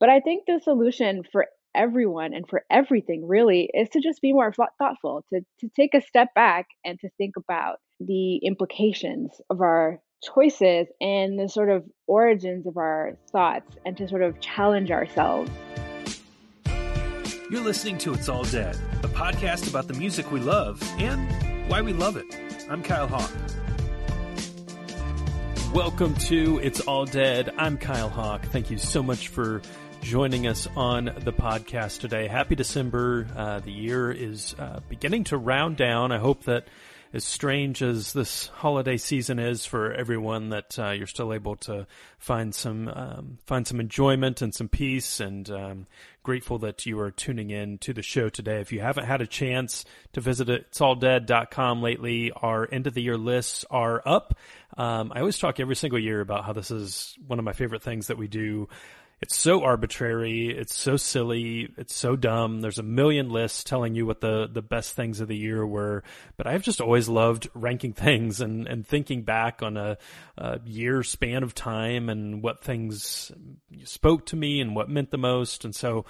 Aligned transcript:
But 0.00 0.08
I 0.08 0.20
think 0.20 0.44
the 0.46 0.60
solution 0.64 1.24
for 1.30 1.46
everyone 1.74 2.32
and 2.32 2.48
for 2.48 2.64
everything 2.70 3.28
really 3.28 3.68
is 3.74 3.90
to 3.90 4.00
just 4.00 4.22
be 4.22 4.32
more 4.32 4.50
thoughtful, 4.78 5.26
to, 5.30 5.42
to 5.60 5.68
take 5.76 5.92
a 5.92 6.00
step 6.00 6.28
back 6.34 6.68
and 6.86 6.98
to 7.00 7.10
think 7.18 7.34
about 7.36 7.80
the 8.00 8.36
implications 8.36 9.30
of 9.50 9.60
our 9.60 10.00
choices 10.24 10.86
and 11.02 11.38
the 11.38 11.50
sort 11.50 11.68
of 11.68 11.84
origins 12.06 12.66
of 12.66 12.78
our 12.78 13.18
thoughts 13.30 13.76
and 13.84 13.98
to 13.98 14.08
sort 14.08 14.22
of 14.22 14.40
challenge 14.40 14.90
ourselves. 14.90 15.50
You're 17.50 17.62
listening 17.62 17.98
to 17.98 18.14
It's 18.14 18.30
All 18.30 18.44
Dead, 18.44 18.78
a 19.02 19.08
podcast 19.08 19.68
about 19.68 19.86
the 19.86 19.94
music 19.94 20.32
we 20.32 20.40
love 20.40 20.82
and 20.98 21.70
why 21.70 21.82
we 21.82 21.92
love 21.92 22.16
it. 22.16 22.24
I'm 22.70 22.82
Kyle 22.82 23.06
Hawk. 23.06 23.30
Welcome 25.74 26.14
to 26.14 26.58
It's 26.62 26.80
All 26.80 27.04
Dead. 27.04 27.52
I'm 27.58 27.76
Kyle 27.76 28.08
Hawk. 28.08 28.46
Thank 28.46 28.70
you 28.70 28.78
so 28.78 29.02
much 29.02 29.28
for 29.28 29.60
joining 30.00 30.46
us 30.46 30.66
on 30.76 31.04
the 31.04 31.32
podcast 31.32 32.00
today. 32.00 32.26
Happy 32.26 32.54
December. 32.54 33.26
Uh, 33.36 33.60
the 33.60 33.70
year 33.70 34.10
is 34.10 34.54
uh, 34.58 34.80
beginning 34.88 35.24
to 35.24 35.36
round 35.36 35.76
down. 35.76 36.12
I 36.12 36.18
hope 36.18 36.44
that 36.44 36.66
as 37.12 37.24
strange 37.24 37.82
as 37.82 38.12
this 38.12 38.46
holiday 38.46 38.96
season 38.96 39.38
is 39.38 39.66
for 39.66 39.92
everyone, 39.92 40.50
that 40.50 40.78
uh, 40.78 40.90
you're 40.90 41.06
still 41.06 41.32
able 41.32 41.56
to 41.56 41.86
find 42.18 42.54
some 42.54 42.88
um, 42.88 43.38
find 43.46 43.66
some 43.66 43.80
enjoyment 43.80 44.42
and 44.42 44.54
some 44.54 44.68
peace. 44.68 45.18
And 45.18 45.50
um, 45.50 45.86
grateful 46.22 46.58
that 46.58 46.86
you 46.86 47.00
are 47.00 47.10
tuning 47.10 47.50
in 47.50 47.78
to 47.78 47.92
the 47.92 48.02
show 48.02 48.28
today. 48.28 48.60
If 48.60 48.72
you 48.72 48.80
haven't 48.80 49.06
had 49.06 49.20
a 49.20 49.26
chance 49.26 49.84
to 50.12 50.20
visit 50.20 50.48
it, 50.48 50.66
it's 50.68 50.78
alldead.com 50.78 51.82
lately. 51.82 52.30
Our 52.30 52.68
end 52.70 52.86
of 52.86 52.94
the 52.94 53.02
year 53.02 53.16
lists 53.16 53.64
are 53.70 54.02
up. 54.06 54.38
Um, 54.76 55.12
I 55.14 55.20
always 55.20 55.38
talk 55.38 55.58
every 55.58 55.76
single 55.76 55.98
year 55.98 56.20
about 56.20 56.44
how 56.44 56.52
this 56.52 56.70
is 56.70 57.16
one 57.26 57.38
of 57.38 57.44
my 57.44 57.52
favorite 57.52 57.82
things 57.82 58.06
that 58.06 58.18
we 58.18 58.28
do 58.28 58.68
it's 59.22 59.36
so 59.36 59.62
arbitrary. 59.62 60.48
It's 60.48 60.74
so 60.74 60.96
silly. 60.96 61.68
It's 61.76 61.94
so 61.94 62.16
dumb. 62.16 62.62
There's 62.62 62.78
a 62.78 62.82
million 62.82 63.28
lists 63.28 63.64
telling 63.64 63.94
you 63.94 64.06
what 64.06 64.22
the, 64.22 64.48
the 64.50 64.62
best 64.62 64.94
things 64.94 65.20
of 65.20 65.28
the 65.28 65.36
year 65.36 65.64
were. 65.66 66.02
But 66.38 66.46
I've 66.46 66.62
just 66.62 66.80
always 66.80 67.06
loved 67.06 67.48
ranking 67.52 67.92
things 68.00 68.40
and, 68.40 68.66
and 68.66 68.86
thinking 68.86 69.22
back 69.22 69.62
on 69.62 69.76
a, 69.76 69.98
a 70.38 70.60
year 70.64 71.02
span 71.02 71.42
of 71.42 71.54
time 71.54 72.08
and 72.08 72.42
what 72.42 72.64
things 72.64 73.30
spoke 73.84 74.24
to 74.26 74.36
me 74.36 74.62
and 74.62 74.74
what 74.74 74.88
meant 74.88 75.10
the 75.10 75.18
most. 75.18 75.66
And 75.66 75.74
so, 75.74 76.06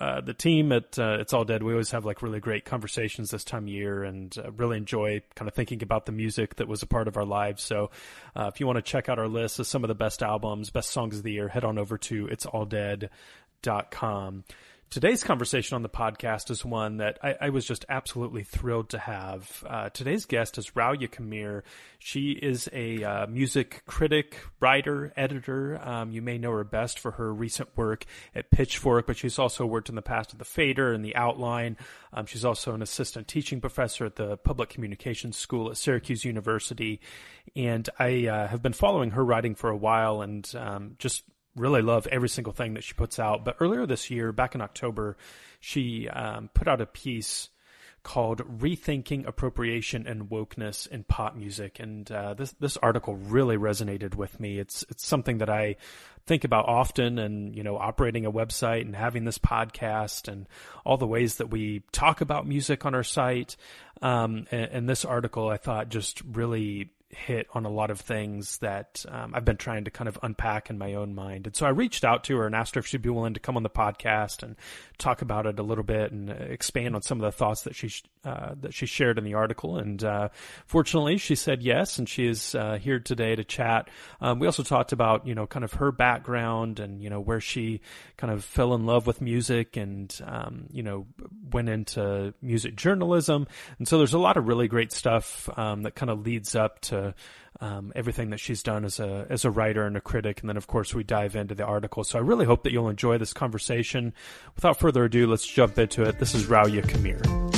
uh, 0.00 0.20
the 0.20 0.34
team 0.34 0.72
at 0.72 0.98
uh, 0.98 1.18
It's 1.20 1.32
All 1.32 1.44
Dead, 1.44 1.62
we 1.62 1.72
always 1.72 1.92
have 1.92 2.04
like 2.04 2.22
really 2.22 2.40
great 2.40 2.64
conversations 2.64 3.30
this 3.30 3.44
time 3.44 3.64
of 3.64 3.68
year 3.68 4.02
and 4.02 4.36
uh, 4.36 4.50
really 4.52 4.78
enjoy 4.78 5.22
kind 5.36 5.48
of 5.48 5.54
thinking 5.54 5.82
about 5.84 6.06
the 6.06 6.12
music 6.12 6.56
that 6.56 6.66
was 6.66 6.82
a 6.82 6.86
part 6.86 7.06
of 7.06 7.16
our 7.16 7.24
lives. 7.24 7.62
So, 7.62 7.90
uh, 8.34 8.50
if 8.52 8.58
you 8.58 8.66
want 8.66 8.76
to 8.78 8.82
check 8.82 9.08
out 9.08 9.20
our 9.20 9.28
list 9.28 9.60
of 9.60 9.68
some 9.68 9.84
of 9.84 9.88
the 9.88 9.94
best 9.94 10.24
albums, 10.24 10.70
best 10.70 10.90
songs 10.90 11.18
of 11.18 11.22
the 11.22 11.32
year, 11.32 11.46
head 11.46 11.64
on 11.64 11.78
over 11.78 11.96
to 11.98 12.26
It's 12.26 12.47
alldead.com. 12.52 14.44
Today's 14.90 15.22
conversation 15.22 15.74
on 15.74 15.82
the 15.82 15.90
podcast 15.90 16.50
is 16.50 16.64
one 16.64 16.96
that 16.96 17.18
I, 17.22 17.34
I 17.42 17.48
was 17.50 17.66
just 17.66 17.84
absolutely 17.90 18.42
thrilled 18.42 18.88
to 18.90 18.98
have. 18.98 19.62
Uh, 19.68 19.90
today's 19.90 20.24
guest 20.24 20.56
is 20.56 20.70
Rawiya 20.70 21.10
Kameir. 21.10 21.60
She 21.98 22.30
is 22.30 22.70
a 22.72 23.04
uh, 23.04 23.26
music 23.26 23.82
critic, 23.86 24.38
writer, 24.60 25.12
editor. 25.14 25.78
Um, 25.86 26.10
you 26.10 26.22
may 26.22 26.38
know 26.38 26.52
her 26.52 26.64
best 26.64 26.98
for 26.98 27.10
her 27.10 27.34
recent 27.34 27.68
work 27.76 28.06
at 28.34 28.50
Pitchfork, 28.50 29.06
but 29.06 29.18
she's 29.18 29.38
also 29.38 29.66
worked 29.66 29.90
in 29.90 29.94
the 29.94 30.00
past 30.00 30.32
at 30.32 30.38
The 30.38 30.46
Fader 30.46 30.94
and 30.94 31.04
The 31.04 31.16
Outline. 31.16 31.76
Um, 32.14 32.24
she's 32.24 32.46
also 32.46 32.72
an 32.72 32.80
assistant 32.80 33.28
teaching 33.28 33.60
professor 33.60 34.06
at 34.06 34.16
the 34.16 34.38
Public 34.38 34.70
Communications 34.70 35.36
School 35.36 35.70
at 35.70 35.76
Syracuse 35.76 36.24
University. 36.24 37.02
And 37.54 37.86
I 37.98 38.26
uh, 38.26 38.48
have 38.48 38.62
been 38.62 38.72
following 38.72 39.10
her 39.10 39.24
writing 39.24 39.54
for 39.54 39.68
a 39.68 39.76
while 39.76 40.22
and 40.22 40.50
um, 40.56 40.94
just 40.98 41.24
really 41.58 41.82
love 41.82 42.06
every 42.08 42.28
single 42.28 42.52
thing 42.52 42.74
that 42.74 42.84
she 42.84 42.94
puts 42.94 43.18
out. 43.18 43.44
But 43.44 43.56
earlier 43.60 43.86
this 43.86 44.10
year, 44.10 44.32
back 44.32 44.54
in 44.54 44.60
October, 44.60 45.16
she 45.60 46.08
um, 46.08 46.50
put 46.54 46.68
out 46.68 46.80
a 46.80 46.86
piece 46.86 47.48
called 48.02 48.40
"Rethinking 48.60 49.26
Appropriation 49.26 50.06
and 50.06 50.30
Wokeness 50.30 50.86
in 50.86 51.04
Pop 51.04 51.36
Music," 51.36 51.80
and 51.80 52.10
uh, 52.10 52.34
this 52.34 52.52
this 52.52 52.76
article 52.78 53.16
really 53.16 53.56
resonated 53.56 54.14
with 54.14 54.38
me. 54.40 54.58
It's 54.58 54.84
it's 54.88 55.06
something 55.06 55.38
that 55.38 55.50
I 55.50 55.76
think 56.26 56.44
about 56.44 56.68
often, 56.68 57.18
and 57.18 57.54
you 57.54 57.62
know, 57.62 57.76
operating 57.76 58.24
a 58.24 58.32
website 58.32 58.82
and 58.82 58.94
having 58.94 59.24
this 59.24 59.38
podcast 59.38 60.28
and 60.28 60.46
all 60.84 60.96
the 60.96 61.06
ways 61.06 61.36
that 61.36 61.50
we 61.50 61.82
talk 61.92 62.20
about 62.20 62.46
music 62.46 62.86
on 62.86 62.94
our 62.94 63.02
site. 63.02 63.56
Um, 64.00 64.46
and, 64.50 64.70
and 64.70 64.88
this 64.88 65.04
article, 65.04 65.48
I 65.48 65.56
thought, 65.56 65.88
just 65.88 66.22
really 66.22 66.90
hit 67.10 67.46
on 67.54 67.64
a 67.64 67.70
lot 67.70 67.90
of 67.90 68.00
things 68.00 68.58
that 68.58 69.04
um, 69.08 69.32
I've 69.34 69.44
been 69.44 69.56
trying 69.56 69.84
to 69.84 69.90
kind 69.90 70.08
of 70.08 70.18
unpack 70.22 70.68
in 70.68 70.76
my 70.76 70.94
own 70.94 71.14
mind. 71.14 71.46
And 71.46 71.56
so 71.56 71.64
I 71.64 71.70
reached 71.70 72.04
out 72.04 72.24
to 72.24 72.36
her 72.36 72.46
and 72.46 72.54
asked 72.54 72.74
her 72.74 72.80
if 72.80 72.86
she'd 72.86 73.00
be 73.00 73.08
willing 73.08 73.34
to 73.34 73.40
come 73.40 73.56
on 73.56 73.62
the 73.62 73.70
podcast 73.70 74.42
and 74.42 74.56
talk 74.98 75.22
about 75.22 75.46
it 75.46 75.58
a 75.58 75.62
little 75.62 75.84
bit 75.84 76.12
and 76.12 76.28
expand 76.28 76.94
on 76.94 77.02
some 77.02 77.18
of 77.18 77.22
the 77.22 77.32
thoughts 77.32 77.62
that 77.62 77.74
she 77.74 77.90
uh, 78.24 78.54
that 78.60 78.74
she 78.74 78.84
shared 78.84 79.16
in 79.16 79.24
the 79.24 79.34
article. 79.34 79.78
And 79.78 80.02
uh, 80.04 80.28
fortunately, 80.66 81.16
she 81.16 81.34
said 81.34 81.62
yes, 81.62 81.98
and 81.98 82.08
she 82.08 82.26
is 82.26 82.54
uh, 82.54 82.78
here 82.78 82.98
today 82.98 83.34
to 83.34 83.44
chat. 83.44 83.88
Um, 84.20 84.38
we 84.38 84.46
also 84.46 84.62
talked 84.62 84.92
about 84.92 85.26
you 85.26 85.34
know 85.34 85.46
kind 85.46 85.64
of 85.64 85.74
her 85.74 85.90
background 85.92 86.78
and 86.78 87.02
you 87.02 87.08
know 87.08 87.20
where 87.20 87.40
she 87.40 87.80
kind 88.16 88.32
of 88.32 88.44
fell 88.44 88.74
in 88.74 88.84
love 88.84 89.06
with 89.06 89.22
music 89.22 89.76
and 89.76 90.14
um, 90.26 90.66
you 90.70 90.82
know 90.82 91.06
went 91.52 91.68
into 91.68 92.34
music 92.42 92.76
journalism. 92.76 93.46
And 93.78 93.86
so 93.86 93.98
there's 93.98 94.14
a 94.14 94.18
lot 94.18 94.36
of 94.36 94.48
really 94.48 94.68
great 94.68 94.92
stuff 94.92 95.48
um, 95.58 95.82
that 95.82 95.94
kind 95.94 96.10
of 96.10 96.24
leads 96.24 96.54
up 96.54 96.80
to 96.82 97.14
um, 97.60 97.92
everything 97.96 98.30
that 98.30 98.40
she's 98.40 98.62
done 98.62 98.84
as 98.84 99.00
a 99.00 99.26
as 99.28 99.44
a 99.44 99.50
writer 99.50 99.84
and 99.84 99.96
a 99.96 100.00
critic, 100.00 100.40
and 100.40 100.48
then 100.48 100.56
of 100.56 100.66
course 100.66 100.94
we 100.94 101.02
dive 101.02 101.34
into 101.34 101.54
the 101.54 101.64
article. 101.64 102.04
So 102.04 102.18
I 102.18 102.22
really 102.22 102.46
hope 102.46 102.62
that 102.62 102.72
you'll 102.72 102.88
enjoy 102.88 103.18
this 103.18 103.32
conversation. 103.32 104.14
Without 104.54 104.78
further 104.78 105.04
ado, 105.04 105.26
let's 105.26 105.46
jump 105.46 105.78
into 105.78 106.04
it. 106.04 106.18
This 106.18 106.34
is 106.34 106.46
Rawiya 106.46 106.84
Kameir. 106.84 107.57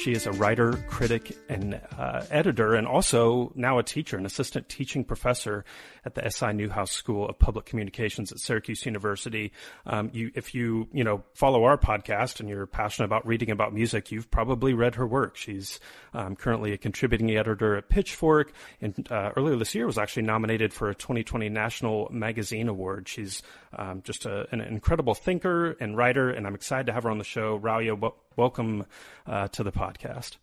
She 0.00 0.12
is 0.12 0.26
a 0.26 0.32
writer, 0.32 0.72
critic, 0.88 1.36
and 1.50 1.78
uh, 1.98 2.24
editor, 2.30 2.74
and 2.74 2.86
also 2.86 3.52
now 3.54 3.78
a 3.78 3.82
teacher, 3.82 4.16
an 4.16 4.24
assistant 4.24 4.66
teaching 4.66 5.04
professor 5.04 5.62
at 6.06 6.14
the 6.14 6.26
SI 6.30 6.54
Newhouse 6.54 6.90
School 6.90 7.28
of 7.28 7.38
Public 7.38 7.66
Communications 7.66 8.32
at 8.32 8.38
Syracuse 8.38 8.86
University. 8.86 9.52
Um, 9.84 10.08
you, 10.14 10.30
if 10.34 10.54
you, 10.54 10.88
you 10.90 11.04
know, 11.04 11.22
follow 11.34 11.64
our 11.64 11.76
podcast 11.76 12.40
and 12.40 12.48
you're 12.48 12.64
passionate 12.64 13.04
about 13.04 13.26
reading 13.26 13.50
about 13.50 13.74
music, 13.74 14.10
you've 14.10 14.30
probably 14.30 14.72
read 14.72 14.94
her 14.94 15.06
work. 15.06 15.36
She's 15.36 15.78
um, 16.14 16.34
currently 16.34 16.72
a 16.72 16.78
contributing 16.78 17.36
editor 17.36 17.76
at 17.76 17.90
Pitchfork, 17.90 18.54
and 18.80 19.06
uh, 19.12 19.32
earlier 19.36 19.56
this 19.56 19.74
year 19.74 19.84
was 19.84 19.98
actually 19.98 20.22
nominated 20.22 20.72
for 20.72 20.88
a 20.88 20.94
2020 20.94 21.50
National 21.50 22.08
Magazine 22.10 22.68
Award. 22.68 23.06
She's 23.06 23.42
um, 23.76 24.02
just 24.02 24.26
a, 24.26 24.46
an 24.52 24.60
incredible 24.60 25.14
thinker 25.14 25.72
and 25.80 25.96
writer, 25.96 26.30
and 26.30 26.46
I'm 26.46 26.54
excited 26.54 26.86
to 26.86 26.92
have 26.92 27.04
her 27.04 27.10
on 27.10 27.18
the 27.18 27.24
show. 27.24 27.58
Rawiya, 27.58 28.12
welcome 28.36 28.86
uh, 29.26 29.48
to 29.48 29.62
the 29.62 29.72
podcast. 29.72 30.36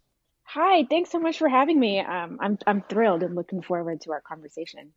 Hi, 0.43 0.85
thanks 0.89 1.11
so 1.11 1.19
much 1.19 1.37
for 1.37 1.49
having 1.49 1.77
me. 1.79 1.99
Um, 1.99 2.37
I'm 2.39 2.57
I'm 2.65 2.81
thrilled 2.81 3.21
and 3.23 3.35
looking 3.35 3.61
forward 3.61 4.01
to 4.01 4.11
our 4.11 4.21
conversation. 4.21 4.93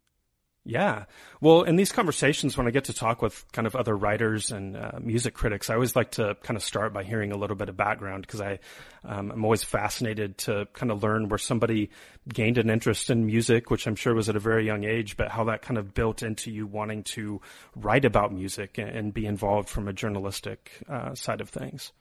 Yeah. 0.65 1.07
Well, 1.41 1.63
in 1.63 1.77
these 1.77 1.91
conversations, 1.91 2.57
when 2.57 2.67
I 2.67 2.71
get 2.71 2.85
to 2.85 2.93
talk 2.93 3.23
with 3.23 3.51
kind 3.51 3.67
of 3.67 3.75
other 3.75 3.97
writers 3.97 4.53
and 4.53 4.77
uh, 4.77 4.93
music 5.01 5.33
critics, 5.33 5.71
I 5.71 5.75
always 5.75 5.97
like 5.97 6.13
to 6.13 6.37
kind 6.43 6.57
of 6.57 6.63
start 6.63 6.93
by 6.93 7.03
hearing 7.03 7.33
a 7.33 7.37
little 7.37 7.57
bit 7.57 7.71
of 7.71 7.79
background 7.79 8.27
because 8.27 8.43
I, 8.43 8.59
um, 9.03 9.31
I'm 9.31 9.43
always 9.43 9.65
fascinated 9.65 10.37
to 10.39 10.67
kind 10.75 10.93
of 10.93 11.03
learn 11.03 11.31
where 11.31 11.39
somebody 11.39 11.91
gained 12.29 12.59
an 12.59 12.69
interest 12.69 13.09
in 13.09 13.25
music, 13.25 13.71
which 13.71 13.87
I'm 13.87 13.97
sure 13.97 14.15
was 14.15 14.29
at 14.29 14.37
a 14.37 14.41
very 14.41 14.67
young 14.67 14.85
age, 14.85 15.17
but 15.17 15.29
how 15.29 15.45
that 15.45 15.63
kind 15.63 15.79
of 15.79 15.95
built 15.95 16.23
into 16.23 16.51
you 16.51 16.67
wanting 16.67 17.05
to 17.05 17.41
write 17.75 18.05
about 18.05 18.31
music 18.31 18.77
and, 18.77 18.91
and 18.91 19.15
be 19.15 19.25
involved 19.25 19.71
from 19.71 19.89
a 19.89 19.95
journalistic 19.95 20.73
uh, 20.91 21.15
side 21.15 21.41
of 21.41 21.49
things. 21.49 21.93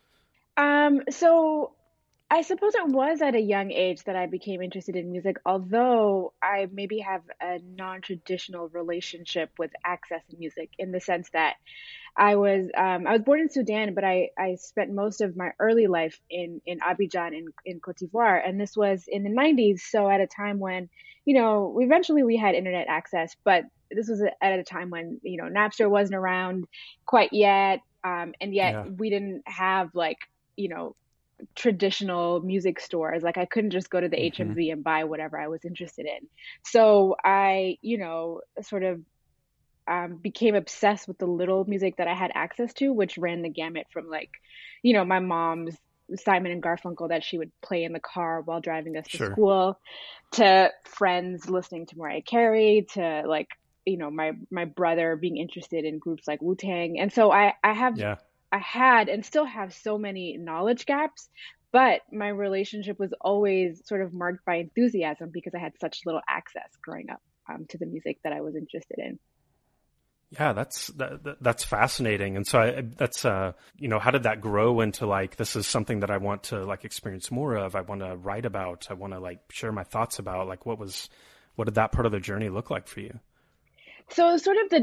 Um, 0.57 1.03
so 1.09 1.71
I 2.31 2.43
suppose 2.43 2.75
it 2.75 2.87
was 2.87 3.23
at 3.23 3.33
a 3.33 3.39
young 3.39 3.71
age 3.71 4.03
that 4.03 4.15
I 4.15 4.27
became 4.27 4.61
interested 4.61 4.95
in 4.95 5.11
music, 5.11 5.37
although 5.47 6.33
I 6.43 6.67
maybe 6.71 6.99
have 6.99 7.23
a 7.41 7.59
non 7.75 8.01
traditional 8.01 8.67
relationship 8.69 9.49
with 9.57 9.71
access 9.83 10.21
to 10.29 10.37
music 10.37 10.69
in 10.77 10.91
the 10.91 10.99
sense 10.99 11.29
that 11.31 11.55
I 12.15 12.35
was 12.35 12.69
um, 12.77 13.07
I 13.07 13.13
was 13.13 13.21
born 13.23 13.39
in 13.39 13.49
Sudan, 13.49 13.95
but 13.95 14.03
I, 14.03 14.29
I 14.37 14.55
spent 14.55 14.93
most 14.93 15.21
of 15.21 15.35
my 15.35 15.53
early 15.59 15.87
life 15.87 16.19
in, 16.29 16.61
in 16.67 16.79
Abidjan 16.79 17.35
in, 17.35 17.47
in 17.65 17.79
Cote 17.79 17.97
d'Ivoire. 17.97 18.47
And 18.47 18.61
this 18.61 18.77
was 18.77 19.05
in 19.07 19.23
the 19.23 19.31
90s. 19.31 19.79
So 19.79 20.07
at 20.07 20.21
a 20.21 20.27
time 20.27 20.59
when, 20.59 20.89
you 21.25 21.33
know, 21.33 21.79
eventually 21.79 22.21
we 22.21 22.37
had 22.37 22.53
internet 22.53 22.87
access, 22.87 23.35
but 23.43 23.63
this 23.89 24.07
was 24.07 24.21
at 24.21 24.59
a 24.59 24.63
time 24.63 24.91
when, 24.91 25.19
you 25.23 25.37
know, 25.37 25.45
Napster 25.45 25.89
wasn't 25.89 26.15
around 26.15 26.65
quite 27.07 27.33
yet. 27.33 27.81
Um, 28.03 28.33
and 28.39 28.53
yet 28.53 28.73
yeah. 28.73 28.83
we 28.83 29.09
didn't 29.09 29.43
have 29.45 29.95
like 29.95 30.19
you 30.55 30.67
know 30.67 30.95
traditional 31.55 32.41
music 32.41 32.79
stores 32.79 33.23
like 33.23 33.37
i 33.37 33.45
couldn't 33.45 33.71
just 33.71 33.89
go 33.89 33.99
to 33.99 34.09
the 34.09 34.17
mm-hmm. 34.17 34.51
hmv 34.51 34.71
and 34.71 34.83
buy 34.83 35.03
whatever 35.03 35.39
i 35.39 35.47
was 35.47 35.63
interested 35.65 36.05
in 36.05 36.27
so 36.63 37.15
i 37.23 37.77
you 37.81 37.97
know 37.97 38.41
sort 38.61 38.83
of 38.83 39.01
um, 39.87 40.17
became 40.17 40.53
obsessed 40.53 41.07
with 41.07 41.17
the 41.17 41.25
little 41.25 41.65
music 41.65 41.97
that 41.97 42.07
i 42.07 42.13
had 42.13 42.31
access 42.35 42.73
to 42.73 42.93
which 42.93 43.17
ran 43.17 43.41
the 43.41 43.49
gamut 43.49 43.87
from 43.91 44.09
like 44.09 44.29
you 44.83 44.93
know 44.93 45.03
my 45.03 45.19
mom's 45.19 45.75
simon 46.15 46.51
and 46.51 46.61
garfunkel 46.61 47.09
that 47.09 47.23
she 47.23 47.37
would 47.37 47.51
play 47.61 47.83
in 47.83 47.93
the 47.93 47.99
car 47.99 48.41
while 48.41 48.61
driving 48.61 48.97
us 48.97 49.07
to 49.07 49.17
school 49.31 49.79
to 50.31 50.71
friends 50.83 51.49
listening 51.49 51.85
to 51.85 51.97
mariah 51.97 52.21
carey 52.21 52.85
to 52.93 53.23
like 53.25 53.49
you 53.89 53.97
know 53.97 54.11
my 54.11 54.33
my 54.51 54.65
brother 54.65 55.15
being 55.15 55.37
interested 55.37 55.85
in 55.85 55.99
groups 55.99 56.27
like 56.27 56.41
Wu 56.41 56.55
Tang, 56.55 56.99
and 56.99 57.11
so 57.11 57.31
I 57.31 57.53
I 57.63 57.73
have 57.73 57.97
yeah. 57.97 58.15
I 58.51 58.57
had 58.59 59.09
and 59.09 59.25
still 59.25 59.45
have 59.45 59.73
so 59.73 59.97
many 59.97 60.37
knowledge 60.37 60.85
gaps, 60.85 61.29
but 61.71 62.01
my 62.11 62.29
relationship 62.29 62.99
was 62.99 63.13
always 63.21 63.81
sort 63.85 64.01
of 64.01 64.13
marked 64.13 64.45
by 64.45 64.55
enthusiasm 64.55 65.29
because 65.31 65.53
I 65.55 65.59
had 65.59 65.73
such 65.79 66.01
little 66.05 66.21
access 66.27 66.69
growing 66.81 67.09
up 67.09 67.21
um, 67.49 67.65
to 67.69 67.77
the 67.77 67.85
music 67.85 68.19
that 68.23 68.33
I 68.33 68.41
was 68.41 68.55
interested 68.55 68.97
in. 68.97 69.19
Yeah, 70.31 70.53
that's 70.53 70.87
that, 70.89 71.37
that's 71.41 71.63
fascinating. 71.63 72.37
And 72.37 72.45
so 72.45 72.59
I, 72.59 72.81
that's 72.81 73.25
uh, 73.25 73.53
you 73.77 73.87
know, 73.87 73.97
how 73.97 74.11
did 74.11 74.23
that 74.23 74.41
grow 74.41 74.81
into 74.81 75.07
like 75.07 75.37
this 75.37 75.55
is 75.55 75.65
something 75.65 76.01
that 76.01 76.11
I 76.11 76.17
want 76.17 76.43
to 76.43 76.65
like 76.65 76.85
experience 76.85 77.31
more 77.31 77.55
of. 77.55 77.75
I 77.75 77.81
want 77.81 78.01
to 78.01 78.15
write 78.15 78.45
about. 78.45 78.87
I 78.91 78.93
want 78.93 79.13
to 79.13 79.19
like 79.19 79.39
share 79.51 79.71
my 79.71 79.83
thoughts 79.83 80.19
about. 80.19 80.47
Like, 80.47 80.67
what 80.67 80.77
was, 80.77 81.09
what 81.55 81.65
did 81.65 81.75
that 81.75 81.91
part 81.91 82.05
of 82.05 82.11
the 82.11 82.19
journey 82.19 82.49
look 82.49 82.69
like 82.69 82.87
for 82.87 82.99
you? 82.99 83.19
So 84.11 84.37
sort 84.37 84.57
of 84.57 84.69
the 84.69 84.79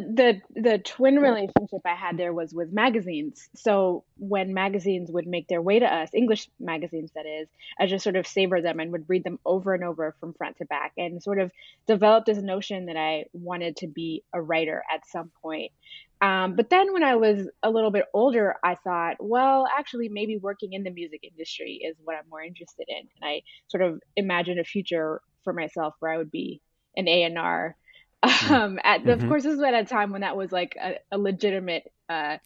the 0.54 0.60
the 0.60 0.78
twin 0.78 1.16
relationship 1.16 1.80
I 1.84 1.94
had 1.96 2.16
there 2.16 2.32
was 2.32 2.54
with 2.54 2.72
magazines. 2.72 3.48
So 3.56 4.04
when 4.18 4.54
magazines 4.54 5.10
would 5.10 5.26
make 5.26 5.48
their 5.48 5.60
way 5.60 5.80
to 5.80 5.86
us, 5.86 6.10
English 6.14 6.48
magazines 6.60 7.10
that 7.14 7.26
is, 7.26 7.48
I 7.78 7.86
just 7.86 8.04
sort 8.04 8.16
of 8.16 8.26
savor 8.26 8.62
them 8.62 8.78
and 8.78 8.92
would 8.92 9.08
read 9.08 9.24
them 9.24 9.40
over 9.44 9.74
and 9.74 9.82
over 9.82 10.14
from 10.20 10.32
front 10.34 10.58
to 10.58 10.64
back 10.64 10.92
and 10.96 11.20
sort 11.22 11.40
of 11.40 11.50
developed 11.88 12.26
this 12.26 12.38
notion 12.38 12.86
that 12.86 12.96
I 12.96 13.24
wanted 13.32 13.76
to 13.78 13.88
be 13.88 14.22
a 14.32 14.40
writer 14.40 14.84
at 14.92 15.06
some 15.06 15.32
point. 15.42 15.72
Um, 16.20 16.54
but 16.54 16.70
then 16.70 16.92
when 16.92 17.02
I 17.02 17.16
was 17.16 17.48
a 17.62 17.70
little 17.70 17.90
bit 17.90 18.06
older, 18.14 18.56
I 18.62 18.76
thought, 18.76 19.16
well, 19.18 19.66
actually, 19.76 20.08
maybe 20.08 20.38
working 20.38 20.72
in 20.72 20.84
the 20.84 20.90
music 20.90 21.20
industry 21.24 21.80
is 21.84 21.96
what 22.04 22.16
I'm 22.16 22.28
more 22.30 22.42
interested 22.42 22.86
in. 22.88 23.08
And 23.20 23.28
I 23.28 23.42
sort 23.68 23.82
of 23.82 24.00
imagined 24.16 24.60
a 24.60 24.64
future 24.64 25.20
for 25.42 25.52
myself 25.52 25.94
where 25.98 26.12
I 26.12 26.16
would 26.16 26.30
be 26.30 26.62
an 26.96 27.08
A&R. 27.08 27.76
Um, 28.22 28.78
at 28.82 29.02
mm-hmm. 29.02 29.10
of 29.10 29.28
course, 29.28 29.42
this 29.42 29.56
was 29.56 29.62
at 29.62 29.74
a 29.74 29.84
time 29.84 30.10
when 30.12 30.22
that 30.22 30.36
was 30.36 30.52
like 30.52 30.76
a, 30.80 30.96
a 31.12 31.18
legitimate 31.18 31.92
uh, 32.08 32.38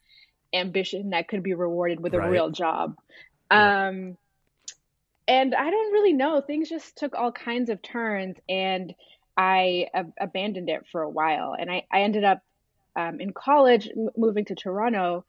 ambition 0.53 1.11
that 1.11 1.29
could 1.29 1.43
be 1.43 1.55
rewarded 1.55 2.01
with 2.01 2.15
a 2.15 2.19
right. 2.19 2.31
real 2.31 2.51
job. 2.51 2.97
Yeah. 3.51 3.89
Um, 3.89 4.17
and 5.29 5.55
I 5.55 5.71
don't 5.71 5.93
really 5.93 6.13
know. 6.13 6.41
Things 6.41 6.69
just 6.69 6.97
took 6.97 7.15
all 7.15 7.33
kinds 7.33 7.71
of 7.71 7.81
turns, 7.83 8.37
and 8.49 8.95
I 9.37 9.87
ab- 9.95 10.13
abandoned 10.21 10.69
it 10.69 10.87
for 10.91 11.03
a 11.03 11.09
while. 11.09 11.55
And 11.59 11.71
I, 11.71 11.85
I 11.93 12.03
ended 12.03 12.25
up 12.25 12.43
um, 12.97 13.21
in 13.21 13.33
college, 13.33 13.89
m- 13.89 14.11
moving 14.17 14.45
to 14.47 14.55
Toronto 14.55 15.25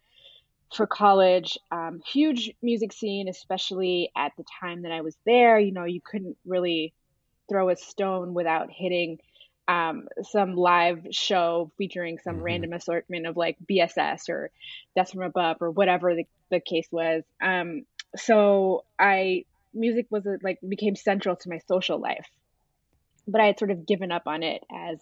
for 0.73 0.87
college. 0.87 1.57
Um, 1.71 2.01
huge 2.05 2.51
music 2.61 2.93
scene, 2.93 3.27
especially 3.27 4.11
at 4.17 4.31
the 4.37 4.45
time 4.59 4.83
that 4.83 4.91
I 4.91 5.01
was 5.01 5.15
there. 5.25 5.59
You 5.59 5.71
know, 5.71 5.85
you 5.85 6.01
couldn't 6.01 6.37
really 6.45 6.93
throw 7.47 7.69
a 7.69 7.75
stone 7.75 8.33
without 8.33 8.69
hitting 8.71 9.19
um, 9.71 10.09
some 10.23 10.55
live 10.55 11.07
show 11.11 11.71
featuring 11.77 12.19
some 12.19 12.35
mm-hmm. 12.35 12.43
random 12.43 12.73
assortment 12.73 13.25
of 13.25 13.37
like 13.37 13.57
BSS 13.69 14.27
or 14.27 14.51
Death 14.95 15.11
from 15.11 15.21
Above 15.21 15.57
or 15.61 15.71
whatever 15.71 16.13
the, 16.13 16.27
the 16.49 16.59
case 16.59 16.87
was. 16.91 17.23
Um, 17.41 17.85
so 18.17 18.83
I 18.99 19.45
music 19.73 20.07
was 20.09 20.25
a, 20.25 20.37
like 20.43 20.59
became 20.67 20.97
central 20.97 21.37
to 21.37 21.49
my 21.49 21.59
social 21.69 21.99
life, 21.99 22.27
but 23.25 23.39
I 23.39 23.45
had 23.45 23.59
sort 23.59 23.71
of 23.71 23.85
given 23.85 24.11
up 24.11 24.23
on 24.25 24.43
it 24.43 24.61
as 24.69 24.99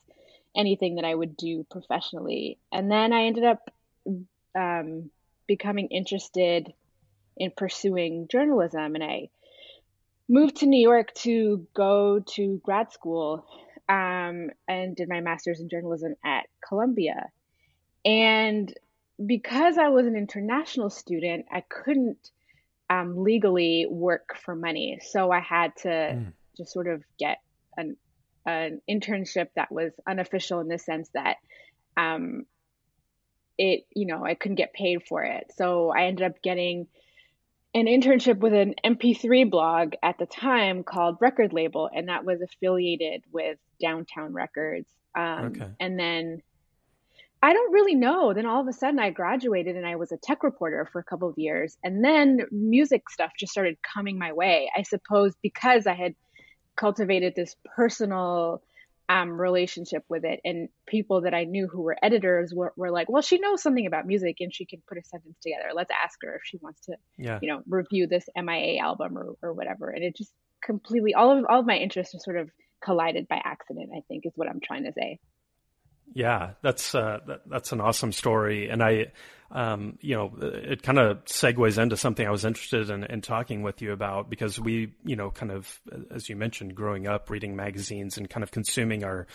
anything 0.56 0.96
that 0.96 1.06
I 1.06 1.16
would 1.16 1.36
do 1.36 1.66
professionally. 1.72 2.60
And 2.72 2.92
then 2.92 3.12
I 3.12 3.24
ended 3.24 3.46
up 3.46 3.72
um, 4.56 5.10
becoming 5.48 5.88
interested 5.88 6.72
in 7.38 7.52
pursuing 7.58 8.28
journalism, 8.28 8.94
and 8.94 9.04
I 9.04 9.30
moved 10.28 10.58
to 10.58 10.68
New 10.68 10.80
York 10.80 11.12
to 11.16 11.66
go 11.74 12.20
to 12.20 12.62
grad 12.64 12.92
school 12.94 13.48
um, 13.90 14.52
and 14.68 14.96
did 14.96 15.10
my 15.10 15.20
master's 15.20 15.60
in 15.60 15.68
journalism 15.68 16.16
at 16.24 16.46
Columbia. 16.66 17.30
And 18.06 18.74
because 19.26 19.78
I 19.78 19.90
was 19.90 20.06
an 20.06 20.16
international 20.16 20.92
student, 20.92 21.48
I 21.52 21.62
couldn't 21.62 22.30
um, 22.90 23.24
legally 23.24 23.88
work 23.90 24.38
for 24.38 24.56
money. 24.56 25.00
So 25.02 25.32
I 25.32 25.40
had 25.40 25.76
to 25.78 25.90
mm. 25.90 26.34
just 26.56 26.72
sort 26.72 26.88
of 26.88 27.04
get 27.18 27.40
an, 27.76 27.98
an 28.46 28.82
internship 28.90 29.48
that 29.56 29.72
was 29.72 29.92
unofficial 30.08 30.60
in 30.60 30.68
the 30.68 30.80
sense 30.80 31.10
that 31.16 31.38
um, 31.98 32.46
it, 33.58 33.86
you 33.94 34.06
know, 34.06 34.24
I 34.24 34.36
couldn't 34.36 34.56
get 34.56 34.72
paid 34.72 35.04
for 35.08 35.24
it. 35.24 35.52
So 35.58 35.90
I 35.90 36.06
ended 36.06 36.26
up 36.26 36.42
getting 36.42 36.88
an 37.74 37.86
internship 37.86 38.40
with 38.40 38.54
an 38.54 38.76
MP3 38.84 39.50
blog 39.50 39.94
at 40.02 40.18
the 40.18 40.26
time 40.26 40.84
called 40.84 41.18
Record 41.20 41.54
Label, 41.54 41.90
and 41.94 42.10
that 42.10 42.26
was 42.26 42.42
affiliated 42.42 43.24
with 43.32 43.58
Downtown 43.80 44.34
Records. 44.34 44.90
Um, 45.16 45.46
okay. 45.46 45.70
And 45.80 46.00
then 46.00 46.42
I 47.42 47.54
don't 47.54 47.72
really 47.72 47.96
know. 47.96 48.34
Then 48.34 48.46
all 48.46 48.62
of 48.62 48.68
a 48.68 48.74
sudden 48.74 49.00
I 49.00 49.12
graduated 49.12 49.76
and 49.76 49.86
I 49.86 49.96
was 49.96 50.12
a 50.12 50.18
tech 50.18 50.44
reporter 50.44 50.88
for 50.92 51.00
a 51.00 51.04
couple 51.04 51.30
of 51.30 51.38
years. 51.38 51.78
And 51.84 52.04
then 52.04 52.42
music 52.52 53.10
stuff 53.10 53.32
just 53.38 53.52
started 53.52 53.78
coming 53.82 54.18
my 54.18 54.34
way. 54.34 54.70
I 54.76 54.82
suppose 54.82 55.34
because 55.42 55.88
I 55.88 55.94
had 55.94 56.16
cultivated 56.76 57.36
this 57.36 57.56
personal 57.76 58.62
um, 59.10 59.42
relationship 59.42 60.04
with 60.08 60.24
it. 60.24 60.40
And 60.46 60.70
people 60.86 61.22
that 61.22 61.34
I 61.34 61.44
knew 61.44 61.68
who 61.68 61.82
were 61.82 61.98
editors 62.02 62.54
were, 62.54 62.74
were, 62.78 62.92
like, 62.92 63.10
well, 63.10 63.24
she 63.24 63.40
knows 63.40 63.62
something 63.62 63.88
about 63.88 64.06
music 64.06 64.38
and 64.40 64.54
she 64.54 64.66
can 64.66 64.82
put 64.88 65.00
a 65.00 65.04
sentence 65.04 65.36
together. 65.42 65.72
Let's 65.74 65.92
ask 65.92 66.20
her 66.22 66.36
if 66.36 66.42
she 66.46 66.58
wants 66.62 66.86
to, 66.86 66.96
yeah. 67.18 67.40
you 67.42 67.50
know, 67.50 67.62
review 67.68 68.06
this 68.06 68.30
MIA 68.38 68.80
album 68.82 69.18
or, 69.18 69.34
or 69.42 69.54
whatever. 69.54 69.90
And 69.90 70.04
it 70.04 70.16
just 70.16 70.32
completely, 70.64 71.16
all 71.16 71.38
of, 71.38 71.46
all 71.50 71.60
of 71.62 71.66
my 71.66 71.78
interests 71.78 72.14
are 72.14 72.20
sort 72.20 72.38
of 72.38 72.52
collided 72.84 73.28
by 73.28 73.42
accident, 73.44 73.90
I 73.96 74.02
think 74.08 74.28
is 74.28 74.34
what 74.36 74.48
I'm 74.48 74.62
trying 74.62 74.84
to 74.84 74.94
say. 74.94 75.20
Yeah, 76.14 76.52
that's 76.62 76.96
uh, 76.96 77.20
that, 77.28 77.42
that's 77.48 77.72
an 77.72 77.82
awesome 77.82 78.12
story, 78.12 78.70
and 78.70 78.82
I, 78.82 79.12
um, 79.52 79.98
you 80.02 80.16
know, 80.16 80.32
it 80.42 80.84
kind 80.84 81.00
of 81.00 81.26
segues 81.26 81.82
into 81.82 81.98
something 81.98 82.26
I 82.26 82.30
was 82.30 82.46
interested 82.46 82.90
in, 82.90 83.04
in, 83.06 83.22
talking 83.22 83.64
with 83.64 83.82
you 83.82 83.92
about 83.92 84.30
because 84.30 84.60
we, 84.60 84.94
you 85.04 85.16
know, 85.16 85.32
kind 85.32 85.52
of 85.52 85.82
as 86.12 86.30
you 86.30 86.36
mentioned, 86.36 86.76
growing 86.76 87.08
up 87.08 87.30
reading 87.30 87.56
magazines 87.56 88.18
and 88.18 88.30
kind 88.30 88.44
of 88.44 88.52
consuming 88.52 89.04
our 89.04 89.26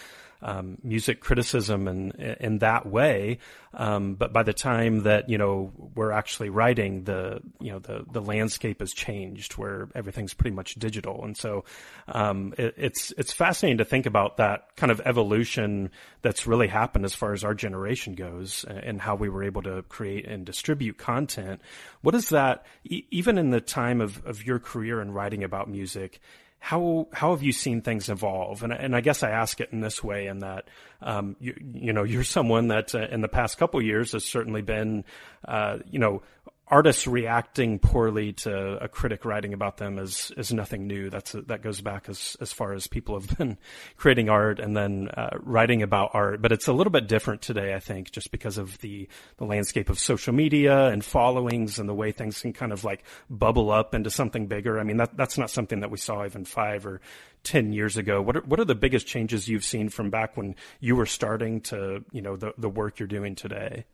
um, 0.42 0.78
music 0.82 1.20
criticism 1.20 1.88
and 1.88 2.14
in 2.14 2.58
that 2.58 2.86
way. 2.86 3.38
Um, 3.76 4.14
but 4.14 4.32
by 4.32 4.42
the 4.44 4.52
time 4.52 5.00
that 5.00 5.28
you 5.28 5.36
know 5.36 5.72
we're 5.94 6.12
actually 6.12 6.48
writing, 6.48 7.04
the 7.04 7.40
you 7.60 7.72
know 7.72 7.80
the 7.80 8.04
the 8.10 8.20
landscape 8.20 8.80
has 8.80 8.92
changed 8.92 9.54
where 9.54 9.88
everything's 9.94 10.34
pretty 10.34 10.54
much 10.54 10.74
digital, 10.76 11.24
and 11.24 11.36
so 11.36 11.64
um, 12.08 12.54
it, 12.56 12.74
it's 12.76 13.12
it's 13.18 13.32
fascinating 13.32 13.78
to 13.78 13.84
think 13.84 14.06
about 14.06 14.36
that 14.36 14.76
kind 14.76 14.92
of 14.92 15.00
evolution 15.04 15.90
that's 16.22 16.46
really 16.46 16.68
happened 16.68 17.04
as 17.04 17.14
far 17.14 17.32
as 17.32 17.42
our 17.42 17.54
generation 17.54 18.14
goes 18.14 18.64
and 18.64 19.00
how 19.00 19.14
we 19.16 19.28
were 19.28 19.42
able 19.42 19.62
to 19.62 19.82
create 19.88 20.26
and 20.26 20.46
distribute 20.46 20.96
content. 20.98 21.60
What 22.02 22.14
is 22.14 22.28
that? 22.28 22.64
E- 22.84 23.06
even 23.10 23.38
in 23.38 23.50
the 23.50 23.60
time 23.60 24.00
of 24.00 24.24
of 24.24 24.44
your 24.44 24.60
career 24.60 25.00
in 25.00 25.12
writing 25.12 25.42
about 25.42 25.68
music 25.68 26.20
how 26.64 27.08
how 27.12 27.32
have 27.32 27.42
you 27.42 27.52
seen 27.52 27.82
things 27.82 28.08
evolve? 28.08 28.62
And 28.62 28.72
and 28.72 28.96
I 28.96 29.02
guess 29.02 29.22
I 29.22 29.28
ask 29.28 29.60
it 29.60 29.68
in 29.70 29.80
this 29.80 30.02
way, 30.02 30.28
in 30.28 30.38
that 30.38 30.64
um, 31.02 31.36
you 31.38 31.54
you 31.74 31.92
know 31.92 32.04
you're 32.04 32.24
someone 32.24 32.68
that 32.68 32.94
uh, 32.94 33.06
in 33.10 33.20
the 33.20 33.28
past 33.28 33.58
couple 33.58 33.82
years 33.82 34.12
has 34.12 34.24
certainly 34.24 34.62
been 34.62 35.04
uh, 35.46 35.80
you 35.90 35.98
know 35.98 36.22
artists 36.68 37.06
reacting 37.06 37.78
poorly 37.78 38.32
to 38.32 38.82
a 38.82 38.88
critic 38.88 39.24
writing 39.24 39.52
about 39.52 39.76
them 39.76 39.98
is 39.98 40.32
is 40.36 40.52
nothing 40.52 40.86
new. 40.86 41.10
That's 41.10 41.32
that 41.32 41.62
goes 41.62 41.80
back 41.80 42.08
as 42.08 42.36
as 42.40 42.52
far 42.52 42.72
as 42.72 42.86
people 42.86 43.18
have 43.20 43.38
been 43.38 43.58
creating 43.96 44.28
art 44.28 44.60
and 44.60 44.76
then 44.76 45.08
uh, 45.08 45.30
writing 45.40 45.82
about 45.82 46.10
art. 46.14 46.40
But 46.40 46.52
it's 46.52 46.68
a 46.68 46.72
little 46.72 46.90
bit 46.90 47.06
different 47.06 47.42
today, 47.42 47.74
I 47.74 47.80
think, 47.80 48.10
just 48.10 48.30
because 48.30 48.58
of 48.58 48.78
the 48.78 49.08
the 49.36 49.44
landscape 49.44 49.90
of 49.90 49.98
social 49.98 50.32
media 50.32 50.88
and 50.88 51.04
followings 51.04 51.78
and 51.78 51.88
the 51.88 51.94
way 51.94 52.12
things 52.12 52.40
can 52.40 52.52
kind 52.52 52.72
of 52.72 52.84
like 52.84 53.04
bubble 53.28 53.70
up 53.70 53.94
into 53.94 54.10
something 54.10 54.46
bigger. 54.46 54.80
I 54.80 54.84
mean, 54.84 54.96
that 54.96 55.16
that's 55.16 55.38
not 55.38 55.50
something 55.50 55.80
that 55.80 55.90
we 55.90 55.98
saw 55.98 56.24
even 56.24 56.44
five 56.44 56.86
or 56.86 57.00
10 57.44 57.74
years 57.74 57.98
ago 57.98 58.22
what 58.22 58.36
are, 58.36 58.40
what 58.40 58.58
are 58.58 58.64
the 58.64 58.74
biggest 58.74 59.06
changes 59.06 59.48
you've 59.48 59.64
seen 59.64 59.90
from 59.90 60.08
back 60.08 60.34
when 60.34 60.56
you 60.80 60.96
were 60.96 61.04
starting 61.04 61.60
to 61.60 62.02
you 62.10 62.22
know 62.22 62.36
the, 62.36 62.54
the 62.56 62.70
work 62.70 62.98
you're 62.98 63.06
doing 63.06 63.34
today 63.34 63.84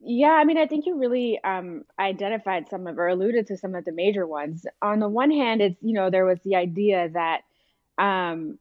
yeah, 0.00 0.32
I 0.32 0.44
mean, 0.44 0.58
I 0.58 0.66
think 0.66 0.86
you 0.86 0.98
really 0.98 1.40
um, 1.42 1.84
identified 1.98 2.68
some 2.68 2.86
of 2.86 2.98
or 2.98 3.08
alluded 3.08 3.46
to 3.48 3.56
some 3.56 3.74
of 3.74 3.84
the 3.84 3.92
major 3.92 4.26
ones. 4.26 4.66
On 4.82 5.00
the 5.00 5.08
one 5.08 5.30
hand, 5.30 5.62
it's 5.62 5.82
you 5.82 5.94
know 5.94 6.10
there 6.10 6.26
was 6.26 6.38
the 6.44 6.56
idea 6.56 7.08
that 7.08 7.40
um, 7.98 8.58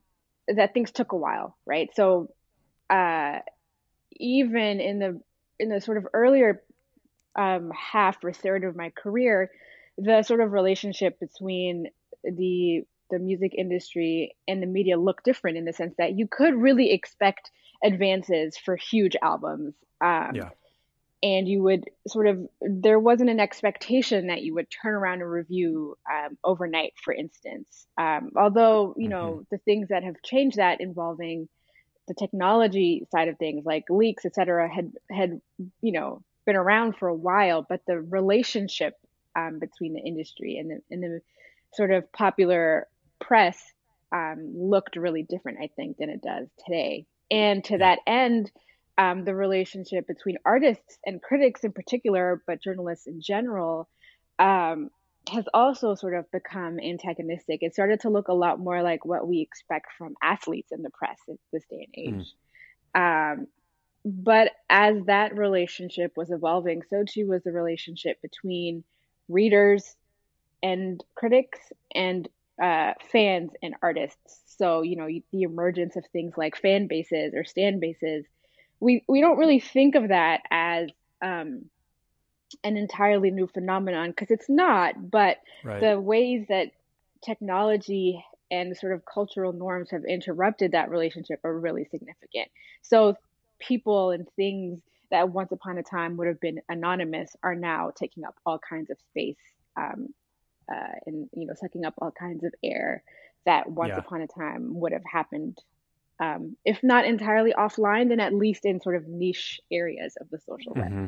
that 0.47 0.73
things 0.73 0.91
took 0.91 1.11
a 1.11 1.17
while, 1.17 1.57
right? 1.65 1.89
So 1.93 2.31
uh, 2.89 3.39
even 4.13 4.79
in 4.79 4.99
the 4.99 5.21
in 5.59 5.69
the 5.69 5.81
sort 5.81 5.97
of 5.97 6.07
earlier 6.13 6.63
um, 7.35 7.71
half 7.71 8.23
or 8.23 8.31
third 8.31 8.63
of 8.63 8.75
my 8.75 8.91
career, 8.91 9.51
the 9.97 10.23
sort 10.23 10.39
of 10.39 10.53
relationship 10.53 11.19
between 11.19 11.87
the 12.23 12.83
the 13.11 13.19
music 13.19 13.53
industry 13.55 14.35
and 14.47 14.63
the 14.63 14.67
media 14.67 14.97
looked 14.97 15.25
different 15.25 15.57
in 15.57 15.65
the 15.65 15.73
sense 15.73 15.93
that 15.97 16.17
you 16.17 16.27
could 16.27 16.55
really 16.55 16.91
expect 16.91 17.51
advances 17.83 18.57
for 18.57 18.77
huge 18.77 19.17
albums. 19.21 19.75
Um, 20.01 20.31
yeah 20.33 20.49
and 21.25 21.47
you 21.47 21.61
would 21.63 21.89
sort 22.07 22.27
of 22.27 22.47
there 22.61 22.99
wasn't 22.99 23.29
an 23.29 23.39
expectation 23.39 24.27
that 24.27 24.43
you 24.43 24.53
would 24.53 24.67
turn 24.69 24.93
around 24.93 25.21
a 25.21 25.27
review 25.27 25.97
um, 26.09 26.37
overnight 26.43 26.93
for 27.03 27.13
instance 27.13 27.87
um, 27.97 28.31
although 28.37 28.93
you 28.95 29.09
know 29.09 29.31
mm-hmm. 29.31 29.43
the 29.51 29.57
things 29.59 29.89
that 29.89 30.03
have 30.03 30.15
changed 30.23 30.57
that 30.57 30.79
involving 30.79 31.47
the 32.07 32.13
technology 32.13 33.07
side 33.11 33.27
of 33.27 33.37
things, 33.37 33.65
like 33.65 33.85
leaks, 33.89 34.25
et 34.25 34.35
cetera, 34.35 34.69
had 34.69 34.91
had 35.09 35.41
you 35.81 35.91
know 35.91 36.21
been 36.45 36.55
around 36.55 36.95
for 36.97 37.07
a 37.07 37.15
while, 37.15 37.65
but 37.67 37.81
the 37.87 37.99
relationship 37.99 38.93
um, 39.35 39.59
between 39.59 39.93
the 39.93 40.01
industry 40.01 40.57
and 40.57 40.69
the 40.69 40.79
and 40.91 41.03
the 41.03 41.21
sort 41.73 41.91
of 41.91 42.11
popular 42.11 42.87
press 43.19 43.61
um, 44.11 44.53
looked 44.55 44.95
really 44.95 45.23
different, 45.23 45.59
I 45.61 45.69
think, 45.75 45.97
than 45.97 46.09
it 46.09 46.21
does 46.21 46.47
today. 46.65 47.05
And 47.31 47.63
to 47.65 47.79
that 47.79 47.99
end, 48.05 48.51
um, 48.97 49.25
the 49.25 49.35
relationship 49.35 50.07
between 50.07 50.37
artists 50.45 50.97
and 51.05 51.21
critics 51.21 51.63
in 51.63 51.71
particular, 51.71 52.41
but 52.47 52.61
journalists 52.61 53.07
in 53.07 53.21
general, 53.21 53.89
um, 54.39 54.89
has 55.29 55.45
also 55.53 55.95
sort 55.95 56.13
of 56.13 56.31
become 56.31 56.79
antagonistic. 56.79 57.59
It 57.61 57.73
started 57.73 58.01
to 58.01 58.09
look 58.09 58.27
a 58.27 58.33
lot 58.33 58.59
more 58.59 58.81
like 58.81 59.05
what 59.05 59.27
we 59.27 59.41
expect 59.41 59.87
from 59.97 60.15
athletes 60.21 60.71
in 60.71 60.81
the 60.83 60.91
press 60.91 61.17
in 61.27 61.37
this 61.51 61.63
day 61.69 61.87
and 61.87 62.19
age. 62.21 62.33
Mm. 62.95 63.35
Um, 63.35 63.47
but 64.05 64.51
as 64.69 65.03
that 65.05 65.35
relationship 65.35 66.11
was 66.15 66.29
evolving, 66.29 66.83
so 66.89 67.03
too 67.09 67.27
was 67.27 67.43
the 67.43 67.51
relationship 67.51 68.21
between 68.21 68.83
readers 69.27 69.95
and 70.61 71.03
critics 71.15 71.59
and 71.93 72.29
uh, 72.61 72.93
fans 73.11 73.51
and 73.63 73.75
artists. 73.81 74.41
So, 74.57 74.83
you 74.83 74.95
know, 74.95 75.07
the 75.31 75.41
emergence 75.41 75.95
of 75.95 76.05
things 76.13 76.35
like 76.37 76.55
fan 76.55 76.87
bases 76.87 77.33
or 77.35 77.43
stan 77.43 77.79
bases, 77.79 78.25
we, 78.79 79.03
we 79.07 79.21
don't 79.21 79.37
really 79.37 79.59
think 79.59 79.95
of 79.95 80.09
that 80.09 80.41
as 80.51 80.89
um, 81.21 81.65
an 82.63 82.77
entirely 82.77 83.31
new 83.31 83.47
phenomenon 83.47 84.09
because 84.09 84.31
it's 84.31 84.49
not, 84.49 85.09
but 85.11 85.37
right. 85.63 85.81
the 85.81 85.99
ways 85.99 86.45
that 86.49 86.71
technology 87.23 88.23
and 88.51 88.77
sort 88.77 88.93
of 88.93 89.03
cultural 89.05 89.53
norms 89.53 89.89
have 89.91 90.05
interrupted 90.05 90.73
that 90.73 90.89
relationship 90.89 91.39
are 91.43 91.57
really 91.57 91.85
significant. 91.85 92.49
So 92.81 93.17
people 93.59 94.11
and 94.11 94.27
things 94.35 94.81
that 95.11 95.29
once 95.29 95.51
upon 95.51 95.77
a 95.77 95.83
time 95.83 96.17
would 96.17 96.27
have 96.27 96.39
been 96.39 96.61
anonymous 96.69 97.35
are 97.43 97.55
now 97.55 97.91
taking 97.95 98.23
up 98.23 98.35
all 98.45 98.59
kinds 98.59 98.89
of 98.89 98.97
space 99.09 99.37
um, 99.77 100.13
uh, 100.71 100.93
and 101.05 101.29
you 101.33 101.45
know 101.45 101.53
sucking 101.55 101.85
up 101.85 101.93
all 101.99 102.11
kinds 102.11 102.43
of 102.43 102.53
air 102.63 103.03
that 103.45 103.69
once 103.69 103.89
yeah. 103.89 103.99
upon 103.99 104.21
a 104.21 104.27
time 104.27 104.79
would 104.79 104.91
have 104.91 105.03
happened 105.09 105.57
um, 106.19 106.55
if 106.63 106.79
not 106.83 107.05
entirely 107.05 107.53
offline 107.57 108.09
then 108.09 108.19
at 108.19 108.33
least 108.33 108.65
in 108.65 108.81
sort 108.81 108.95
of 108.95 109.07
niche 109.07 109.59
areas 109.71 110.15
of 110.19 110.29
the 110.29 110.39
social 110.39 110.73
web 110.73 110.85
mm-hmm. 110.85 111.05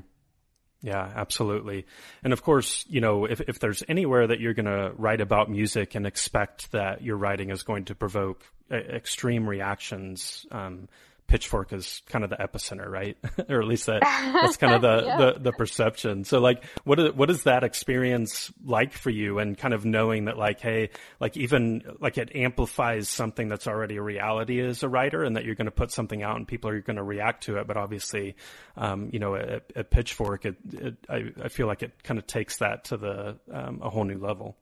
Yeah, 0.82 1.12
absolutely. 1.16 1.88
And 2.24 2.34
of 2.34 2.44
course, 2.44 2.86
you 2.88 3.02
know, 3.02 3.26
if, 3.26 3.42
if 3.42 3.60
there's 3.60 3.84
anywhere 3.88 4.28
that 4.28 4.40
you're 4.40 4.54
going 4.54 4.68
to 4.68 4.92
write 4.96 5.22
about 5.22 5.50
music 5.50 5.96
and 5.96 6.06
expect 6.06 6.72
that 6.72 7.02
your 7.02 7.18
writing 7.18 7.50
is 7.50 7.64
going 7.64 7.86
to 7.86 7.96
provoke 7.96 8.44
uh, 8.72 8.76
extreme 8.76 9.50
reactions, 9.50 10.46
um, 10.52 10.88
Pitchfork 11.28 11.74
is 11.74 12.02
kind 12.08 12.24
of 12.24 12.30
the 12.30 12.38
epicenter, 12.38 12.88
right? 12.88 13.18
or 13.50 13.62
at 13.62 13.68
least 13.68 13.88
that 13.88 14.02
that's 14.02 14.58
kind 14.58 14.74
of 14.74 14.82
the, 14.82 15.06
yeah. 15.06 15.18
the, 15.18 15.40
the 15.40 15.52
perception. 15.52 16.24
So 16.24 16.40
like, 16.40 16.64
what 16.84 17.00
is, 17.00 17.14
what 17.14 17.30
is 17.30 17.44
that 17.44 17.64
experience 17.64 18.52
like 18.64 18.94
for 18.94 19.10
you? 19.10 19.40
And 19.40 19.58
kind 19.58 19.74
of 19.74 19.86
knowing 19.86 20.26
that 20.26 20.38
like, 20.38 20.60
hey, 20.60 20.90
like 21.20 21.36
even 21.38 21.84
like 22.00 22.18
it 22.18 22.36
amplifies 22.36 23.10
something 23.10 23.50
that's 23.50 23.68
already 23.68 23.98
a 23.98 24.02
reality 24.02 24.62
as 24.62 24.84
a 24.84 24.90
writer, 24.90 25.24
and 25.24 25.36
that 25.36 25.46
you're 25.46 25.56
going 25.56 25.66
to 25.66 25.72
put 25.72 25.92
something 25.92 26.24
out 26.24 26.38
and 26.38 26.48
people 26.48 26.70
are 26.70 26.82
going 26.82 26.98
to 26.98 27.04
react 27.04 27.44
to 27.44 27.58
it. 27.58 27.68
But 27.68 27.78
obviously, 27.78 28.36
um, 28.76 29.10
you 29.12 29.20
know, 29.20 29.36
at, 29.36 29.72
at 29.76 29.92
Pitchfork, 29.92 30.46
it, 30.46 30.56
it, 30.72 30.96
I, 31.10 31.32
I 31.44 31.48
feel 31.50 31.68
like 31.68 31.84
it 31.84 32.04
kind 32.04 32.18
of 32.18 32.26
takes 32.26 32.58
that 32.58 32.86
to 32.86 32.98
the 32.98 33.38
um, 33.52 33.82
a 33.82 33.90
whole 33.90 34.06
new 34.06 34.18
level. 34.18 34.58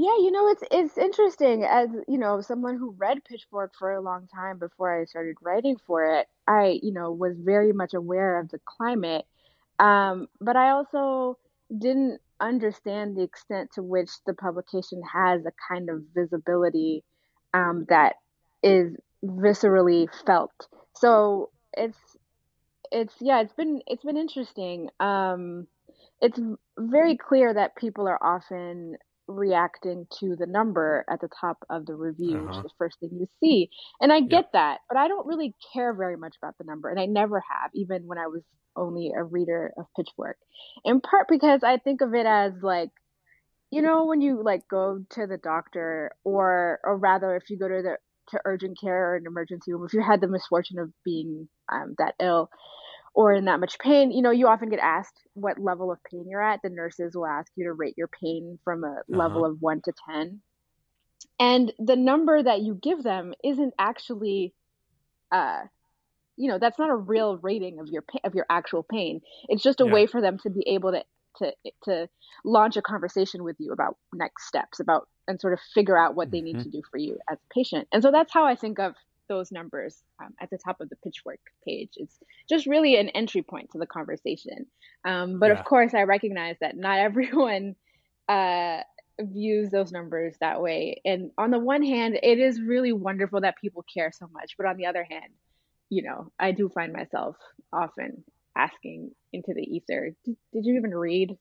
Yeah, 0.00 0.16
you 0.18 0.30
know, 0.30 0.48
it's 0.48 0.62
it's 0.70 0.96
interesting 0.96 1.64
as, 1.64 1.88
you 2.06 2.18
know, 2.18 2.40
someone 2.40 2.78
who 2.78 2.94
read 2.98 3.24
Pitchfork 3.24 3.72
for 3.76 3.92
a 3.92 4.00
long 4.00 4.28
time 4.32 4.56
before 4.58 4.96
I 5.00 5.04
started 5.06 5.34
writing 5.42 5.76
for 5.88 6.06
it, 6.06 6.28
I, 6.46 6.78
you 6.84 6.92
know, 6.92 7.10
was 7.10 7.34
very 7.36 7.72
much 7.72 7.94
aware 7.94 8.38
of 8.38 8.48
the 8.48 8.60
climate. 8.64 9.24
Um, 9.80 10.28
but 10.40 10.54
I 10.54 10.70
also 10.70 11.36
didn't 11.76 12.20
understand 12.40 13.16
the 13.16 13.24
extent 13.24 13.70
to 13.74 13.82
which 13.82 14.10
the 14.24 14.34
publication 14.34 15.02
has 15.12 15.44
a 15.44 15.52
kind 15.68 15.90
of 15.90 16.04
visibility 16.14 17.02
um, 17.52 17.84
that 17.88 18.14
is 18.62 18.94
viscerally 19.24 20.06
felt. 20.24 20.68
So 20.94 21.50
it's 21.72 21.98
it's 22.92 23.14
yeah, 23.20 23.40
it's 23.40 23.54
been 23.54 23.80
it's 23.88 24.04
been 24.04 24.16
interesting. 24.16 24.90
Um, 25.00 25.66
it's 26.20 26.38
very 26.78 27.16
clear 27.16 27.52
that 27.52 27.76
people 27.76 28.06
are 28.06 28.22
often 28.22 28.96
reacting 29.28 30.06
to 30.18 30.34
the 30.36 30.46
number 30.46 31.04
at 31.10 31.20
the 31.20 31.28
top 31.40 31.58
of 31.70 31.86
the 31.86 31.94
review, 31.94 32.38
uh-huh. 32.38 32.46
which 32.46 32.56
is 32.56 32.62
the 32.62 32.70
first 32.78 32.98
thing 32.98 33.10
you 33.12 33.28
see. 33.40 33.70
And 34.00 34.12
I 34.12 34.20
get 34.20 34.52
that, 34.54 34.78
but 34.88 34.98
I 34.98 35.06
don't 35.06 35.26
really 35.26 35.54
care 35.72 35.92
very 35.92 36.16
much 36.16 36.34
about 36.42 36.56
the 36.58 36.64
number. 36.64 36.88
And 36.88 36.98
I 36.98 37.06
never 37.06 37.40
have, 37.40 37.70
even 37.74 38.06
when 38.06 38.18
I 38.18 38.26
was 38.26 38.42
only 38.74 39.12
a 39.14 39.22
reader 39.22 39.72
of 39.76 39.86
Pitchfork. 39.96 40.38
In 40.84 41.00
part 41.00 41.26
because 41.28 41.62
I 41.62 41.76
think 41.76 42.00
of 42.00 42.14
it 42.14 42.26
as 42.26 42.52
like, 42.62 42.90
you 43.70 43.82
know, 43.82 44.06
when 44.06 44.20
you 44.20 44.42
like 44.42 44.66
go 44.68 45.04
to 45.10 45.26
the 45.26 45.36
doctor 45.36 46.12
or 46.24 46.80
or 46.82 46.96
rather 46.96 47.36
if 47.36 47.50
you 47.50 47.58
go 47.58 47.68
to 47.68 47.82
the 47.82 47.96
to 48.30 48.40
urgent 48.44 48.78
care 48.80 49.12
or 49.12 49.16
an 49.16 49.26
emergency 49.26 49.72
room, 49.72 49.84
if 49.86 49.92
you 49.92 50.02
had 50.02 50.20
the 50.20 50.28
misfortune 50.28 50.78
of 50.78 50.90
being 51.04 51.48
um, 51.70 51.94
that 51.98 52.14
ill, 52.20 52.50
or 53.18 53.32
in 53.32 53.46
that 53.46 53.58
much 53.58 53.80
pain, 53.80 54.12
you 54.12 54.22
know, 54.22 54.30
you 54.30 54.46
often 54.46 54.68
get 54.68 54.78
asked 54.78 55.20
what 55.34 55.58
level 55.58 55.90
of 55.90 55.98
pain 56.08 56.24
you're 56.28 56.40
at. 56.40 56.60
The 56.62 56.70
nurses 56.70 57.16
will 57.16 57.26
ask 57.26 57.50
you 57.56 57.64
to 57.64 57.72
rate 57.72 57.96
your 57.98 58.06
pain 58.06 58.60
from 58.62 58.84
a 58.84 58.92
uh-huh. 58.92 59.02
level 59.08 59.44
of 59.44 59.60
one 59.60 59.80
to 59.86 59.92
10. 60.08 60.40
And 61.40 61.72
the 61.80 61.96
number 61.96 62.40
that 62.40 62.60
you 62.60 62.78
give 62.80 63.02
them 63.02 63.34
isn't 63.42 63.74
actually, 63.76 64.54
uh, 65.32 65.62
you 66.36 66.48
know, 66.48 66.60
that's 66.60 66.78
not 66.78 66.90
a 66.90 66.94
real 66.94 67.38
rating 67.38 67.80
of 67.80 67.88
your 67.88 68.04
of 68.22 68.36
your 68.36 68.46
actual 68.48 68.84
pain. 68.88 69.20
It's 69.48 69.64
just 69.64 69.80
a 69.80 69.86
yeah. 69.86 69.94
way 69.94 70.06
for 70.06 70.20
them 70.20 70.38
to 70.44 70.50
be 70.50 70.62
able 70.68 70.92
to 70.92 71.02
to 71.38 71.52
to 71.86 72.08
launch 72.44 72.76
a 72.76 72.82
conversation 72.82 73.42
with 73.42 73.56
you 73.58 73.72
about 73.72 73.96
next 74.14 74.46
steps, 74.46 74.78
about 74.78 75.08
and 75.26 75.40
sort 75.40 75.54
of 75.54 75.60
figure 75.74 75.98
out 75.98 76.14
what 76.14 76.30
they 76.30 76.40
need 76.40 76.54
mm-hmm. 76.54 76.70
to 76.70 76.70
do 76.70 76.82
for 76.88 76.98
you 76.98 77.18
as 77.28 77.36
a 77.36 77.52
patient. 77.52 77.88
And 77.90 78.00
so 78.00 78.12
that's 78.12 78.32
how 78.32 78.44
I 78.44 78.54
think 78.54 78.78
of 78.78 78.94
those 79.28 79.52
numbers 79.52 80.02
um, 80.22 80.34
at 80.40 80.50
the 80.50 80.58
top 80.58 80.80
of 80.80 80.88
the 80.88 80.96
pitchfork 80.96 81.40
page. 81.66 81.90
It's 81.96 82.18
just 82.48 82.66
really 82.66 82.96
an 82.96 83.08
entry 83.10 83.42
point 83.42 83.70
to 83.72 83.78
the 83.78 83.86
conversation. 83.86 84.66
Um, 85.04 85.38
but 85.38 85.46
yeah. 85.46 85.58
of 85.58 85.64
course, 85.64 85.94
I 85.94 86.02
recognize 86.02 86.56
that 86.60 86.76
not 86.76 86.98
everyone 86.98 87.76
uh, 88.28 88.80
views 89.20 89.70
those 89.70 89.92
numbers 89.92 90.34
that 90.40 90.60
way. 90.60 91.00
And 91.04 91.30
on 91.38 91.50
the 91.50 91.58
one 91.58 91.82
hand, 91.82 92.18
it 92.22 92.38
is 92.38 92.60
really 92.60 92.92
wonderful 92.92 93.40
that 93.40 93.60
people 93.60 93.84
care 93.92 94.12
so 94.12 94.28
much. 94.32 94.54
But 94.56 94.66
on 94.66 94.76
the 94.76 94.86
other 94.86 95.06
hand, 95.08 95.32
you 95.90 96.02
know, 96.02 96.30
I 96.38 96.52
do 96.52 96.68
find 96.68 96.92
myself 96.92 97.36
often 97.72 98.24
asking 98.56 99.12
into 99.32 99.54
the 99.54 99.62
ether, 99.62 100.10
did, 100.24 100.36
did 100.52 100.66
you 100.66 100.76
even 100.76 100.94
read 100.94 101.36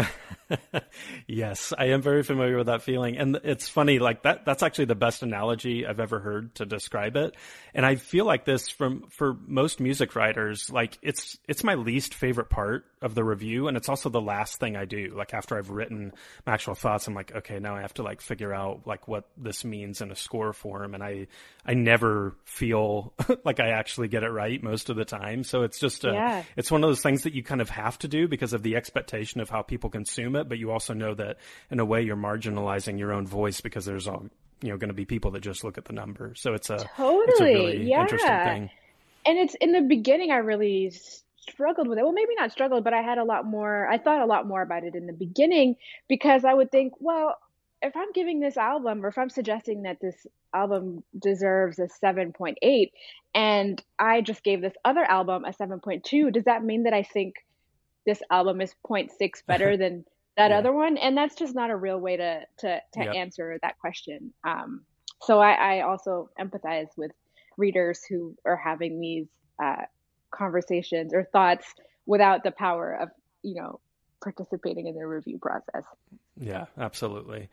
yes, 1.26 1.72
I 1.76 1.86
am 1.86 2.02
very 2.02 2.22
familiar 2.22 2.56
with 2.56 2.66
that 2.66 2.82
feeling. 2.82 3.16
And 3.16 3.38
it's 3.44 3.68
funny, 3.68 3.98
like 3.98 4.22
that, 4.22 4.44
that's 4.44 4.62
actually 4.62 4.86
the 4.86 4.94
best 4.94 5.22
analogy 5.22 5.86
I've 5.86 6.00
ever 6.00 6.20
heard 6.20 6.54
to 6.56 6.66
describe 6.66 7.16
it. 7.16 7.34
And 7.74 7.84
I 7.84 7.96
feel 7.96 8.24
like 8.24 8.44
this 8.44 8.68
from, 8.68 9.08
for 9.08 9.36
most 9.46 9.80
music 9.80 10.14
writers, 10.14 10.70
like 10.70 10.98
it's, 11.02 11.38
it's 11.48 11.64
my 11.64 11.74
least 11.74 12.14
favorite 12.14 12.50
part 12.50 12.84
of 13.00 13.14
the 13.14 13.24
review. 13.24 13.68
And 13.68 13.76
it's 13.76 13.88
also 13.88 14.08
the 14.08 14.20
last 14.20 14.58
thing 14.58 14.76
I 14.76 14.84
do. 14.84 15.14
Like 15.16 15.34
after 15.34 15.56
I've 15.58 15.70
written 15.70 16.12
my 16.46 16.54
actual 16.54 16.74
thoughts, 16.74 17.06
I'm 17.06 17.14
like, 17.14 17.34
okay, 17.34 17.58
now 17.58 17.76
I 17.76 17.82
have 17.82 17.94
to 17.94 18.02
like 18.02 18.20
figure 18.20 18.54
out 18.54 18.86
like 18.86 19.08
what 19.08 19.28
this 19.36 19.64
means 19.64 20.00
in 20.00 20.10
a 20.10 20.16
score 20.16 20.52
form. 20.52 20.94
And 20.94 21.02
I, 21.02 21.28
I 21.64 21.74
never 21.74 22.36
feel 22.44 23.14
like 23.44 23.60
I 23.60 23.70
actually 23.70 24.08
get 24.08 24.22
it 24.22 24.30
right 24.30 24.62
most 24.62 24.90
of 24.90 24.96
the 24.96 25.04
time. 25.04 25.44
So 25.44 25.62
it's 25.62 25.78
just, 25.78 26.04
a, 26.04 26.12
yeah. 26.12 26.42
it's 26.56 26.70
one 26.70 26.82
of 26.82 26.90
those 26.90 27.02
things 27.02 27.22
that 27.24 27.34
you 27.34 27.42
kind 27.42 27.60
of 27.60 27.70
have 27.70 27.98
to 28.00 28.08
do 28.08 28.28
because 28.28 28.52
of 28.52 28.62
the 28.62 28.76
expectation 28.76 29.40
of 29.40 29.50
how 29.50 29.62
people 29.62 29.81
consume 29.90 30.36
it. 30.36 30.48
But 30.48 30.58
you 30.58 30.70
also 30.70 30.94
know 30.94 31.14
that 31.14 31.38
in 31.70 31.80
a 31.80 31.84
way 31.84 32.02
you're 32.02 32.16
marginalizing 32.16 32.98
your 32.98 33.12
own 33.12 33.26
voice 33.26 33.60
because 33.60 33.84
there's 33.84 34.08
all, 34.08 34.26
you 34.62 34.70
know, 34.70 34.76
going 34.76 34.88
to 34.88 34.94
be 34.94 35.04
people 35.04 35.30
that 35.32 35.40
just 35.40 35.64
look 35.64 35.78
at 35.78 35.84
the 35.84 35.92
number. 35.92 36.34
So 36.36 36.54
it's 36.54 36.70
a 36.70 36.78
totally, 36.96 37.24
it's 37.28 37.40
a 37.40 37.44
really 37.44 37.90
yeah. 37.90 38.02
interesting 38.02 38.28
thing. 38.28 38.70
And 39.24 39.38
it's 39.38 39.54
in 39.54 39.72
the 39.72 39.82
beginning, 39.82 40.30
I 40.30 40.38
really 40.38 40.92
struggled 41.48 41.88
with 41.88 41.98
it. 41.98 42.02
Well, 42.02 42.12
maybe 42.12 42.34
not 42.36 42.52
struggled, 42.52 42.84
but 42.84 42.94
I 42.94 43.02
had 43.02 43.18
a 43.18 43.24
lot 43.24 43.44
more, 43.44 43.88
I 43.88 43.98
thought 43.98 44.22
a 44.22 44.26
lot 44.26 44.46
more 44.46 44.62
about 44.62 44.84
it 44.84 44.94
in 44.94 45.06
the 45.06 45.12
beginning 45.12 45.76
because 46.08 46.44
I 46.44 46.54
would 46.54 46.70
think, 46.70 46.94
well, 46.98 47.36
if 47.82 47.96
I'm 47.96 48.12
giving 48.12 48.40
this 48.40 48.56
album 48.56 49.04
or 49.04 49.08
if 49.08 49.18
I'm 49.18 49.30
suggesting 49.30 49.82
that 49.82 50.00
this 50.00 50.26
album 50.54 51.02
deserves 51.18 51.78
a 51.78 51.88
7.8 52.02 52.92
and 53.34 53.82
I 53.98 54.20
just 54.20 54.44
gave 54.44 54.60
this 54.60 54.74
other 54.84 55.04
album 55.04 55.44
a 55.44 55.52
7.2, 55.52 56.32
does 56.32 56.44
that 56.44 56.64
mean 56.64 56.84
that 56.84 56.94
I 56.94 57.02
think 57.02 57.36
this 58.06 58.22
album 58.30 58.60
is 58.60 58.74
0.6 58.86 59.10
better 59.46 59.76
than 59.76 60.04
that 60.36 60.50
yeah. 60.50 60.58
other 60.58 60.72
one? 60.72 60.96
And 60.96 61.16
that's 61.16 61.36
just 61.36 61.54
not 61.54 61.70
a 61.70 61.76
real 61.76 61.98
way 61.98 62.16
to 62.16 62.40
to, 62.60 62.80
to 62.94 63.04
yep. 63.04 63.14
answer 63.14 63.58
that 63.62 63.78
question. 63.78 64.32
Um, 64.46 64.82
so 65.22 65.38
I, 65.38 65.52
I 65.52 65.80
also 65.82 66.30
empathize 66.38 66.88
with 66.96 67.12
readers 67.56 68.02
who 68.08 68.34
are 68.44 68.56
having 68.56 69.00
these 69.00 69.28
uh, 69.62 69.82
conversations 70.30 71.14
or 71.14 71.24
thoughts 71.32 71.66
without 72.06 72.42
the 72.42 72.50
power 72.50 72.94
of 73.00 73.10
you 73.42 73.54
know 73.54 73.80
participating 74.22 74.86
in 74.86 74.94
the 74.94 75.06
review 75.06 75.38
process. 75.38 75.84
Yeah, 76.38 76.66
absolutely. 76.78 77.48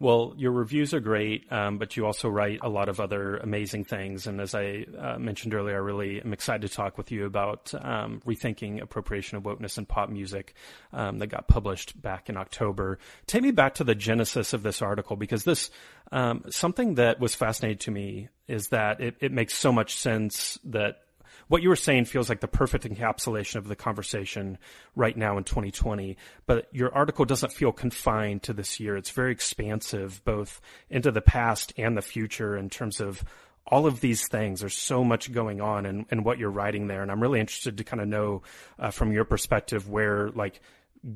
Well, 0.00 0.34
your 0.36 0.50
reviews 0.50 0.92
are 0.92 1.00
great, 1.00 1.50
um, 1.52 1.78
but 1.78 1.96
you 1.96 2.04
also 2.04 2.28
write 2.28 2.58
a 2.62 2.68
lot 2.68 2.88
of 2.88 2.98
other 2.98 3.36
amazing 3.36 3.84
things. 3.84 4.26
And 4.26 4.40
as 4.40 4.54
I 4.54 4.86
uh, 4.98 5.18
mentioned 5.18 5.54
earlier, 5.54 5.76
I 5.76 5.78
really 5.78 6.20
am 6.20 6.32
excited 6.32 6.68
to 6.68 6.74
talk 6.74 6.98
with 6.98 7.12
you 7.12 7.26
about 7.26 7.72
um, 7.74 8.20
rethinking 8.26 8.82
appropriation 8.82 9.38
of 9.38 9.44
wokeness 9.44 9.78
in 9.78 9.86
pop 9.86 10.08
music 10.08 10.54
um, 10.92 11.18
that 11.20 11.28
got 11.28 11.46
published 11.46 12.00
back 12.00 12.28
in 12.28 12.36
October. 12.36 12.98
Take 13.26 13.42
me 13.42 13.52
back 13.52 13.74
to 13.74 13.84
the 13.84 13.94
genesis 13.94 14.52
of 14.52 14.62
this 14.62 14.82
article 14.82 15.16
because 15.16 15.44
this 15.44 15.70
um, 16.10 16.44
something 16.50 16.94
that 16.94 17.20
was 17.20 17.34
fascinating 17.34 17.78
to 17.78 17.90
me 17.90 18.28
is 18.48 18.68
that 18.68 19.00
it, 19.00 19.16
it 19.20 19.32
makes 19.32 19.54
so 19.54 19.72
much 19.72 19.96
sense 19.96 20.58
that 20.64 21.02
what 21.48 21.62
you 21.62 21.68
were 21.68 21.76
saying 21.76 22.06
feels 22.06 22.28
like 22.28 22.40
the 22.40 22.48
perfect 22.48 22.84
encapsulation 22.84 23.56
of 23.56 23.68
the 23.68 23.76
conversation 23.76 24.58
right 24.94 25.16
now 25.16 25.38
in 25.38 25.44
2020. 25.44 26.16
But 26.46 26.68
your 26.72 26.94
article 26.94 27.24
doesn't 27.24 27.52
feel 27.52 27.72
confined 27.72 28.42
to 28.44 28.52
this 28.52 28.80
year. 28.80 28.96
It's 28.96 29.10
very 29.10 29.32
expansive, 29.32 30.24
both 30.24 30.60
into 30.90 31.10
the 31.10 31.20
past 31.20 31.72
and 31.76 31.96
the 31.96 32.02
future 32.02 32.56
in 32.56 32.70
terms 32.70 33.00
of 33.00 33.24
all 33.66 33.86
of 33.86 34.00
these 34.00 34.28
things. 34.28 34.60
There's 34.60 34.76
so 34.76 35.04
much 35.04 35.32
going 35.32 35.60
on 35.60 35.86
in, 35.86 36.06
in 36.10 36.22
what 36.22 36.38
you're 36.38 36.50
writing 36.50 36.86
there. 36.86 37.02
And 37.02 37.10
I'm 37.10 37.22
really 37.22 37.40
interested 37.40 37.78
to 37.78 37.84
kind 37.84 38.02
of 38.02 38.08
know 38.08 38.42
uh, 38.78 38.90
from 38.90 39.12
your 39.12 39.24
perspective 39.24 39.88
where 39.88 40.30
like 40.30 40.60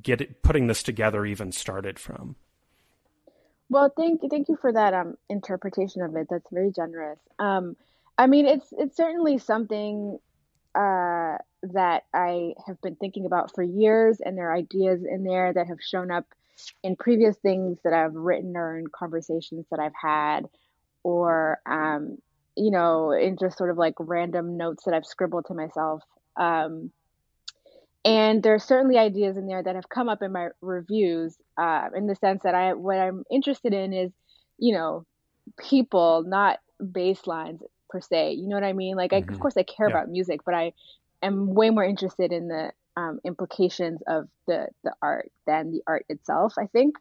get 0.02 0.20
it, 0.20 0.42
putting 0.42 0.66
this 0.66 0.82
together 0.82 1.24
even 1.24 1.52
started 1.52 1.98
from. 1.98 2.36
Well, 3.70 3.92
thank 3.94 4.22
thank 4.30 4.48
you 4.48 4.56
for 4.60 4.72
that 4.72 4.94
um, 4.94 5.18
interpretation 5.28 6.00
of 6.02 6.16
it. 6.16 6.28
That's 6.30 6.48
very 6.50 6.72
generous. 6.72 7.18
Um, 7.38 7.76
I 8.18 8.26
mean, 8.26 8.46
it's 8.46 8.66
it's 8.76 8.96
certainly 8.96 9.38
something 9.38 10.18
uh, 10.74 11.38
that 11.62 12.02
I 12.12 12.54
have 12.66 12.80
been 12.80 12.96
thinking 12.96 13.26
about 13.26 13.54
for 13.54 13.62
years, 13.62 14.20
and 14.20 14.36
there 14.36 14.50
are 14.50 14.56
ideas 14.56 15.04
in 15.08 15.22
there 15.22 15.52
that 15.52 15.68
have 15.68 15.78
shown 15.80 16.10
up 16.10 16.26
in 16.82 16.96
previous 16.96 17.36
things 17.36 17.78
that 17.84 17.92
I've 17.92 18.14
written 18.14 18.56
or 18.56 18.76
in 18.76 18.88
conversations 18.88 19.66
that 19.70 19.78
I've 19.78 19.94
had, 20.00 20.48
or 21.04 21.60
um, 21.64 22.18
you 22.56 22.72
know, 22.72 23.12
in 23.12 23.36
just 23.38 23.56
sort 23.56 23.70
of 23.70 23.78
like 23.78 23.94
random 24.00 24.56
notes 24.56 24.84
that 24.84 24.94
I've 24.94 25.06
scribbled 25.06 25.46
to 25.46 25.54
myself. 25.54 26.02
Um, 26.36 26.90
and 28.04 28.44
are 28.46 28.58
certainly 28.58 28.98
ideas 28.98 29.36
in 29.36 29.46
there 29.46 29.62
that 29.62 29.74
have 29.76 29.88
come 29.88 30.08
up 30.08 30.22
in 30.22 30.32
my 30.32 30.48
reviews, 30.60 31.36
uh, 31.56 31.88
in 31.94 32.06
the 32.08 32.16
sense 32.16 32.42
that 32.42 32.54
I 32.56 32.74
what 32.74 32.98
I'm 32.98 33.22
interested 33.30 33.72
in 33.72 33.92
is, 33.92 34.10
you 34.58 34.74
know, 34.74 35.06
people, 35.56 36.24
not 36.26 36.58
basslines 36.82 37.60
per 37.88 38.00
se. 38.00 38.32
You 38.32 38.48
know 38.48 38.56
what 38.56 38.64
I 38.64 38.72
mean? 38.72 38.96
Like, 38.96 39.12
mm-hmm. 39.12 39.30
I, 39.30 39.34
of 39.34 39.40
course, 39.40 39.56
I 39.56 39.62
care 39.62 39.88
yeah. 39.88 39.96
about 39.96 40.08
music, 40.08 40.40
but 40.44 40.54
I 40.54 40.72
am 41.22 41.54
way 41.54 41.70
more 41.70 41.84
interested 41.84 42.32
in 42.32 42.48
the 42.48 42.72
um, 42.96 43.20
implications 43.24 44.00
of 44.06 44.28
the 44.46 44.68
the 44.82 44.92
art 45.00 45.30
than 45.46 45.70
the 45.70 45.82
art 45.86 46.04
itself. 46.08 46.54
I 46.58 46.66
think, 46.66 46.96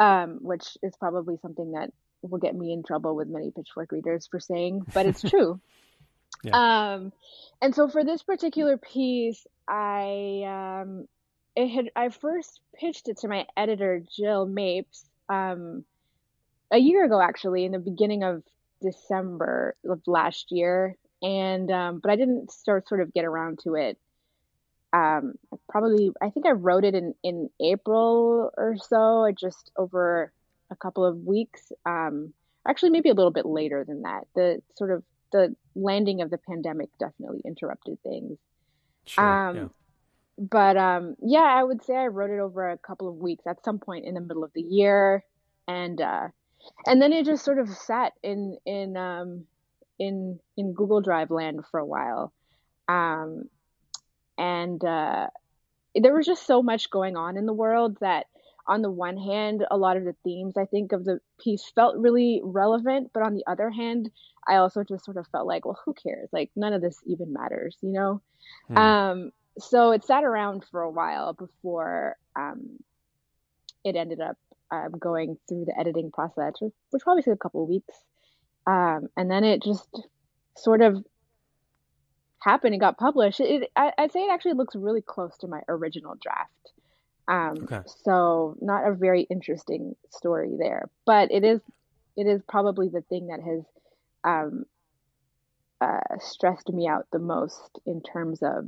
um, 0.00 0.38
which 0.40 0.78
is 0.82 0.96
probably 0.96 1.36
something 1.42 1.72
that 1.72 1.92
will 2.22 2.38
get 2.38 2.54
me 2.54 2.72
in 2.72 2.82
trouble 2.82 3.14
with 3.14 3.28
many 3.28 3.50
Pitchfork 3.50 3.92
readers 3.92 4.26
for 4.26 4.40
saying, 4.40 4.82
but 4.92 5.06
it's 5.06 5.22
true. 5.30 5.60
yeah. 6.42 6.94
Um, 6.94 7.12
and 7.60 7.74
so 7.74 7.88
for 7.88 8.04
this 8.04 8.22
particular 8.22 8.76
piece, 8.76 9.46
I 9.68 10.80
um, 10.82 11.08
it 11.56 11.68
had 11.68 11.90
I 11.94 12.08
first 12.08 12.60
pitched 12.74 13.08
it 13.08 13.18
to 13.18 13.28
my 13.28 13.46
editor 13.56 14.02
Jill 14.16 14.46
Mapes 14.46 15.04
um, 15.28 15.84
a 16.70 16.78
year 16.78 17.04
ago, 17.04 17.20
actually, 17.20 17.64
in 17.64 17.72
the 17.72 17.78
beginning 17.78 18.22
of 18.22 18.42
December 18.84 19.76
of 19.88 20.00
last 20.06 20.50
year, 20.50 20.96
and 21.22 21.70
um, 21.70 22.00
but 22.00 22.10
I 22.10 22.16
didn't 22.16 22.50
start 22.50 22.88
sort 22.88 23.00
of 23.00 23.12
get 23.14 23.24
around 23.24 23.60
to 23.64 23.74
it. 23.74 23.98
Um, 24.92 25.34
probably 25.68 26.12
I 26.22 26.30
think 26.30 26.46
I 26.46 26.52
wrote 26.52 26.84
it 26.84 26.94
in 26.94 27.14
in 27.22 27.50
April 27.60 28.52
or 28.56 28.76
so, 28.76 29.30
just 29.36 29.70
over 29.76 30.32
a 30.70 30.76
couple 30.76 31.04
of 31.04 31.16
weeks. 31.24 31.72
Um, 31.86 32.32
actually, 32.68 32.90
maybe 32.90 33.08
a 33.08 33.14
little 33.14 33.32
bit 33.32 33.46
later 33.46 33.84
than 33.84 34.02
that. 34.02 34.26
The 34.34 34.62
sort 34.76 34.90
of 34.90 35.02
the 35.32 35.56
landing 35.74 36.20
of 36.20 36.30
the 36.30 36.38
pandemic 36.38 36.90
definitely 36.98 37.40
interrupted 37.44 37.98
things. 38.02 38.38
Sure, 39.06 39.48
um, 39.48 39.56
yeah. 39.56 39.68
But 40.38 40.76
um, 40.76 41.16
yeah, 41.22 41.42
I 41.42 41.62
would 41.62 41.84
say 41.84 41.96
I 41.96 42.06
wrote 42.06 42.30
it 42.30 42.40
over 42.40 42.70
a 42.70 42.78
couple 42.78 43.08
of 43.08 43.16
weeks 43.16 43.46
at 43.46 43.64
some 43.64 43.78
point 43.78 44.04
in 44.04 44.14
the 44.14 44.20
middle 44.20 44.44
of 44.44 44.52
the 44.54 44.62
year, 44.62 45.24
and 45.66 46.00
uh, 46.00 46.28
and 46.86 47.00
then 47.00 47.12
it 47.12 47.26
just 47.26 47.44
sort 47.44 47.58
of 47.58 47.68
sat 47.68 48.12
in 48.22 48.56
in 48.64 48.96
um, 48.96 49.44
in 49.98 50.38
in 50.56 50.72
Google 50.72 51.00
Drive 51.00 51.30
land 51.30 51.60
for 51.70 51.80
a 51.80 51.86
while, 51.86 52.32
um, 52.88 53.48
and 54.38 54.84
uh, 54.84 55.28
there 55.94 56.14
was 56.14 56.26
just 56.26 56.46
so 56.46 56.62
much 56.62 56.90
going 56.90 57.16
on 57.16 57.36
in 57.36 57.46
the 57.46 57.52
world 57.52 57.98
that 58.00 58.26
on 58.66 58.82
the 58.82 58.90
one 58.90 59.16
hand, 59.16 59.64
a 59.70 59.76
lot 59.76 59.96
of 59.96 60.04
the 60.04 60.16
themes 60.24 60.56
I 60.56 60.64
think 60.64 60.92
of 60.92 61.04
the 61.04 61.20
piece 61.38 61.70
felt 61.74 61.96
really 61.96 62.40
relevant, 62.42 63.10
but 63.12 63.22
on 63.22 63.34
the 63.34 63.44
other 63.46 63.70
hand, 63.70 64.10
I 64.46 64.56
also 64.56 64.84
just 64.84 65.04
sort 65.04 65.16
of 65.16 65.26
felt 65.28 65.46
like, 65.46 65.64
well, 65.64 65.78
who 65.84 65.94
cares? 65.94 66.28
Like 66.32 66.50
none 66.56 66.72
of 66.72 66.80
this 66.80 66.98
even 67.06 67.32
matters, 67.32 67.76
you 67.82 67.92
know. 67.92 68.22
Hmm. 68.68 68.76
Um, 68.76 69.30
so 69.58 69.92
it 69.92 70.04
sat 70.04 70.24
around 70.24 70.64
for 70.70 70.82
a 70.82 70.90
while 70.90 71.34
before 71.34 72.16
um, 72.36 72.78
it 73.84 73.96
ended 73.96 74.20
up 74.20 74.36
um, 74.74 74.92
going 74.98 75.38
through 75.48 75.66
the 75.66 75.78
editing 75.78 76.10
process, 76.10 76.54
which 76.90 77.02
probably 77.02 77.22
took 77.22 77.34
a 77.34 77.38
couple 77.38 77.62
of 77.62 77.68
weeks. 77.68 77.94
Um, 78.66 79.08
and 79.16 79.30
then 79.30 79.44
it 79.44 79.62
just 79.62 79.88
sort 80.56 80.80
of 80.80 81.04
happened 82.38 82.74
and 82.74 82.80
got 82.80 82.98
published. 82.98 83.40
It, 83.40 83.70
I, 83.76 83.92
would 83.98 84.12
say 84.12 84.20
it 84.20 84.32
actually 84.32 84.54
looks 84.54 84.74
really 84.74 85.02
close 85.02 85.36
to 85.38 85.46
my 85.46 85.60
original 85.68 86.14
draft. 86.20 86.50
Um, 87.26 87.64
okay. 87.64 87.80
So 88.04 88.56
not 88.60 88.86
a 88.86 88.94
very 88.94 89.22
interesting 89.22 89.96
story 90.10 90.56
there, 90.58 90.90
but 91.06 91.30
it 91.30 91.44
is 91.44 91.60
it 92.16 92.26
is 92.26 92.42
probably 92.48 92.88
the 92.88 93.00
thing 93.00 93.28
that 93.28 93.40
has 93.40 93.64
um, 94.24 94.66
uh, 95.80 96.18
stressed 96.20 96.68
me 96.68 96.86
out 96.86 97.06
the 97.12 97.18
most 97.18 97.80
in 97.86 98.02
terms 98.02 98.42
of 98.42 98.66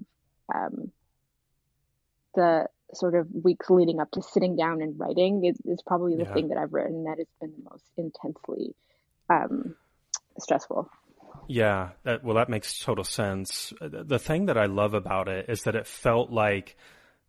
um, 0.54 0.90
the 2.34 2.66
sort 2.94 3.14
of 3.14 3.26
weeks 3.32 3.68
leading 3.68 4.00
up 4.00 4.10
to 4.12 4.22
sitting 4.22 4.56
down 4.56 4.80
and 4.80 4.98
writing 4.98 5.44
is, 5.44 5.60
is 5.64 5.82
probably 5.86 6.16
the 6.16 6.24
yeah. 6.24 6.34
thing 6.34 6.48
that 6.48 6.58
I've 6.58 6.72
written 6.72 7.04
that 7.04 7.18
has 7.18 7.26
been 7.40 7.52
the 7.56 7.70
most 7.70 7.84
intensely 7.96 8.74
um, 9.28 9.74
stressful. 10.38 10.88
Yeah, 11.48 11.90
that, 12.04 12.24
well, 12.24 12.36
that 12.36 12.48
makes 12.48 12.78
total 12.78 13.04
sense. 13.04 13.72
The 13.80 14.18
thing 14.18 14.46
that 14.46 14.58
I 14.58 14.66
love 14.66 14.94
about 14.94 15.28
it 15.28 15.48
is 15.48 15.62
that 15.62 15.74
it 15.74 15.86
felt 15.86 16.30
like 16.30 16.76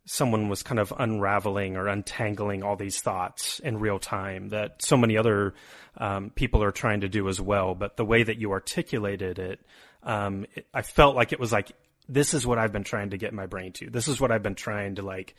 someone 0.06 0.48
was 0.48 0.62
kind 0.62 0.78
of 0.78 0.92
unraveling 0.98 1.76
or 1.76 1.86
untangling 1.86 2.62
all 2.62 2.76
these 2.76 3.00
thoughts 3.00 3.58
in 3.60 3.78
real 3.78 3.98
time 3.98 4.48
that 4.48 4.82
so 4.82 4.96
many 4.96 5.18
other 5.18 5.54
um, 5.98 6.30
people 6.30 6.62
are 6.62 6.72
trying 6.72 7.02
to 7.02 7.08
do 7.08 7.28
as 7.28 7.40
well. 7.40 7.74
But 7.74 7.96
the 7.96 8.04
way 8.04 8.22
that 8.22 8.38
you 8.38 8.52
articulated 8.52 9.38
it, 9.38 9.60
um, 10.02 10.46
it, 10.54 10.66
I 10.72 10.82
felt 10.82 11.14
like 11.14 11.32
it 11.32 11.38
was 11.38 11.52
like 11.52 11.72
this 12.08 12.34
is 12.34 12.46
what 12.46 12.58
I've 12.58 12.72
been 12.72 12.84
trying 12.84 13.10
to 13.10 13.18
get 13.18 13.32
my 13.32 13.46
brain 13.46 13.72
to. 13.74 13.90
This 13.90 14.08
is 14.08 14.20
what 14.20 14.30
I've 14.30 14.42
been 14.42 14.54
trying 14.54 14.96
to 14.96 15.02
like 15.02 15.34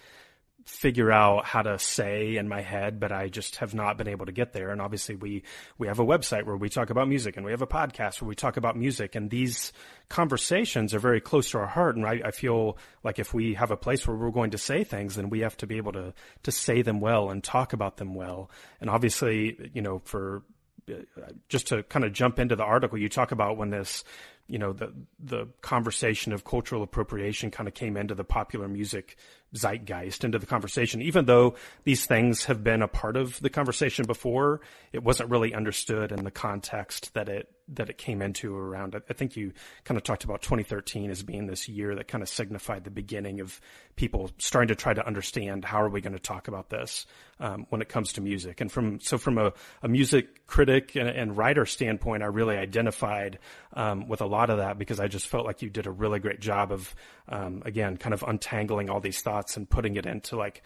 figure 0.65 1.11
out 1.11 1.45
how 1.45 1.63
to 1.63 1.79
say 1.79 2.35
in 2.35 2.47
my 2.47 2.61
head, 2.61 2.99
but 2.99 3.11
I 3.11 3.27
just 3.27 3.55
have 3.57 3.73
not 3.73 3.97
been 3.97 4.07
able 4.07 4.27
to 4.27 4.31
get 4.31 4.53
there. 4.53 4.69
And 4.69 4.81
obviously 4.81 5.15
we, 5.15 5.43
we 5.77 5.87
have 5.87 5.99
a 5.99 6.05
website 6.05 6.45
where 6.45 6.55
we 6.55 6.69
talk 6.69 6.91
about 6.91 7.07
music 7.07 7.37
and 7.37 7.45
we 7.45 7.51
have 7.51 7.63
a 7.63 7.67
podcast 7.67 8.21
where 8.21 8.27
we 8.27 8.35
talk 8.35 8.55
about 8.55 8.77
music 8.77 9.15
and 9.15 9.29
these 9.31 9.73
conversations 10.09 10.93
are 10.93 10.99
very 10.99 11.21
close 11.21 11.49
to 11.51 11.57
our 11.57 11.65
heart. 11.65 11.95
And 11.95 12.05
I, 12.05 12.21
I 12.25 12.31
feel 12.31 12.77
like 13.03 13.17
if 13.17 13.33
we 13.33 13.55
have 13.55 13.71
a 13.71 13.77
place 13.77 14.07
where 14.07 14.15
we're 14.15 14.29
going 14.29 14.51
to 14.51 14.57
say 14.57 14.83
things, 14.83 15.15
then 15.15 15.29
we 15.29 15.39
have 15.39 15.57
to 15.57 15.67
be 15.67 15.77
able 15.77 15.93
to, 15.93 16.13
to 16.43 16.51
say 16.51 16.81
them 16.83 16.99
well 16.99 17.31
and 17.31 17.43
talk 17.43 17.73
about 17.73 17.97
them 17.97 18.13
well. 18.13 18.51
And 18.79 18.89
obviously, 18.89 19.71
you 19.73 19.81
know, 19.81 19.99
for, 19.99 20.43
uh, 20.89 21.31
just 21.47 21.67
to 21.67 21.83
kind 21.83 22.05
of 22.05 22.13
jump 22.13 22.37
into 22.37 22.55
the 22.55 22.63
article, 22.63 22.97
you 22.97 23.09
talk 23.09 23.31
about 23.31 23.57
when 23.57 23.69
this 23.69 24.03
you 24.49 24.57
know 24.57 24.73
the 24.73 24.91
the 25.19 25.47
conversation 25.61 26.33
of 26.33 26.43
cultural 26.43 26.81
appropriation 26.83 27.51
kind 27.51 27.67
of 27.67 27.73
came 27.73 27.95
into 27.95 28.15
the 28.15 28.23
popular 28.23 28.67
music 28.67 29.15
zeitgeist 29.55 30.23
into 30.23 30.39
the 30.39 30.45
conversation. 30.45 31.01
Even 31.01 31.25
though 31.25 31.55
these 31.83 32.05
things 32.05 32.45
have 32.45 32.63
been 32.63 32.81
a 32.81 32.87
part 32.87 33.17
of 33.17 33.39
the 33.41 33.49
conversation 33.49 34.05
before 34.05 34.61
it 34.91 35.03
wasn't 35.03 35.29
really 35.29 35.53
understood 35.53 36.11
in 36.11 36.23
the 36.23 36.31
context 36.31 37.13
that 37.13 37.29
it 37.29 37.49
that 37.71 37.89
it 37.89 37.97
came 37.97 38.21
into 38.21 38.55
around 38.55 38.95
I 39.09 39.13
think 39.13 39.35
you 39.35 39.53
kind 39.83 39.97
of 39.97 40.03
talked 40.03 40.23
about 40.23 40.41
2013 40.41 41.11
as 41.11 41.21
being 41.21 41.45
this 41.45 41.69
year 41.69 41.95
that 41.95 42.07
kind 42.07 42.23
of 42.23 42.29
signified 42.29 42.83
the 42.83 42.89
beginning 42.89 43.41
of 43.41 43.61
people 43.95 44.31
starting 44.37 44.69
to 44.69 44.75
try 44.75 44.93
to 44.93 45.05
understand 45.05 45.65
how 45.65 45.81
are 45.81 45.89
we 45.89 46.01
going 46.01 46.13
to 46.13 46.19
talk 46.19 46.47
about 46.47 46.69
this 46.69 47.05
um, 47.39 47.67
when 47.69 47.81
it 47.81 47.89
comes 47.89 48.13
to 48.13 48.21
music. 48.21 48.59
And 48.59 48.71
from 48.71 48.99
so 48.99 49.17
from 49.17 49.37
a, 49.37 49.53
a 49.83 49.87
music 49.87 50.47
critic 50.47 50.95
and, 50.95 51.07
and, 51.07 51.37
writer 51.37 51.65
standpoint 51.65 52.23
I 52.23 52.27
really 52.27 52.57
identified 52.57 53.37
um, 53.73 54.07
with 54.07 54.21
a 54.21 54.25
lot 54.25 54.49
of 54.49 54.57
that 54.57 54.79
because 54.79 54.99
I 54.99 55.07
just 55.07 55.27
felt 55.27 55.45
like 55.45 55.61
you 55.61 55.69
did 55.69 55.85
a 55.85 55.91
really 55.91 56.19
great 56.19 56.39
job 56.39 56.71
of 56.71 56.95
um, 57.27 57.61
again 57.65 57.97
kind 57.97 58.13
of 58.13 58.23
untangling 58.27 58.89
all 58.89 58.99
these 58.99 59.21
thoughts 59.21 59.38
and 59.57 59.69
putting 59.69 59.95
it 59.95 60.05
into 60.05 60.35
like 60.35 60.63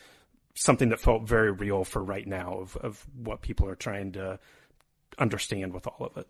something 0.55 0.89
that 0.89 0.99
felt 0.99 1.23
very 1.23 1.51
real 1.51 1.83
for 1.83 2.03
right 2.03 2.27
now 2.27 2.59
of, 2.59 2.77
of 2.77 3.05
what 3.15 3.41
people 3.41 3.67
are 3.67 3.75
trying 3.75 4.11
to 4.13 4.39
understand 5.17 5.73
with 5.73 5.87
all 5.87 6.05
of 6.05 6.17
it. 6.17 6.27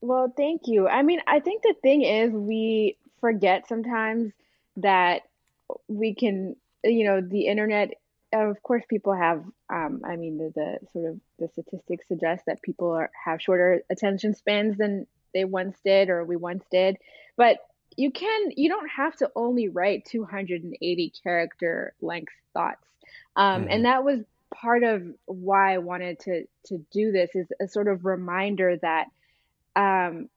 Well, 0.00 0.32
thank 0.36 0.62
you. 0.66 0.88
I 0.88 1.02
mean, 1.02 1.20
I 1.26 1.40
think 1.40 1.62
the 1.62 1.74
thing 1.82 2.02
is, 2.02 2.32
we 2.32 2.96
forget 3.20 3.68
sometimes 3.68 4.32
that 4.78 5.22
we 5.88 6.14
can, 6.14 6.56
you 6.82 7.04
know, 7.04 7.20
the 7.20 7.46
internet 7.46 7.90
of 8.32 8.62
course, 8.62 8.84
people 8.88 9.14
have. 9.14 9.44
Um, 9.68 10.02
I 10.04 10.16
mean, 10.16 10.38
the, 10.38 10.52
the 10.54 10.78
sort 10.92 11.10
of 11.10 11.20
the 11.38 11.48
statistics 11.48 12.06
suggest 12.08 12.44
that 12.46 12.62
people 12.62 12.90
are, 12.92 13.10
have 13.24 13.42
shorter 13.42 13.82
attention 13.90 14.34
spans 14.34 14.76
than 14.76 15.06
they 15.34 15.44
once 15.44 15.76
did 15.84 16.10
or 16.10 16.24
we 16.24 16.36
once 16.36 16.64
did. 16.70 16.96
But 17.36 17.58
you 18.00 18.10
can, 18.10 18.52
you 18.56 18.70
don't 18.70 18.88
have 18.88 19.14
to 19.16 19.30
only 19.36 19.68
write 19.68 20.06
280 20.06 21.12
character 21.22 21.92
length 22.00 22.32
thoughts. 22.54 22.86
Um, 23.36 23.62
mm-hmm. 23.62 23.70
And 23.70 23.84
that 23.84 24.04
was 24.04 24.20
part 24.54 24.82
of 24.82 25.02
why 25.26 25.74
I 25.74 25.78
wanted 25.78 26.18
to 26.20 26.44
to 26.66 26.78
do 26.90 27.12
this 27.12 27.30
is 27.34 27.46
a 27.60 27.68
sort 27.68 27.88
of 27.88 28.06
reminder 28.06 28.78
that 28.78 29.08
um, 29.76 30.30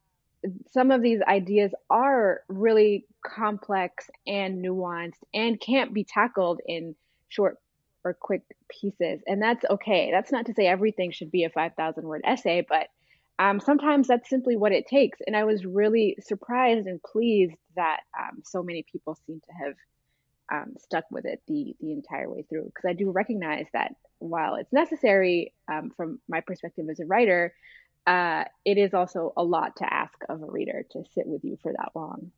some 0.72 0.92
of 0.92 1.02
these 1.02 1.22
ideas 1.22 1.72
are 1.90 2.42
really 2.50 3.06
complex 3.26 4.10
and 4.28 4.64
nuanced 4.64 5.24
and 5.34 5.60
can't 5.60 5.94
be 5.94 6.04
tackled 6.04 6.60
in 6.66 6.96
short 7.30 7.60
or 8.04 8.14
quick 8.14 8.42
pieces. 8.68 9.22
And 9.26 9.42
that's 9.42 9.64
okay. 9.70 10.12
That's 10.12 10.34
not 10.34 10.48
to 10.48 10.54
say 10.54 10.68
everything 10.68 11.12
should 11.12 11.32
be 11.32 11.46
a 11.46 11.50
5,000 11.50 12.04
word 12.04 12.22
essay, 12.26 12.66
but 12.68 12.88
um, 13.40 13.60
sometimes 13.60 14.08
that's 14.08 14.30
simply 14.30 14.56
what 14.56 14.72
it 14.72 14.88
takes. 14.88 15.20
And 15.26 15.36
I 15.36 15.44
was 15.44 15.66
really 15.66 16.18
surprised 16.22 16.88
and 16.88 17.02
pleased 17.02 17.56
that 17.76 18.02
um, 18.18 18.44
so 18.44 18.64
many 18.64 18.86
people 18.92 19.18
seem 19.26 19.40
to 19.40 19.66
have 19.66 19.76
um, 20.52 20.74
stuck 20.78 21.06
with 21.10 21.26
it 21.26 21.42
the 21.48 21.76
the 21.80 21.92
entire 21.92 22.30
way 22.30 22.44
through. 22.48 22.66
Because 22.66 22.86
I 22.88 22.94
do 22.94 23.10
recognize 23.10 23.66
that 23.74 23.96
while 24.20 24.56
it's 24.56 24.72
necessary 24.72 25.54
um, 25.72 25.92
from 25.96 26.20
my 26.30 26.42
perspective 26.42 26.86
as 26.90 27.00
a 27.00 27.06
writer, 27.06 27.54
uh, 28.06 28.44
it 28.66 28.78
is 28.78 28.94
also 28.94 29.34
a 29.36 29.44
lot 29.44 29.78
to 29.78 29.92
ask 29.92 30.14
of 30.30 30.42
a 30.42 30.46
reader 30.46 30.86
to 30.92 31.04
sit 31.14 31.26
with 31.26 31.44
you 31.44 31.58
for 31.62 31.72
that 31.72 31.92
long. 31.96 32.32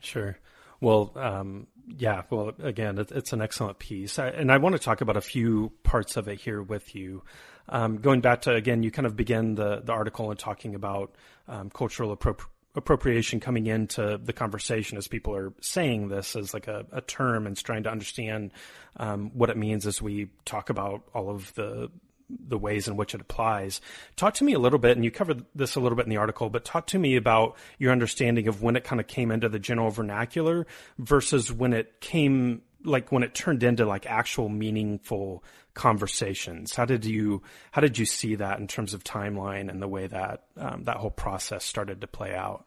Sure. 0.00 0.38
Well, 0.80 1.12
um, 1.16 1.66
yeah. 1.96 2.22
Well, 2.30 2.52
again, 2.62 2.98
it, 2.98 3.10
it's 3.10 3.32
an 3.32 3.40
excellent 3.40 3.78
piece, 3.78 4.18
I, 4.18 4.28
and 4.28 4.52
I 4.52 4.58
want 4.58 4.74
to 4.74 4.78
talk 4.78 5.00
about 5.00 5.16
a 5.16 5.22
few 5.22 5.72
parts 5.82 6.16
of 6.16 6.28
it 6.28 6.40
here 6.40 6.62
with 6.62 6.94
you. 6.94 7.22
Um, 7.68 7.98
going 7.98 8.20
back 8.20 8.42
to 8.42 8.54
again, 8.54 8.82
you 8.82 8.90
kind 8.90 9.06
of 9.06 9.16
begin 9.16 9.54
the 9.54 9.80
the 9.80 9.92
article 9.92 10.30
and 10.30 10.38
talking 10.38 10.74
about 10.74 11.14
um, 11.48 11.70
cultural 11.70 12.12
appropriation 12.12 12.52
appropriation 12.78 13.40
coming 13.40 13.66
into 13.66 14.18
the 14.22 14.32
conversation 14.32 14.96
as 14.96 15.08
people 15.08 15.34
are 15.34 15.52
saying 15.60 16.08
this 16.08 16.36
as 16.36 16.54
like 16.54 16.68
a, 16.68 16.86
a 16.92 17.00
term 17.00 17.46
and 17.46 17.56
trying 17.56 17.82
to 17.82 17.90
understand 17.90 18.52
um, 18.96 19.30
what 19.34 19.50
it 19.50 19.56
means 19.56 19.86
as 19.86 20.00
we 20.00 20.28
talk 20.44 20.70
about 20.70 21.02
all 21.14 21.28
of 21.28 21.52
the 21.54 21.90
the 22.30 22.58
ways 22.58 22.88
in 22.88 22.96
which 22.96 23.14
it 23.14 23.20
applies. 23.20 23.80
Talk 24.16 24.34
to 24.34 24.44
me 24.44 24.52
a 24.52 24.58
little 24.58 24.78
bit, 24.78 24.96
and 24.96 25.04
you 25.04 25.10
covered 25.10 25.44
this 25.54 25.76
a 25.76 25.80
little 25.80 25.96
bit 25.96 26.06
in 26.06 26.10
the 26.10 26.16
article, 26.16 26.50
but 26.50 26.64
talk 26.64 26.86
to 26.88 26.98
me 26.98 27.16
about 27.16 27.56
your 27.78 27.92
understanding 27.92 28.48
of 28.48 28.62
when 28.62 28.76
it 28.76 28.84
kind 28.84 29.00
of 29.00 29.06
came 29.06 29.30
into 29.30 29.48
the 29.48 29.58
general 29.58 29.90
vernacular 29.90 30.66
versus 30.98 31.52
when 31.52 31.72
it 31.72 32.00
came, 32.00 32.62
like 32.84 33.10
when 33.10 33.22
it 33.22 33.34
turned 33.34 33.62
into 33.62 33.86
like 33.86 34.06
actual 34.06 34.48
meaningful 34.48 35.42
conversations. 35.74 36.74
How 36.74 36.84
did 36.84 37.04
you 37.04 37.42
how 37.70 37.80
did 37.80 37.96
you 37.98 38.04
see 38.04 38.34
that 38.34 38.58
in 38.58 38.66
terms 38.66 38.94
of 38.94 39.04
timeline 39.04 39.70
and 39.70 39.80
the 39.80 39.88
way 39.88 40.06
that 40.08 40.44
um, 40.56 40.84
that 40.84 40.96
whole 40.96 41.10
process 41.10 41.64
started 41.64 42.00
to 42.00 42.06
play 42.06 42.34
out? 42.34 42.64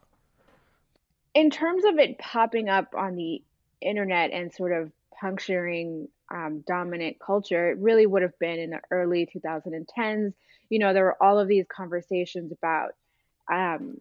In 1.34 1.50
terms 1.50 1.84
of 1.84 1.98
it 1.98 2.18
popping 2.18 2.68
up 2.68 2.94
on 2.96 3.14
the 3.14 3.42
internet 3.80 4.32
and 4.32 4.52
sort 4.52 4.72
of 4.72 4.92
puncturing 5.20 6.08
um, 6.32 6.64
dominant 6.66 7.18
culture, 7.24 7.70
it 7.70 7.78
really 7.78 8.06
would 8.06 8.22
have 8.22 8.38
been 8.38 8.58
in 8.58 8.70
the 8.70 8.80
early 8.90 9.28
2010s. 9.34 10.32
You 10.70 10.78
know, 10.78 10.94
there 10.94 11.04
were 11.04 11.22
all 11.22 11.38
of 11.38 11.48
these 11.48 11.66
conversations 11.74 12.52
about 12.52 12.92
um, 13.52 14.00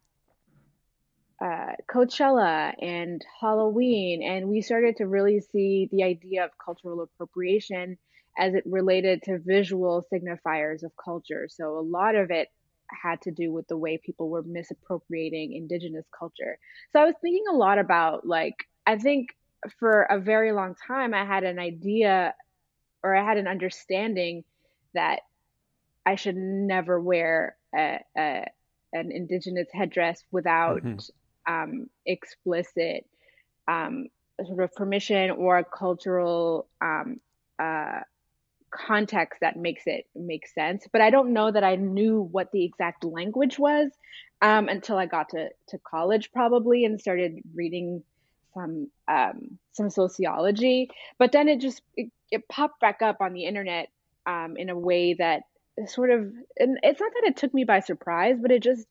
uh, 1.43 1.73
Coachella 1.91 2.73
and 2.81 3.23
Halloween, 3.39 4.23
and 4.23 4.47
we 4.47 4.61
started 4.61 4.97
to 4.97 5.07
really 5.07 5.41
see 5.41 5.89
the 5.91 6.03
idea 6.03 6.45
of 6.45 6.51
cultural 6.63 7.01
appropriation 7.01 7.97
as 8.37 8.53
it 8.53 8.63
related 8.65 9.23
to 9.23 9.39
visual 9.39 10.05
signifiers 10.11 10.83
of 10.83 10.91
culture. 11.03 11.47
So 11.49 11.77
a 11.77 11.81
lot 11.81 12.15
of 12.15 12.31
it 12.31 12.47
had 13.03 13.21
to 13.21 13.31
do 13.31 13.51
with 13.51 13.67
the 13.67 13.77
way 13.77 13.97
people 13.97 14.29
were 14.29 14.43
misappropriating 14.43 15.53
indigenous 15.53 16.05
culture. 16.17 16.57
So 16.93 17.01
I 17.01 17.05
was 17.05 17.15
thinking 17.21 17.43
a 17.51 17.55
lot 17.55 17.79
about 17.79 18.25
like 18.25 18.55
I 18.85 18.97
think 18.97 19.29
for 19.79 20.03
a 20.03 20.19
very 20.19 20.51
long 20.51 20.75
time, 20.87 21.13
I 21.13 21.25
had 21.25 21.43
an 21.43 21.59
idea 21.59 22.33
or 23.03 23.15
I 23.15 23.25
had 23.25 23.37
an 23.37 23.47
understanding 23.47 24.43
that 24.93 25.21
I 26.05 26.15
should 26.15 26.35
never 26.35 26.99
wear 26.99 27.55
a, 27.75 27.99
a 28.17 28.45
an 28.93 29.11
indigenous 29.11 29.67
headdress 29.73 30.21
without 30.31 30.83
mm-hmm. 30.83 31.53
um, 31.53 31.89
explicit 32.05 33.05
um, 33.67 34.07
sort 34.45 34.59
of 34.59 34.73
permission 34.73 35.31
or 35.31 35.59
a 35.59 35.63
cultural 35.63 36.67
um, 36.81 37.21
uh, 37.57 38.01
context 38.69 39.39
that 39.41 39.57
makes 39.57 39.83
it 39.85 40.05
make 40.15 40.47
sense. 40.47 40.87
But 40.91 41.01
I 41.01 41.09
don't 41.09 41.33
know 41.33 41.51
that 41.51 41.63
I 41.63 41.75
knew 41.75 42.21
what 42.21 42.51
the 42.51 42.63
exact 42.63 43.03
language 43.03 43.59
was 43.59 43.91
um, 44.41 44.67
until 44.67 44.97
I 44.97 45.05
got 45.05 45.29
to, 45.29 45.49
to 45.69 45.77
college, 45.79 46.31
probably, 46.33 46.85
and 46.85 46.99
started 46.99 47.39
reading 47.53 48.03
some 48.53 48.89
um, 49.07 49.57
some 49.73 49.89
sociology, 49.89 50.89
but 51.17 51.31
then 51.31 51.47
it 51.47 51.59
just 51.59 51.81
it, 51.95 52.11
it, 52.31 52.47
popped 52.47 52.79
back 52.79 53.01
up 53.01 53.17
on 53.21 53.33
the 53.33 53.45
internet 53.45 53.89
um, 54.25 54.55
in 54.57 54.69
a 54.69 54.77
way 54.77 55.13
that 55.15 55.43
sort 55.87 56.11
of 56.11 56.31
and 56.57 56.79
it's 56.83 56.99
not 56.99 57.11
that 57.13 57.27
it 57.27 57.37
took 57.37 57.53
me 57.53 57.63
by 57.63 57.79
surprise, 57.79 58.37
but 58.41 58.51
it 58.51 58.63
just 58.63 58.85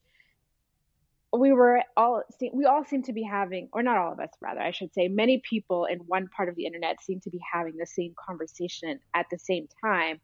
we 1.32 1.52
were 1.52 1.82
all 1.96 2.22
we 2.52 2.64
all 2.64 2.84
seem 2.84 3.02
to 3.04 3.12
be 3.12 3.22
having 3.22 3.68
or 3.72 3.82
not 3.82 3.96
all 3.96 4.12
of 4.12 4.18
us 4.18 4.30
rather 4.40 4.60
i 4.60 4.72
should 4.72 4.92
say 4.92 5.06
many 5.06 5.40
people 5.48 5.84
in 5.84 5.98
one 6.00 6.28
part 6.28 6.48
of 6.48 6.56
the 6.56 6.66
internet 6.66 7.00
seem 7.00 7.20
to 7.20 7.30
be 7.30 7.38
having 7.52 7.76
the 7.76 7.86
same 7.86 8.12
conversation 8.26 8.98
at 9.14 9.26
the 9.30 9.38
same 9.38 9.68
time 9.80 10.20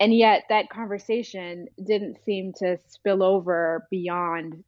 and 0.00 0.12
yet 0.12 0.42
that 0.48 0.68
conversation 0.68 1.68
didn't 1.84 2.16
seem 2.24 2.52
to 2.54 2.76
spill 2.88 3.22
over 3.22 3.86
beyond 3.88 4.64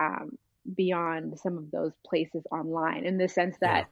um, 0.00 0.36
beyond 0.76 1.38
some 1.38 1.58
of 1.58 1.70
those 1.70 1.92
places 2.06 2.42
online 2.50 3.04
in 3.04 3.18
the 3.18 3.28
sense 3.28 3.56
that 3.60 3.88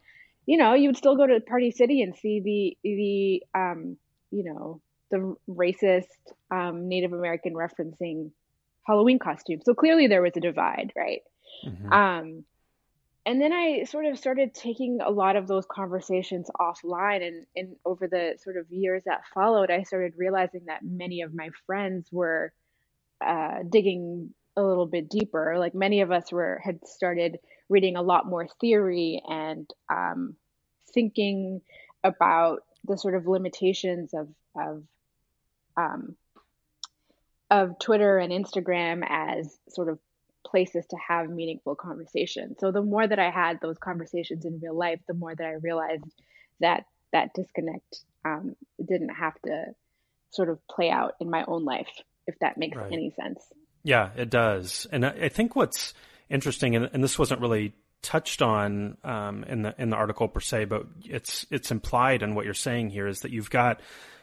yeah. 0.47 0.55
you 0.55 0.57
know 0.59 0.75
you 0.75 0.89
would 0.89 0.97
still 0.97 1.17
go 1.17 1.27
to 1.27 1.41
party 1.41 1.71
city 1.71 2.03
and 2.03 2.17
see 2.17 2.41
the 2.41 2.77
the 2.83 3.59
um 3.59 3.97
you 4.31 4.45
know 4.45 4.81
the 5.11 5.37
racist 5.49 6.07
um, 6.51 6.89
native 6.89 7.13
american 7.13 7.55
referencing 7.55 8.31
halloween 8.87 9.19
costumes 9.19 9.63
so 9.65 9.75
clearly 9.75 10.07
there 10.07 10.23
was 10.23 10.33
a 10.37 10.41
divide 10.41 10.93
right 10.97 11.23
mm-hmm. 11.67 11.93
um 11.93 12.45
and 13.27 13.41
then 13.41 13.53
i 13.53 13.85
sort 13.85 14.07
of 14.07 14.19
started 14.19 14.55
taking 14.55 15.01
a 15.05 15.11
lot 15.11 15.37
of 15.37 15.47
those 15.47 15.67
conversations 15.67 16.49
offline 16.59 17.27
and 17.27 17.47
and 17.55 17.77
over 17.85 18.09
the 18.09 18.35
sort 18.43 18.57
of 18.57 18.71
years 18.71 19.03
that 19.05 19.21
followed 19.35 19.71
i 19.71 19.83
started 19.83 20.15
realizing 20.17 20.63
that 20.67 20.83
many 20.83 21.21
of 21.21 21.35
my 21.35 21.51
friends 21.67 22.09
were 22.11 22.53
uh, 23.25 23.59
digging 23.69 24.35
a 24.57 24.63
little 24.63 24.87
bit 24.87 25.09
deeper. 25.09 25.57
Like 25.59 25.75
many 25.75 26.01
of 26.01 26.11
us 26.11 26.31
were 26.33 26.61
had 26.65 26.87
started 26.87 27.39
reading 27.69 27.97
a 27.97 28.03
lot 28.03 28.27
more 28.27 28.47
theory 28.61 29.23
and 29.29 29.69
um, 29.91 30.37
thinking 30.93 31.63
about 32.05 32.65
the 32.85 32.99
sort 32.99 33.15
of 33.15 33.27
limitations 33.27 34.13
of 34.15 34.29
of 34.57 34.83
um, 35.77 36.17
of 37.51 37.79
Twitter 37.79 38.19
and 38.19 38.33
Instagram 38.33 39.05
as 39.09 39.59
sort 39.69 39.89
of 39.89 39.99
places 40.45 40.85
to 40.87 40.97
have 40.97 41.31
meaningful 41.31 41.75
conversations. 41.75 42.57
So 42.59 42.73
the 42.73 42.83
more 42.83 43.07
that 43.07 43.19
I 43.19 43.31
had 43.31 43.61
those 43.61 43.79
conversations 43.79 44.45
in 44.45 44.61
real 44.61 44.77
life, 44.77 45.01
the 45.07 45.15
more 45.15 45.35
that 45.35 45.47
I 45.47 45.53
realized 45.53 46.05
that 46.61 46.85
that 47.13 47.35
disconnect 47.35 48.01
um, 48.25 48.57
didn't 48.85 49.11
have 49.11 49.41
to 49.43 49.75
sort 50.31 50.49
of 50.49 50.59
play 50.67 50.91
out 50.91 51.15
in 51.21 51.31
my 51.31 51.45
own 51.47 51.65
life, 51.65 51.91
if 52.27 52.39
that 52.41 52.57
makes 52.57 52.77
right. 52.77 52.93
any 52.93 53.11
sense. 53.11 53.41
Yeah, 53.83 54.11
it 54.17 54.31
does. 54.31 54.87
And 54.93 55.05
I 55.05 55.29
think 55.29 55.57
what's 55.57 55.95
interesting, 56.31 56.77
and, 56.77 56.89
and 56.93 57.03
this 57.03 57.19
wasn't 57.19 57.41
really 57.41 57.75
touched 58.03 58.43
on 58.43 58.97
um, 59.05 59.45
in 59.45 59.63
the 59.63 59.75
in 59.79 59.91
the 59.91 59.97
article 59.97 60.29
per 60.29 60.41
se, 60.41 60.67
but 60.67 60.87
it's 61.05 61.47
it's 61.51 61.71
implied 61.71 62.23
in 62.23 62.35
what 62.35 62.45
you're 62.45 62.55
saying 62.55 62.91
here 62.91 63.07
is 63.07 63.21
that 63.21 63.31
you've 63.31 63.51
got 63.51 63.81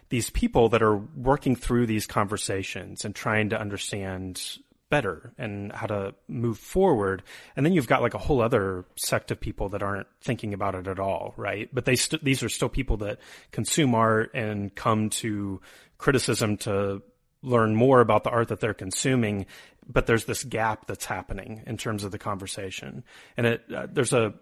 these 0.10 0.30
people 0.30 0.70
that 0.70 0.82
are 0.82 0.98
working 0.98 1.56
through 1.56 1.86
these 1.86 2.08
conversations 2.08 3.06
and 3.06 3.16
trying 3.16 3.50
to 3.50 3.60
understand 3.60 4.58
better 4.90 5.34
and 5.38 5.72
how 5.72 5.86
to 5.86 6.16
move 6.28 6.58
forward. 6.58 7.22
And 7.56 7.66
then 7.66 7.74
you've 7.74 7.88
got 7.88 8.02
like 8.02 8.16
a 8.16 8.20
whole 8.20 8.42
other 8.42 8.86
sect 8.96 9.30
of 9.30 9.40
people 9.40 9.70
that 9.70 9.84
aren't 9.84 10.08
thinking 10.22 10.54
about 10.54 10.74
it 10.74 10.88
at 10.88 11.00
all, 11.00 11.34
right? 11.38 11.70
But 11.72 11.86
they 11.86 11.96
st- 11.96 12.24
these 12.24 12.42
are 12.42 12.50
still 12.50 12.70
people 12.70 12.98
that 12.98 13.20
consume 13.52 13.94
art 13.94 14.32
and 14.34 14.74
come 14.74 15.12
to 15.12 15.62
criticism 16.00 16.58
to 16.58 17.04
learn 17.42 17.76
more 17.76 18.02
about 18.02 18.24
the 18.24 18.30
art 18.30 18.50
that 18.50 18.60
they're 18.60 18.74
consuming, 18.74 19.46
but 19.88 20.06
there's 20.06 20.26
this 20.26 20.44
gap 20.44 20.88
that's 20.88 21.06
happening 21.06 21.64
in 21.66 21.78
terms 21.78 22.04
of 22.04 22.12
the 22.12 22.20
conversation. 22.20 23.04
And 23.38 23.48
it, 23.48 23.64
uh, 23.74 23.88
there's 23.92 24.14
a 24.14 24.34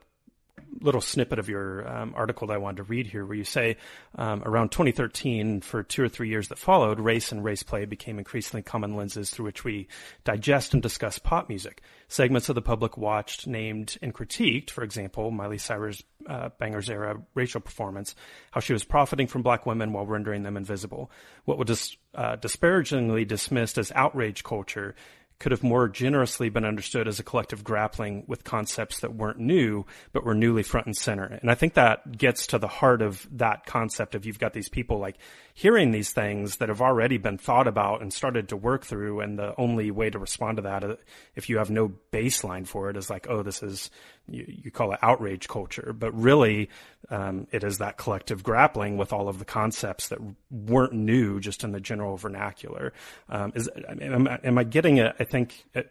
little 0.80 1.02
snippet 1.02 1.40
of 1.40 1.50
your 1.50 1.88
um, 1.88 2.14
article 2.16 2.48
that 2.48 2.54
I 2.54 2.58
wanted 2.58 2.78
to 2.78 2.84
read 2.84 3.08
here, 3.08 3.26
where 3.26 3.38
you 3.38 3.44
say 3.44 3.78
um, 4.16 4.44
around 4.44 4.70
2013, 4.72 5.62
for 5.62 5.84
two 5.84 6.04
or 6.04 6.10
three 6.10 6.30
years 6.30 6.50
that 6.50 6.58
followed, 6.58 7.00
race 7.00 7.32
and 7.32 7.44
race 7.44 7.64
play 7.64 7.86
became 7.86 8.18
increasingly 8.18 8.62
common 8.62 8.96
lenses 8.96 9.30
through 9.30 9.46
which 9.46 9.64
we 9.64 9.88
digest 10.24 10.74
and 10.74 10.84
discuss 10.84 11.20
pop 11.20 11.50
music. 11.50 11.82
Segments 12.08 12.50
of 12.50 12.56
the 12.56 12.62
public 12.62 12.98
watched, 12.98 13.48
named, 13.48 13.98
and 14.02 14.14
critiqued, 14.14 14.70
for 14.70 14.84
example, 14.84 15.32
Miley 15.32 15.58
Cyrus' 15.58 16.04
uh, 16.28 16.50
Bangerz 16.60 16.90
era 16.90 17.22
racial 17.34 17.62
performance, 17.62 18.16
how 18.52 18.60
she 18.60 18.74
was 18.74 18.84
profiting 18.84 19.28
from 19.28 19.42
black 19.42 19.66
women 19.66 19.94
while 19.94 20.06
rendering 20.06 20.44
them 20.44 20.58
invisible. 20.58 21.12
What 21.46 21.58
was 21.58 21.68
dis- 21.68 21.98
uh, 22.16 22.36
disparagingly 22.36 23.26
dismissed 23.26 23.78
as 23.78 23.92
outrage 23.94 24.44
culture 24.44 24.96
could 25.40 25.52
have 25.52 25.64
more 25.64 25.88
generously 25.88 26.50
been 26.50 26.66
understood 26.66 27.08
as 27.08 27.20
a 27.20 27.24
collective 27.24 27.64
grappling 27.64 28.24
with 28.28 28.44
concepts 28.44 29.02
that 29.02 29.14
weren't 29.14 29.40
new, 29.40 29.86
but 30.12 30.26
were 30.26 30.34
newly 30.34 30.64
front 30.64 30.88
and 30.88 30.98
center. 30.98 31.26
And 31.26 31.52
I 31.52 31.56
think 31.56 31.76
that 31.76 32.18
gets 32.18 32.48
to 32.48 32.58
the 32.58 32.68
heart 32.68 33.04
of 33.04 33.28
that 33.38 33.66
concept 33.66 34.16
of 34.16 34.26
you've 34.26 34.40
got 34.40 34.54
these 34.54 34.70
people 34.70 34.98
like 34.98 35.18
hearing 35.54 35.92
these 35.92 36.12
things 36.12 36.58
that 36.58 36.70
have 36.70 36.82
already 36.82 37.18
been 37.18 37.38
thought 37.38 37.68
about 37.68 38.02
and 38.02 38.12
started 38.12 38.50
to 38.50 38.58
work 38.58 38.84
through. 38.84 39.20
And 39.20 39.38
the 39.38 39.54
only 39.60 39.92
way 39.92 40.10
to 40.10 40.18
respond 40.18 40.58
to 40.58 40.64
that, 40.64 40.84
uh, 40.84 40.96
if 41.36 41.50
you 41.50 41.60
have 41.60 41.70
no 41.70 41.94
baseline 42.12 42.68
for 42.68 42.90
it, 42.90 42.98
is 42.98 43.10
like, 43.10 43.28
oh, 43.30 43.44
this 43.44 43.62
is, 43.62 43.92
you, 44.30 44.46
you 44.48 44.72
call 44.72 44.94
it 44.94 45.00
outrage 45.02 45.48
culture. 45.48 45.94
But 45.98 46.12
really, 46.14 46.70
um, 47.10 47.48
it 47.52 47.64
is 47.64 47.78
that 47.80 47.98
collective 47.98 48.44
grappling 48.44 48.98
with 48.98 49.14
all 49.14 49.30
of 49.30 49.40
the 49.40 49.46
concepts 49.46 50.10
that 50.10 50.20
weren't 50.52 50.94
new 50.94 51.40
just 51.40 51.64
in 51.64 51.72
the 51.72 51.80
general 51.80 52.18
vernacular. 52.18 52.94
Um, 53.30 53.52
is, 53.56 53.70
am, 53.88 54.28
am 54.28 54.58
I 54.58 54.64
getting 54.64 54.98
it? 54.98 55.16
I 55.20 55.24
think 55.24 55.66
it, 55.74 55.90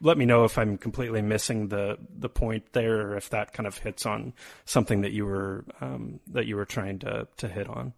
let 0.00 0.18
me 0.18 0.26
know 0.26 0.44
if 0.44 0.58
I'm 0.58 0.76
completely 0.78 1.22
missing 1.22 1.68
the 1.68 1.98
the 2.18 2.28
point 2.28 2.72
there, 2.72 3.08
or 3.08 3.16
if 3.16 3.30
that 3.30 3.52
kind 3.52 3.66
of 3.66 3.78
hits 3.78 4.06
on 4.06 4.34
something 4.64 5.02
that 5.02 5.12
you 5.12 5.26
were 5.26 5.64
um, 5.80 6.20
that 6.28 6.46
you 6.46 6.56
were 6.56 6.66
trying 6.66 6.98
to 7.00 7.26
to 7.38 7.48
hit 7.48 7.68
on. 7.68 7.92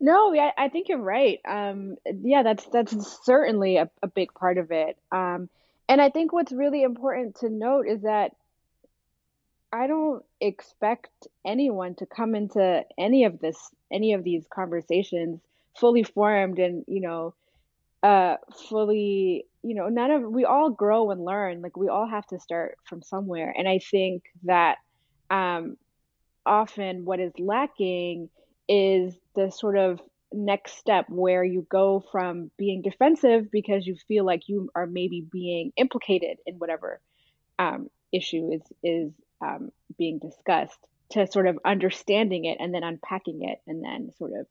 No, 0.00 0.32
yeah, 0.32 0.50
I 0.56 0.68
think 0.68 0.88
you're 0.88 0.98
right. 0.98 1.40
Um, 1.46 1.96
yeah, 2.04 2.42
that's 2.42 2.66
that's 2.66 3.24
certainly 3.24 3.76
a, 3.76 3.90
a 4.02 4.06
big 4.06 4.34
part 4.34 4.58
of 4.58 4.70
it. 4.70 4.98
Um, 5.12 5.48
and 5.88 6.00
I 6.00 6.10
think 6.10 6.32
what's 6.32 6.52
really 6.52 6.82
important 6.82 7.36
to 7.40 7.50
note 7.50 7.86
is 7.86 8.02
that 8.02 8.32
I 9.74 9.88
don't 9.88 10.22
expect 10.40 11.26
anyone 11.44 11.96
to 11.96 12.06
come 12.06 12.36
into 12.36 12.84
any 12.96 13.24
of 13.24 13.40
this, 13.40 13.58
any 13.92 14.12
of 14.12 14.22
these 14.22 14.46
conversations 14.52 15.40
fully 15.80 16.04
formed 16.04 16.60
and, 16.60 16.84
you 16.86 17.00
know, 17.00 17.34
uh, 18.04 18.36
fully, 18.68 19.46
you 19.64 19.74
know, 19.74 19.88
none 19.88 20.12
of, 20.12 20.22
we 20.22 20.44
all 20.44 20.70
grow 20.70 21.10
and 21.10 21.24
learn. 21.24 21.60
Like 21.60 21.76
we 21.76 21.88
all 21.88 22.06
have 22.08 22.26
to 22.28 22.38
start 22.38 22.78
from 22.88 23.02
somewhere. 23.02 23.52
And 23.56 23.66
I 23.68 23.80
think 23.90 24.22
that 24.44 24.76
um, 25.28 25.76
often 26.46 27.04
what 27.04 27.18
is 27.18 27.32
lacking 27.40 28.28
is 28.68 29.16
the 29.34 29.50
sort 29.50 29.76
of 29.76 30.00
next 30.32 30.78
step 30.78 31.06
where 31.08 31.42
you 31.42 31.66
go 31.68 32.04
from 32.12 32.52
being 32.56 32.80
defensive 32.80 33.50
because 33.50 33.86
you 33.86 33.96
feel 34.06 34.24
like 34.24 34.42
you 34.46 34.70
are 34.76 34.86
maybe 34.86 35.26
being 35.32 35.72
implicated 35.76 36.38
in 36.46 36.56
whatever 36.56 37.00
um, 37.58 37.88
issue 38.12 38.50
is 38.52 38.62
is 38.82 39.12
um, 39.44 39.70
being 39.98 40.18
discussed 40.18 40.78
to 41.10 41.26
sort 41.26 41.46
of 41.46 41.58
understanding 41.64 42.44
it 42.44 42.58
and 42.60 42.74
then 42.74 42.82
unpacking 42.82 43.40
it 43.42 43.58
and 43.66 43.84
then 43.84 44.10
sort 44.18 44.32
of 44.38 44.46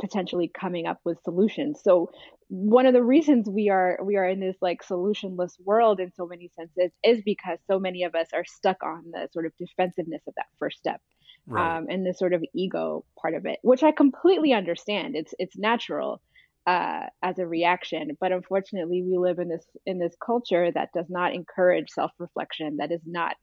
potentially 0.00 0.50
coming 0.58 0.86
up 0.86 0.98
with 1.04 1.18
solutions 1.22 1.80
so 1.84 2.10
one 2.48 2.86
of 2.86 2.94
the 2.94 3.02
reasons 3.02 3.46
we 3.48 3.68
are 3.68 3.98
we 4.02 4.16
are 4.16 4.26
in 4.26 4.40
this 4.40 4.56
like 4.62 4.82
solutionless 4.82 5.52
world 5.64 6.00
in 6.00 6.10
so 6.14 6.26
many 6.26 6.50
senses 6.56 6.90
is 7.04 7.20
because 7.24 7.58
so 7.66 7.78
many 7.78 8.04
of 8.04 8.14
us 8.14 8.28
are 8.32 8.44
stuck 8.46 8.82
on 8.82 9.04
the 9.12 9.28
sort 9.32 9.44
of 9.44 9.52
defensiveness 9.58 10.22
of 10.26 10.34
that 10.36 10.46
first 10.58 10.78
step 10.78 11.00
right. 11.46 11.76
um, 11.76 11.86
and 11.90 12.06
the 12.06 12.14
sort 12.14 12.32
of 12.32 12.42
ego 12.54 13.04
part 13.20 13.34
of 13.34 13.44
it 13.44 13.58
which 13.62 13.82
i 13.82 13.92
completely 13.92 14.54
understand 14.54 15.14
it's 15.14 15.34
it's 15.38 15.58
natural 15.58 16.22
uh, 16.66 17.06
as 17.22 17.38
a 17.38 17.46
reaction 17.46 18.16
but 18.18 18.32
unfortunately 18.32 19.02
we 19.02 19.18
live 19.18 19.38
in 19.38 19.48
this 19.48 19.64
in 19.84 19.98
this 19.98 20.16
culture 20.24 20.72
that 20.72 20.88
does 20.92 21.06
not 21.08 21.32
encourage 21.32 21.90
self-reflection 21.90 22.78
that 22.78 22.90
is 22.90 23.02
not 23.06 23.36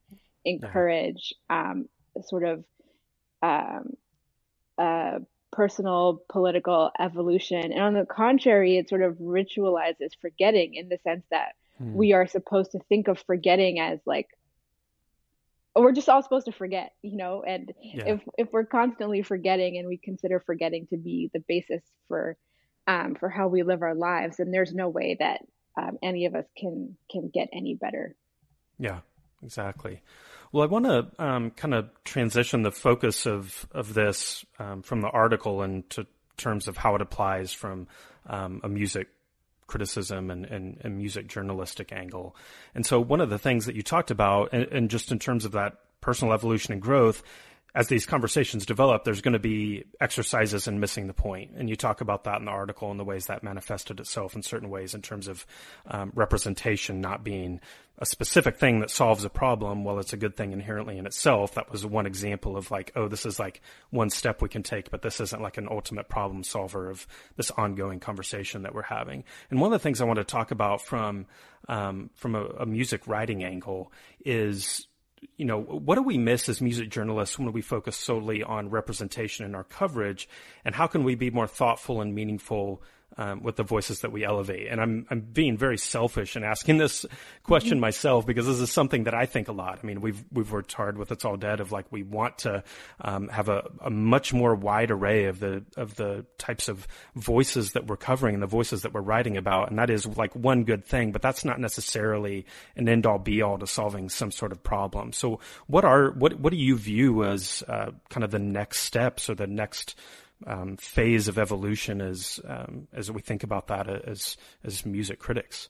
encourage 0.45 1.33
um, 1.49 1.87
sort 2.25 2.43
of 2.43 2.63
um, 3.41 3.93
uh, 4.77 5.19
personal 5.51 6.21
political 6.29 6.91
evolution. 6.99 7.71
And 7.71 7.81
on 7.81 7.93
the 7.93 8.05
contrary, 8.05 8.77
it 8.77 8.89
sort 8.89 9.03
of 9.03 9.15
ritualizes 9.17 10.11
forgetting 10.19 10.75
in 10.75 10.89
the 10.89 10.97
sense 11.03 11.23
that 11.29 11.53
hmm. 11.77 11.93
we 11.93 12.13
are 12.13 12.27
supposed 12.27 12.71
to 12.71 12.79
think 12.89 13.07
of 13.07 13.19
forgetting 13.19 13.79
as 13.79 13.99
like, 14.05 14.27
we're 15.75 15.91
just 15.91 16.09
all 16.09 16.21
supposed 16.21 16.45
to 16.45 16.51
forget, 16.51 16.93
you 17.01 17.17
know, 17.17 17.43
and 17.43 17.73
yeah. 17.81 18.03
if 18.05 18.21
if 18.37 18.47
we're 18.51 18.65
constantly 18.65 19.23
forgetting 19.23 19.77
and 19.79 19.87
we 19.87 19.97
consider 19.97 20.39
forgetting 20.39 20.85
to 20.87 20.97
be 20.97 21.31
the 21.33 21.43
basis 21.47 21.81
for 22.07 22.37
um, 22.85 23.15
for 23.15 23.27
how 23.27 23.47
we 23.47 23.63
live 23.63 23.81
our 23.81 23.95
lives, 23.95 24.37
then 24.37 24.51
there's 24.51 24.73
no 24.73 24.89
way 24.89 25.17
that 25.19 25.41
um, 25.75 25.97
any 26.03 26.25
of 26.25 26.35
us 26.35 26.45
can 26.55 26.95
can 27.09 27.29
get 27.33 27.49
any 27.51 27.73
better. 27.73 28.15
Yeah, 28.77 28.99
exactly. 29.41 30.01
Well, 30.53 30.61
I 30.61 30.67
want 30.67 30.85
to 30.85 31.07
um, 31.17 31.49
kind 31.49 31.73
of 31.73 31.89
transition 32.03 32.61
the 32.61 32.71
focus 32.71 33.25
of 33.25 33.67
of 33.71 33.95
this 33.95 34.45
um, 34.59 34.83
from 34.83 35.01
the 35.01 35.09
article 35.09 35.63
into 35.63 36.05
terms 36.37 36.67
of 36.67 36.77
how 36.77 36.93
it 36.93 37.01
applies 37.01 37.51
from 37.51 37.87
um, 38.27 38.61
a 38.63 38.69
music 38.69 39.07
criticism 39.65 40.29
and, 40.29 40.45
and, 40.45 40.77
and, 40.81 40.97
music 40.97 41.27
journalistic 41.27 41.91
angle. 41.91 42.35
And 42.75 42.85
so, 42.85 42.99
one 42.99 43.19
of 43.19 43.31
the 43.31 43.39
things 43.39 43.65
that 43.65 43.75
you 43.75 43.81
talked 43.81 44.11
about, 44.11 44.49
and, 44.53 44.65
and 44.71 44.89
just 44.91 45.11
in 45.11 45.17
terms 45.17 45.43
of 45.43 45.53
that 45.53 45.77
personal 46.01 46.35
evolution 46.35 46.71
and 46.71 46.81
growth, 46.81 47.23
as 47.75 47.87
these 47.87 48.05
conversations 48.05 48.65
develop, 48.65 49.03
there's 49.03 49.21
going 49.21 49.33
to 49.33 49.39
be 49.39 49.85
exercises 49.99 50.67
in 50.67 50.79
missing 50.79 51.07
the 51.07 51.13
point. 51.13 51.51
And 51.57 51.67
you 51.67 51.75
talk 51.75 52.01
about 52.01 52.25
that 52.25 52.37
in 52.37 52.45
the 52.45 52.51
article 52.51 52.91
and 52.91 52.99
the 52.99 53.03
ways 53.03 53.25
that 53.27 53.43
manifested 53.43 53.99
itself 53.99 54.35
in 54.35 54.43
certain 54.43 54.69
ways 54.69 54.93
in 54.93 55.01
terms 55.01 55.27
of 55.27 55.45
um, 55.87 56.11
representation 56.13 57.01
not 57.01 57.23
being 57.23 57.61
a 57.97 58.05
specific 58.05 58.57
thing 58.57 58.79
that 58.81 58.91
solves 58.91 59.25
a 59.25 59.29
problem. 59.29 59.83
Well, 59.83 59.97
it's 59.97 60.13
a 60.13 60.17
good 60.17 60.37
thing 60.37 60.51
inherently 60.51 60.99
in 60.99 61.07
itself. 61.07 61.55
That 61.55 61.71
was 61.71 61.83
one 61.85 62.05
example 62.05 62.57
of 62.57 62.69
like, 62.69 62.91
oh, 62.95 63.07
this 63.07 63.25
is 63.25 63.39
like 63.39 63.61
one 63.89 64.11
step 64.11 64.41
we 64.41 64.49
can 64.49 64.61
take, 64.61 64.91
but 64.91 65.01
this 65.01 65.19
isn't 65.19 65.41
like 65.41 65.57
an 65.57 65.67
ultimate 65.69 66.09
problem 66.09 66.43
solver 66.43 66.89
of 66.89 67.07
this 67.37 67.49
ongoing 67.51 67.99
conversation 67.99 68.63
that 68.63 68.75
we're 68.75 68.83
having. 68.83 69.23
And 69.49 69.59
one 69.59 69.73
of 69.73 69.79
the 69.79 69.83
things 69.83 69.99
I 69.99 70.05
want 70.05 70.17
to 70.17 70.23
talk 70.23 70.51
about 70.51 70.81
from 70.81 71.25
um, 71.69 72.09
from 72.15 72.35
a, 72.35 72.43
a 72.43 72.65
music 72.65 73.07
writing 73.07 73.43
angle 73.43 73.91
is 74.25 74.87
you 75.37 75.45
know, 75.45 75.59
what 75.59 75.95
do 75.95 76.03
we 76.03 76.17
miss 76.17 76.49
as 76.49 76.61
music 76.61 76.89
journalists 76.89 77.37
when 77.37 77.51
we 77.51 77.61
focus 77.61 77.95
solely 77.95 78.43
on 78.43 78.69
representation 78.69 79.45
in 79.45 79.55
our 79.55 79.63
coverage? 79.63 80.27
And 80.65 80.75
how 80.75 80.87
can 80.87 81.03
we 81.03 81.15
be 81.15 81.29
more 81.29 81.47
thoughtful 81.47 82.01
and 82.01 82.13
meaningful 82.13 82.81
um, 83.17 83.43
with 83.43 83.55
the 83.55 83.63
voices 83.63 84.01
that 84.01 84.11
we 84.11 84.23
elevate. 84.23 84.67
And 84.69 84.81
I'm 84.81 85.05
I'm 85.09 85.21
being 85.21 85.57
very 85.57 85.77
selfish 85.77 86.35
in 86.35 86.43
asking 86.43 86.77
this 86.77 87.05
question 87.43 87.73
mm-hmm. 87.73 87.81
myself 87.81 88.25
because 88.25 88.45
this 88.45 88.59
is 88.59 88.71
something 88.71 89.03
that 89.05 89.13
I 89.13 89.25
think 89.25 89.47
a 89.47 89.51
lot. 89.51 89.79
I 89.81 89.85
mean, 89.85 90.01
we've 90.01 90.23
we've 90.31 90.51
worked 90.51 90.73
hard 90.73 90.97
with 90.97 91.11
It's 91.11 91.25
All 91.25 91.37
Dead 91.37 91.59
of 91.59 91.71
like 91.71 91.85
we 91.91 92.03
want 92.03 92.39
to 92.39 92.63
um, 93.01 93.27
have 93.29 93.49
a, 93.49 93.69
a 93.81 93.89
much 93.89 94.33
more 94.33 94.55
wide 94.55 94.91
array 94.91 95.25
of 95.25 95.39
the 95.39 95.63
of 95.77 95.95
the 95.95 96.25
types 96.37 96.67
of 96.67 96.87
voices 97.15 97.73
that 97.73 97.87
we're 97.87 97.97
covering 97.97 98.35
and 98.35 98.43
the 98.43 98.47
voices 98.47 98.81
that 98.81 98.93
we're 98.93 99.01
writing 99.01 99.37
about, 99.37 99.69
and 99.69 99.79
that 99.79 99.89
is 99.89 100.05
like 100.05 100.35
one 100.35 100.63
good 100.63 100.85
thing. 100.85 101.11
But 101.11 101.21
that's 101.21 101.45
not 101.45 101.59
necessarily 101.59 102.45
an 102.75 102.89
end 102.89 103.05
all 103.05 103.19
be 103.19 103.41
all 103.41 103.57
to 103.57 103.67
solving 103.67 104.09
some 104.09 104.31
sort 104.31 104.51
of 104.51 104.63
problem. 104.63 105.13
So, 105.13 105.39
what 105.67 105.85
are 105.85 106.11
what 106.11 106.39
what 106.39 106.51
do 106.51 106.57
you 106.57 106.77
view 106.77 107.23
as 107.23 107.63
uh, 107.67 107.91
kind 108.09 108.23
of 108.23 108.31
the 108.31 108.39
next 108.39 108.79
steps 108.79 109.29
or 109.29 109.35
the 109.35 109.47
next 109.47 109.95
um, 110.47 110.77
phase 110.77 111.27
of 111.27 111.37
evolution 111.37 112.01
as 112.01 112.39
um, 112.47 112.87
as 112.93 113.11
we 113.11 113.21
think 113.21 113.43
about 113.43 113.67
that 113.67 113.87
as 113.87 114.37
as 114.63 114.85
music 114.85 115.19
critics? 115.19 115.69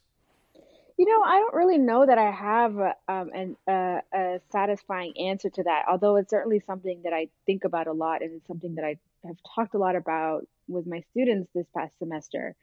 You 0.97 1.05
know, 1.05 1.23
I 1.23 1.39
don't 1.39 1.55
really 1.55 1.79
know 1.79 2.05
that 2.05 2.19
I 2.19 2.29
have 2.29 2.77
um, 3.07 3.31
an, 3.33 3.57
uh, 3.67 4.01
a 4.13 4.39
satisfying 4.51 5.13
answer 5.17 5.49
to 5.49 5.63
that. 5.63 5.85
Although 5.89 6.17
it's 6.17 6.29
certainly 6.29 6.61
something 6.67 7.01
that 7.03 7.13
I 7.13 7.29
think 7.47 7.63
about 7.63 7.87
a 7.87 7.93
lot, 7.93 8.21
and 8.21 8.33
it's 8.33 8.47
something 8.47 8.75
that 8.75 8.85
I 8.85 8.97
have 9.25 9.37
talked 9.55 9.73
a 9.73 9.79
lot 9.79 9.95
about 9.95 10.47
with 10.67 10.85
my 10.85 11.03
students 11.11 11.49
this 11.55 11.65
past 11.75 11.97
semester. 11.97 12.55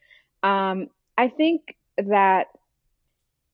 Um, 0.42 0.90
I 1.18 1.28
think 1.28 1.76
that 1.96 2.46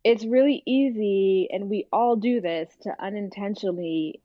it's 0.05 0.25
really 0.25 0.63
easy, 0.67 1.49
and 1.51 1.71
we 1.71 1.87
all 1.91 2.17
do 2.17 2.41
this, 2.41 2.69
to 2.83 2.95
unintentionally 3.01 4.21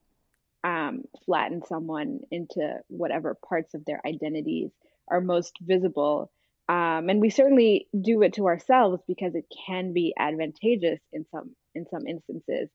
um, 0.63 1.03
flatten 1.25 1.63
someone 1.65 2.21
into 2.29 2.79
whatever 2.87 3.35
parts 3.35 3.73
of 3.73 3.85
their 3.85 4.01
identities 4.05 4.71
are 5.07 5.21
most 5.21 5.53
visible. 5.61 6.31
Um, 6.69 7.09
and 7.09 7.19
we 7.19 7.29
certainly 7.29 7.87
do 7.99 8.21
it 8.21 8.33
to 8.33 8.47
ourselves 8.47 9.01
because 9.07 9.35
it 9.35 9.45
can 9.67 9.93
be 9.93 10.13
advantageous 10.17 10.99
in 11.11 11.25
some 11.31 11.55
in 11.73 11.85
some 11.89 12.07
instances. 12.07 12.69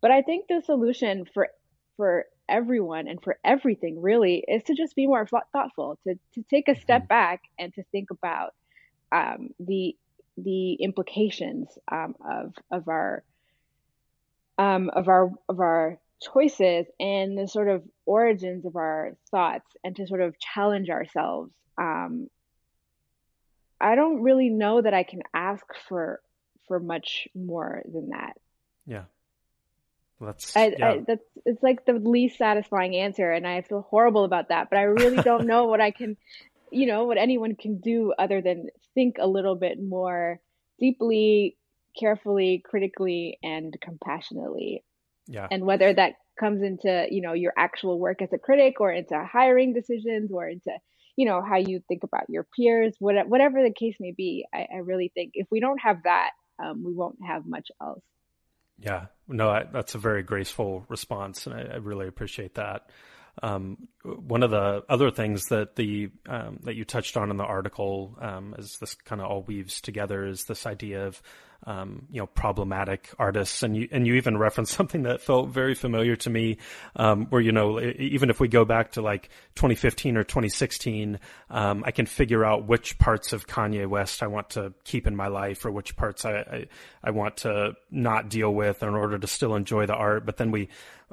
But 0.00 0.10
I 0.10 0.22
think 0.22 0.46
the 0.48 0.62
solution 0.64 1.24
for 1.32 1.48
for 1.96 2.26
everyone 2.48 3.08
and 3.08 3.22
for 3.22 3.38
everything 3.44 4.00
really 4.00 4.44
is 4.46 4.62
to 4.64 4.74
just 4.74 4.96
be 4.96 5.06
more 5.06 5.26
thoughtful, 5.26 5.98
to 6.04 6.18
to 6.34 6.42
take 6.50 6.68
a 6.68 6.80
step 6.80 7.02
mm-hmm. 7.02 7.08
back 7.08 7.42
and 7.58 7.72
to 7.74 7.82
think 7.84 8.10
about 8.10 8.54
um, 9.12 9.50
the 9.58 9.96
the 10.36 10.74
implications 10.74 11.68
um, 11.90 12.14
of 12.28 12.54
of 12.70 12.88
our 12.88 13.22
um, 14.58 14.90
of 14.90 15.08
our 15.08 15.30
of 15.48 15.60
our 15.60 15.98
choices 16.20 16.86
and 16.98 17.38
the 17.38 17.46
sort 17.46 17.68
of 17.68 17.82
origins 18.06 18.64
of 18.64 18.76
our 18.76 19.16
thoughts 19.30 19.66
and 19.84 19.94
to 19.96 20.06
sort 20.06 20.20
of 20.20 20.34
challenge 20.38 20.90
ourselves. 20.90 21.52
Um, 21.76 22.28
I 23.80 23.94
don't 23.94 24.22
really 24.22 24.50
know 24.50 24.82
that 24.82 24.94
I 24.94 25.04
can 25.04 25.22
ask 25.32 25.64
for 25.88 26.20
for 26.66 26.80
much 26.80 27.28
more 27.34 27.82
than 27.90 28.10
that. 28.10 28.36
Yeah. 28.86 29.04
that's 30.20 30.56
I, 30.56 30.74
yeah. 30.78 30.88
I, 30.88 31.04
that's 31.06 31.24
it's 31.46 31.62
like 31.62 31.86
the 31.86 31.94
least 31.94 32.38
satisfying 32.38 32.96
answer, 32.96 33.30
and 33.30 33.46
I 33.46 33.62
feel 33.62 33.82
horrible 33.82 34.24
about 34.24 34.48
that. 34.48 34.68
But 34.70 34.78
I 34.78 34.82
really 34.82 35.22
don't 35.22 35.46
know 35.46 35.66
what 35.66 35.80
I 35.80 35.92
can, 35.92 36.16
you 36.70 36.86
know, 36.86 37.04
what 37.04 37.18
anyone 37.18 37.54
can 37.54 37.78
do 37.78 38.12
other 38.18 38.42
than 38.42 38.68
think 38.94 39.16
a 39.20 39.26
little 39.26 39.54
bit 39.54 39.80
more 39.80 40.40
deeply, 40.80 41.56
carefully, 41.98 42.62
critically, 42.64 43.38
and 43.42 43.76
compassionately. 43.80 44.82
Yeah. 45.28 45.46
And 45.50 45.64
whether 45.64 45.92
that 45.92 46.14
comes 46.40 46.62
into, 46.62 47.06
you 47.10 47.20
know, 47.20 47.34
your 47.34 47.52
actual 47.56 47.98
work 47.98 48.22
as 48.22 48.32
a 48.32 48.38
critic 48.38 48.80
or 48.80 48.90
into 48.90 49.22
hiring 49.22 49.74
decisions 49.74 50.30
or 50.32 50.48
into, 50.48 50.70
you 51.16 51.26
know, 51.26 51.42
how 51.42 51.56
you 51.56 51.82
think 51.86 52.02
about 52.02 52.24
your 52.28 52.46
peers, 52.56 52.94
whatever 52.98 53.62
the 53.62 53.74
case 53.76 53.96
may 54.00 54.12
be, 54.16 54.46
I, 54.54 54.66
I 54.74 54.76
really 54.78 55.10
think 55.14 55.32
if 55.34 55.46
we 55.50 55.60
don't 55.60 55.80
have 55.80 56.04
that, 56.04 56.30
um, 56.62 56.82
we 56.84 56.94
won't 56.94 57.18
have 57.26 57.46
much 57.46 57.68
else. 57.80 58.02
Yeah, 58.78 59.06
no, 59.26 59.48
I, 59.48 59.64
that's 59.64 59.96
a 59.96 59.98
very 59.98 60.22
graceful 60.22 60.84
response, 60.88 61.46
and 61.46 61.54
I, 61.54 61.74
I 61.74 61.76
really 61.76 62.06
appreciate 62.06 62.54
that. 62.54 62.88
Um, 63.42 63.88
one 64.02 64.42
of 64.42 64.50
the 64.50 64.84
other 64.88 65.10
things 65.10 65.46
that 65.46 65.76
the 65.76 66.10
um, 66.28 66.60
that 66.64 66.74
you 66.74 66.84
touched 66.84 67.16
on 67.16 67.30
in 67.30 67.36
the 67.36 67.44
article, 67.44 68.16
um, 68.20 68.54
as 68.58 68.78
this 68.78 68.94
kind 68.94 69.20
of 69.20 69.28
all 69.28 69.42
weaves 69.42 69.80
together, 69.80 70.26
is 70.26 70.44
this 70.44 70.66
idea 70.66 71.06
of 71.06 71.22
um, 71.66 72.06
you 72.10 72.20
know, 72.20 72.26
problematic 72.26 73.10
artists. 73.18 73.62
And 73.62 73.76
you, 73.76 73.88
and 73.90 74.06
you 74.06 74.14
even 74.14 74.38
referenced 74.38 74.72
something 74.76 75.02
that 75.02 75.20
felt 75.20 75.48
very 75.48 75.74
familiar 75.74 76.16
to 76.16 76.30
me, 76.30 76.58
um, 76.96 77.26
where, 77.26 77.40
you 77.40 77.52
know, 77.52 77.80
even 77.80 78.30
if 78.30 78.40
we 78.40 78.48
go 78.48 78.64
back 78.64 78.92
to 78.92 79.02
like 79.02 79.28
2015 79.56 80.16
or 80.16 80.24
2016, 80.24 81.18
um, 81.50 81.82
I 81.84 81.90
can 81.90 82.06
figure 82.06 82.44
out 82.44 82.66
which 82.66 82.98
parts 82.98 83.32
of 83.32 83.46
Kanye 83.46 83.86
West 83.86 84.22
I 84.22 84.28
want 84.28 84.50
to 84.50 84.72
keep 84.84 85.06
in 85.06 85.16
my 85.16 85.28
life 85.28 85.64
or 85.64 85.70
which 85.70 85.96
parts 85.96 86.24
I, 86.24 86.32
I, 86.32 86.66
I 87.02 87.10
want 87.10 87.38
to 87.38 87.74
not 87.90 88.30
deal 88.30 88.52
with 88.52 88.82
in 88.82 88.94
order 88.94 89.18
to 89.18 89.26
still 89.26 89.54
enjoy 89.54 89.86
the 89.86 89.94
art. 89.94 90.24
But 90.24 90.36
then 90.36 90.50
we, 90.50 90.68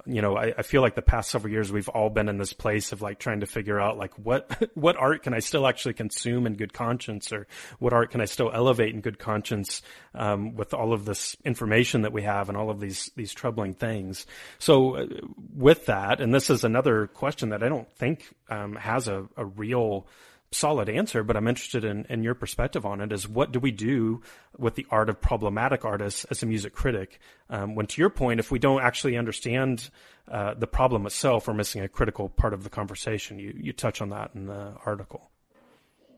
you 0.05 0.21
know, 0.21 0.35
I, 0.35 0.53
I, 0.57 0.61
feel 0.61 0.81
like 0.81 0.95
the 0.95 1.01
past 1.01 1.31
several 1.31 1.51
years 1.51 1.71
we've 1.71 1.87
all 1.87 2.09
been 2.09 2.27
in 2.27 2.37
this 2.37 2.51
place 2.51 2.91
of 2.91 3.01
like 3.01 3.17
trying 3.17 3.39
to 3.39 3.45
figure 3.45 3.79
out 3.79 3.97
like 3.97 4.13
what 4.15 4.69
what 4.73 4.97
art 4.97 5.23
can 5.23 5.33
I 5.33 5.39
still 5.39 5.65
actually 5.65 5.93
consume 5.93 6.45
in 6.45 6.55
good 6.55 6.73
conscience, 6.73 7.31
or 7.31 7.47
what 7.79 7.93
art 7.93 8.11
can 8.11 8.19
I 8.19 8.25
still 8.25 8.51
elevate 8.53 8.93
in 8.93 9.01
good 9.01 9.19
conscience 9.19 9.81
um, 10.13 10.55
with 10.55 10.73
all 10.73 10.91
of 10.91 11.05
this 11.05 11.37
information 11.45 12.01
that 12.01 12.11
we 12.11 12.23
have 12.23 12.49
and 12.49 12.57
all 12.57 12.69
of 12.69 12.79
these 12.79 13.09
these 13.15 13.33
troubling 13.33 13.73
things. 13.73 14.25
So 14.59 14.95
uh, 14.95 15.07
with 15.55 15.85
that, 15.85 16.19
and 16.19 16.33
this 16.33 16.49
is 16.49 16.63
another 16.63 17.07
question 17.07 17.49
that 17.49 17.63
I 17.63 17.69
don't 17.69 17.91
think 17.95 18.27
um, 18.49 18.75
has 18.75 19.07
a, 19.07 19.25
a 19.37 19.45
real 19.45 20.07
solid 20.55 20.89
answer, 20.89 21.23
but 21.23 21.35
I'm 21.37 21.47
interested 21.47 21.83
in, 21.83 22.05
in 22.09 22.23
your 22.23 22.35
perspective 22.35 22.85
on 22.85 23.01
it 23.01 23.11
is 23.11 23.27
what 23.27 23.51
do 23.51 23.59
we 23.59 23.71
do 23.71 24.21
with 24.57 24.75
the 24.75 24.85
art 24.89 25.09
of 25.09 25.21
problematic 25.21 25.85
artists 25.85 26.25
as 26.25 26.41
a 26.41 26.45
music 26.45 26.73
critic? 26.73 27.19
Um, 27.49 27.75
when 27.75 27.87
to 27.87 28.01
your 28.01 28.09
point, 28.09 28.39
if 28.39 28.51
we 28.51 28.59
don't 28.59 28.81
actually 28.81 29.17
understand 29.17 29.89
uh, 30.31 30.53
the 30.53 30.67
problem 30.67 31.05
itself, 31.05 31.47
we're 31.47 31.53
missing 31.53 31.81
a 31.81 31.87
critical 31.87 32.29
part 32.29 32.53
of 32.53 32.63
the 32.63 32.69
conversation. 32.69 33.39
You, 33.39 33.53
you 33.55 33.73
touch 33.73 34.01
on 34.01 34.09
that 34.09 34.31
in 34.33 34.47
the 34.47 34.75
article. 34.85 35.29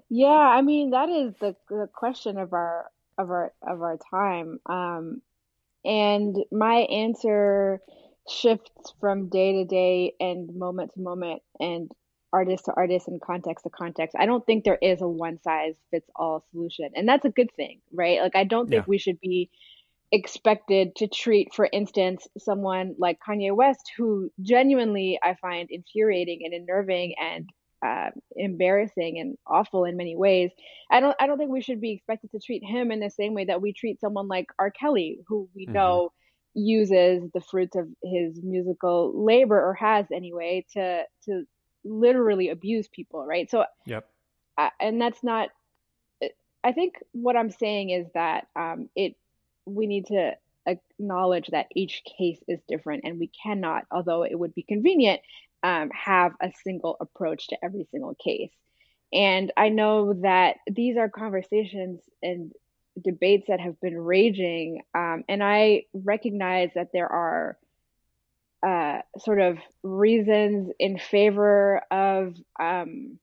Yeah, 0.09 0.27
I 0.27 0.61
mean, 0.61 0.91
that 0.91 1.09
is 1.09 1.33
the, 1.41 1.55
the 1.69 1.89
question 1.93 2.37
of 2.37 2.53
our, 2.53 2.85
of 3.17 3.29
our, 3.29 3.51
of 3.61 3.81
our 3.81 3.97
time. 4.09 4.59
Um, 4.65 5.21
and 5.83 6.37
my 6.51 6.75
answer 6.75 7.81
shifts 8.29 8.93
from 8.99 9.29
day 9.29 9.53
to 9.53 9.65
day 9.65 10.13
and 10.19 10.55
moment 10.55 10.93
to 10.93 11.01
moment 11.01 11.41
and 11.59 11.91
artist 12.37 12.65
to 12.65 12.73
artist 12.75 13.07
and 13.07 13.19
context 13.19 13.63
to 13.63 13.69
context. 13.69 14.15
I 14.17 14.27
don't 14.27 14.45
think 14.45 14.63
there 14.63 14.77
is 14.79 15.01
a 15.01 15.07
one 15.07 15.39
size 15.41 15.73
fits 15.89 16.09
all 16.15 16.45
solution. 16.51 16.91
And 16.95 17.09
that's 17.09 17.25
a 17.25 17.29
good 17.29 17.51
thing, 17.55 17.81
right? 17.91 18.21
Like 18.21 18.35
I 18.35 18.43
don't 18.43 18.69
think 18.69 18.83
yeah. 18.83 18.91
we 18.93 18.99
should 18.99 19.19
be 19.19 19.49
expected 20.11 20.95
to 20.97 21.07
treat, 21.07 21.53
for 21.55 21.67
instance, 21.71 22.27
someone 22.37 22.95
like 22.99 23.17
Kanye 23.27 23.55
West, 23.55 23.91
who 23.97 24.31
genuinely 24.41 25.19
I 25.21 25.33
find 25.41 25.67
infuriating 25.71 26.41
and 26.45 26.53
unnerving 26.53 27.15
and 27.19 27.49
uh, 27.85 28.11
embarrassing 28.35 29.19
and 29.19 29.37
awful 29.47 29.85
in 29.85 29.97
many 29.97 30.15
ways. 30.15 30.51
I 30.91 30.99
don't 30.99 31.15
I 31.19 31.25
don't 31.25 31.39
think 31.39 31.51
we 31.51 31.61
should 31.61 31.81
be 31.81 31.93
expected 31.93 32.31
to 32.31 32.39
treat 32.39 32.63
him 32.63 32.91
in 32.91 32.99
the 32.99 33.09
same 33.09 33.33
way 33.33 33.45
that 33.45 33.61
we 33.61 33.73
treat 33.73 33.99
someone 33.99 34.27
like 34.27 34.47
R. 34.59 34.69
Kelly, 34.69 35.19
who 35.27 35.49
we 35.55 35.65
mm-hmm. 35.65 35.73
know 35.73 36.11
uses 36.53 37.29
the 37.33 37.41
fruits 37.41 37.75
of 37.75 37.87
his 38.03 38.41
musical 38.43 38.97
labor 39.25 39.59
or 39.59 39.73
has 39.75 40.05
anyway 40.11 40.65
to 40.73 41.03
to 41.25 41.43
literally 41.87 42.49
abuse 42.49 42.87
people, 42.87 43.25
right? 43.25 43.49
So, 43.49 43.65
yep. 43.85 44.09
Uh, 44.57 44.69
and 44.79 45.01
that's 45.01 45.23
not. 45.23 45.49
I 46.63 46.71
think 46.73 46.95
what 47.11 47.37
I'm 47.37 47.51
saying 47.51 47.91
is 47.91 48.07
that 48.13 48.47
um, 48.55 48.89
it 48.95 49.15
we 49.65 49.87
need 49.87 50.07
to 50.07 50.33
acknowledge 50.65 51.47
that 51.47 51.67
each 51.75 52.03
case 52.17 52.39
is 52.47 52.59
different, 52.67 53.03
and 53.05 53.19
we 53.19 53.31
cannot, 53.43 53.85
although 53.91 54.23
it 54.23 54.37
would 54.37 54.53
be 54.53 54.63
convenient, 54.63 55.21
um, 55.63 55.89
have 55.91 56.33
a 56.41 56.51
single 56.63 56.97
approach 56.99 57.47
to 57.47 57.57
every 57.63 57.87
single 57.91 58.15
case. 58.15 58.51
And 59.13 59.53
I 59.55 59.69
know 59.69 60.13
that 60.21 60.57
these 60.69 60.97
are 60.97 61.09
conversations 61.09 62.01
and 62.21 62.51
debates 63.01 63.45
that 63.47 63.61
have 63.61 63.79
been 63.79 63.97
raging, 63.97 64.81
um, 64.93 65.23
and 65.29 65.43
I 65.43 65.83
recognize 65.93 66.71
that 66.75 66.89
there 66.91 67.07
are 67.07 67.57
uh, 68.65 68.99
sort 69.19 69.39
of 69.39 69.57
reasons 69.83 70.71
in 70.79 70.97
favor 70.97 71.81
of 71.91 72.35
um, 72.59 73.19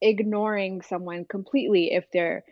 ignoring 0.00 0.82
someone 0.82 1.24
completely 1.24 1.92
if 1.92 2.10
their 2.12 2.44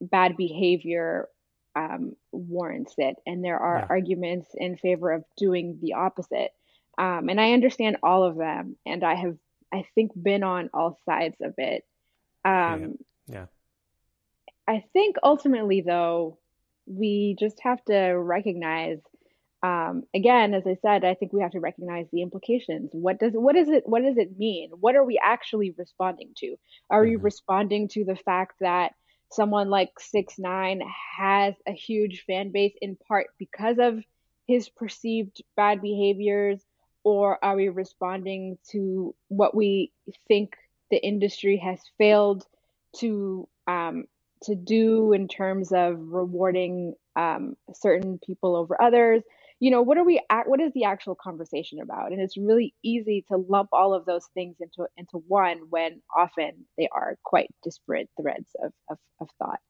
bad 0.00 0.36
behavior 0.36 1.28
um, 1.74 2.16
warrants 2.32 2.94
it. 2.98 3.16
And 3.26 3.44
there 3.44 3.58
are 3.58 3.78
yeah. 3.78 3.86
arguments 3.88 4.48
in 4.54 4.76
favor 4.76 5.12
of 5.12 5.24
doing 5.36 5.78
the 5.80 5.94
opposite. 5.94 6.52
Um, 6.98 7.28
and 7.28 7.40
I 7.40 7.52
understand 7.52 7.98
all 8.02 8.24
of 8.24 8.36
them. 8.36 8.76
And 8.86 9.04
I 9.04 9.14
have, 9.14 9.36
I 9.72 9.84
think, 9.94 10.12
been 10.20 10.42
on 10.42 10.70
all 10.72 10.98
sides 11.04 11.36
of 11.42 11.54
it. 11.58 11.84
Um, 12.44 12.96
yeah. 13.26 13.34
yeah. 13.34 13.46
I 14.68 14.84
think 14.92 15.16
ultimately, 15.22 15.82
though, 15.82 16.38
we 16.86 17.36
just 17.38 17.60
have 17.62 17.84
to 17.86 18.12
recognize 18.12 18.98
um, 19.62 20.04
again, 20.14 20.54
as 20.54 20.66
I 20.66 20.76
said, 20.82 21.04
I 21.04 21.14
think 21.14 21.32
we 21.32 21.42
have 21.42 21.52
to 21.52 21.60
recognize 21.60 22.06
the 22.12 22.22
implications. 22.22 22.90
What 22.92 23.18
does 23.18 23.32
what 23.32 23.56
is 23.56 23.68
it? 23.68 23.84
What 23.86 24.02
does 24.02 24.18
it 24.18 24.38
mean? 24.38 24.70
What 24.78 24.96
are 24.96 25.04
we 25.04 25.18
actually 25.22 25.74
responding 25.76 26.32
to? 26.38 26.56
Are 26.90 27.02
mm-hmm. 27.02 27.10
we 27.10 27.16
responding 27.16 27.88
to 27.88 28.04
the 28.04 28.16
fact 28.16 28.56
that 28.60 28.92
someone 29.32 29.70
like 29.70 29.90
Six 29.98 30.38
Nine 30.38 30.82
has 31.18 31.54
a 31.66 31.72
huge 31.72 32.24
fan 32.26 32.52
base 32.52 32.74
in 32.80 32.96
part 33.08 33.28
because 33.38 33.78
of 33.78 34.02
his 34.46 34.68
perceived 34.68 35.42
bad 35.56 35.80
behaviors, 35.80 36.62
or 37.02 37.42
are 37.42 37.56
we 37.56 37.68
responding 37.68 38.58
to 38.70 39.14
what 39.28 39.54
we 39.54 39.90
think 40.28 40.54
the 40.90 41.02
industry 41.02 41.56
has 41.56 41.80
failed 41.98 42.44
to 42.98 43.48
um, 43.66 44.04
to 44.42 44.54
do 44.54 45.12
in 45.12 45.28
terms 45.28 45.72
of 45.72 45.98
rewarding 45.98 46.94
um, 47.16 47.56
certain 47.74 48.20
people 48.24 48.54
over 48.54 48.80
others? 48.80 49.22
You 49.58 49.70
know 49.70 49.82
what 49.82 49.98
are 49.98 50.04
we 50.04 50.20
at 50.30 50.48
what 50.48 50.60
is 50.60 50.72
the 50.74 50.84
actual 50.84 51.14
conversation 51.14 51.80
about? 51.80 52.12
And 52.12 52.20
it's 52.20 52.36
really 52.36 52.74
easy 52.82 53.24
to 53.28 53.36
lump 53.36 53.70
all 53.72 53.94
of 53.94 54.04
those 54.04 54.26
things 54.34 54.56
into 54.60 54.88
into 54.96 55.18
one 55.26 55.60
when 55.70 56.02
often 56.14 56.66
they 56.76 56.88
are 56.92 57.16
quite 57.24 57.48
disparate 57.62 58.08
threads 58.20 58.48
of 58.62 58.72
of, 58.90 58.98
of 59.20 59.28
thought. 59.38 59.60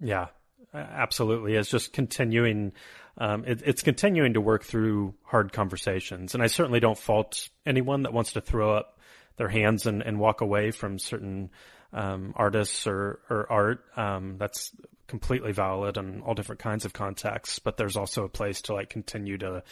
Yeah 0.00 0.28
absolutely. 0.74 1.54
It's 1.54 1.70
just 1.70 1.92
continuing 1.92 2.72
um, 3.18 3.44
it, 3.46 3.62
it's 3.64 3.82
continuing 3.82 4.34
to 4.34 4.40
work 4.40 4.64
through 4.64 5.14
hard 5.22 5.52
conversations. 5.52 6.34
And 6.34 6.42
i 6.42 6.48
certainly 6.48 6.80
don't 6.80 6.98
fault 6.98 7.48
anyone 7.64 8.02
that 8.02 8.12
wants 8.12 8.34
to 8.34 8.40
throw 8.40 8.76
up 8.76 8.98
their 9.36 9.48
hands 9.48 9.86
and, 9.86 10.02
and 10.02 10.18
walk 10.18 10.40
away 10.40 10.70
from 10.70 10.98
certain 10.98 11.50
um, 11.92 12.34
artists 12.36 12.86
or, 12.86 13.20
or 13.30 13.50
art. 13.50 13.84
Um, 13.96 14.36
that's 14.38 14.72
completely 15.06 15.52
valid 15.52 15.96
in 15.96 16.22
all 16.22 16.34
different 16.34 16.60
kinds 16.60 16.84
of 16.84 16.92
contexts, 16.92 17.58
but 17.58 17.76
there's 17.76 17.96
also 17.96 18.24
a 18.24 18.28
place 18.28 18.62
to 18.62 18.74
like 18.74 18.90
continue 18.90 19.38
to 19.38 19.62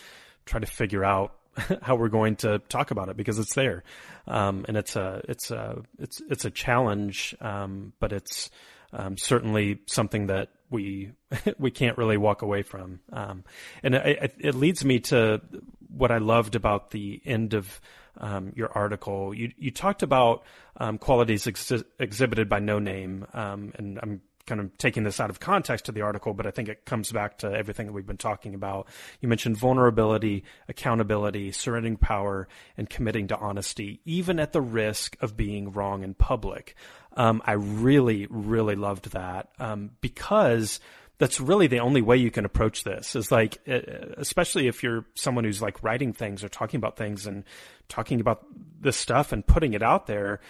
try 0.44 0.60
to 0.60 0.66
figure 0.66 1.04
out 1.04 1.34
how 1.82 1.96
we're 1.96 2.08
going 2.08 2.36
to 2.36 2.58
talk 2.68 2.90
about 2.90 3.08
it 3.08 3.16
because 3.16 3.38
it's 3.38 3.54
there. 3.54 3.84
Um, 4.26 4.64
and 4.68 4.76
it's 4.76 4.96
a, 4.96 5.22
it's 5.28 5.50
a, 5.50 5.82
it's, 5.98 6.20
it's 6.28 6.44
a 6.44 6.50
challenge. 6.50 7.34
Um, 7.40 7.92
but 8.00 8.12
it's, 8.12 8.50
um, 8.92 9.16
certainly 9.16 9.80
something 9.86 10.28
that 10.28 10.50
we, 10.70 11.12
we 11.58 11.70
can't 11.70 11.98
really 11.98 12.16
walk 12.16 12.42
away 12.42 12.62
from. 12.62 13.00
Um, 13.12 13.44
and 13.82 13.94
it, 13.94 14.34
it 14.38 14.54
leads 14.54 14.84
me 14.84 15.00
to 15.00 15.40
what 15.88 16.10
I 16.10 16.18
loved 16.18 16.54
about 16.54 16.90
the 16.90 17.20
end 17.24 17.54
of, 17.54 17.80
um, 18.18 18.52
your 18.54 18.70
article. 18.72 19.34
You 19.34 19.52
you 19.56 19.70
talked 19.70 20.02
about 20.02 20.44
um, 20.76 20.98
qualities 20.98 21.46
ex- 21.46 21.82
exhibited 21.98 22.48
by 22.48 22.60
Noname, 22.60 23.34
um, 23.34 23.72
and 23.76 23.98
I'm 24.02 24.20
kind 24.46 24.60
of 24.60 24.76
taking 24.78 25.04
this 25.04 25.20
out 25.20 25.30
of 25.30 25.40
context 25.40 25.86
to 25.86 25.92
the 25.92 26.02
article, 26.02 26.34
but 26.34 26.46
I 26.46 26.50
think 26.50 26.68
it 26.68 26.84
comes 26.84 27.10
back 27.12 27.38
to 27.38 27.50
everything 27.50 27.86
that 27.86 27.92
we've 27.92 28.06
been 28.06 28.16
talking 28.16 28.54
about. 28.54 28.88
You 29.20 29.28
mentioned 29.28 29.56
vulnerability, 29.56 30.44
accountability, 30.68 31.52
surrendering 31.52 31.96
power, 31.96 32.48
and 32.76 32.88
committing 32.88 33.28
to 33.28 33.36
honesty, 33.36 34.00
even 34.04 34.38
at 34.38 34.52
the 34.52 34.60
risk 34.60 35.16
of 35.20 35.36
being 35.36 35.72
wrong 35.72 36.02
in 36.02 36.14
public. 36.14 36.74
Um, 37.16 37.42
I 37.44 37.52
really, 37.52 38.26
really 38.28 38.74
loved 38.74 39.12
that 39.12 39.48
um, 39.58 39.92
because 40.00 40.80
that's 41.18 41.40
really 41.40 41.68
the 41.68 41.78
only 41.78 42.02
way 42.02 42.16
you 42.16 42.30
can 42.30 42.44
approach 42.44 42.82
this 42.82 43.14
is 43.14 43.30
like 43.30 43.58
especially 43.66 44.66
if 44.66 44.82
you're 44.82 45.04
someone 45.14 45.44
who's 45.44 45.62
like 45.62 45.82
writing 45.82 46.12
things 46.12 46.42
or 46.42 46.48
talking 46.48 46.78
about 46.78 46.96
things 46.96 47.26
and 47.26 47.44
talking 47.88 48.20
about 48.20 48.44
this 48.80 48.96
stuff 48.96 49.32
and 49.32 49.46
putting 49.46 49.74
it 49.74 49.82
out 49.82 50.06
there 50.06 50.40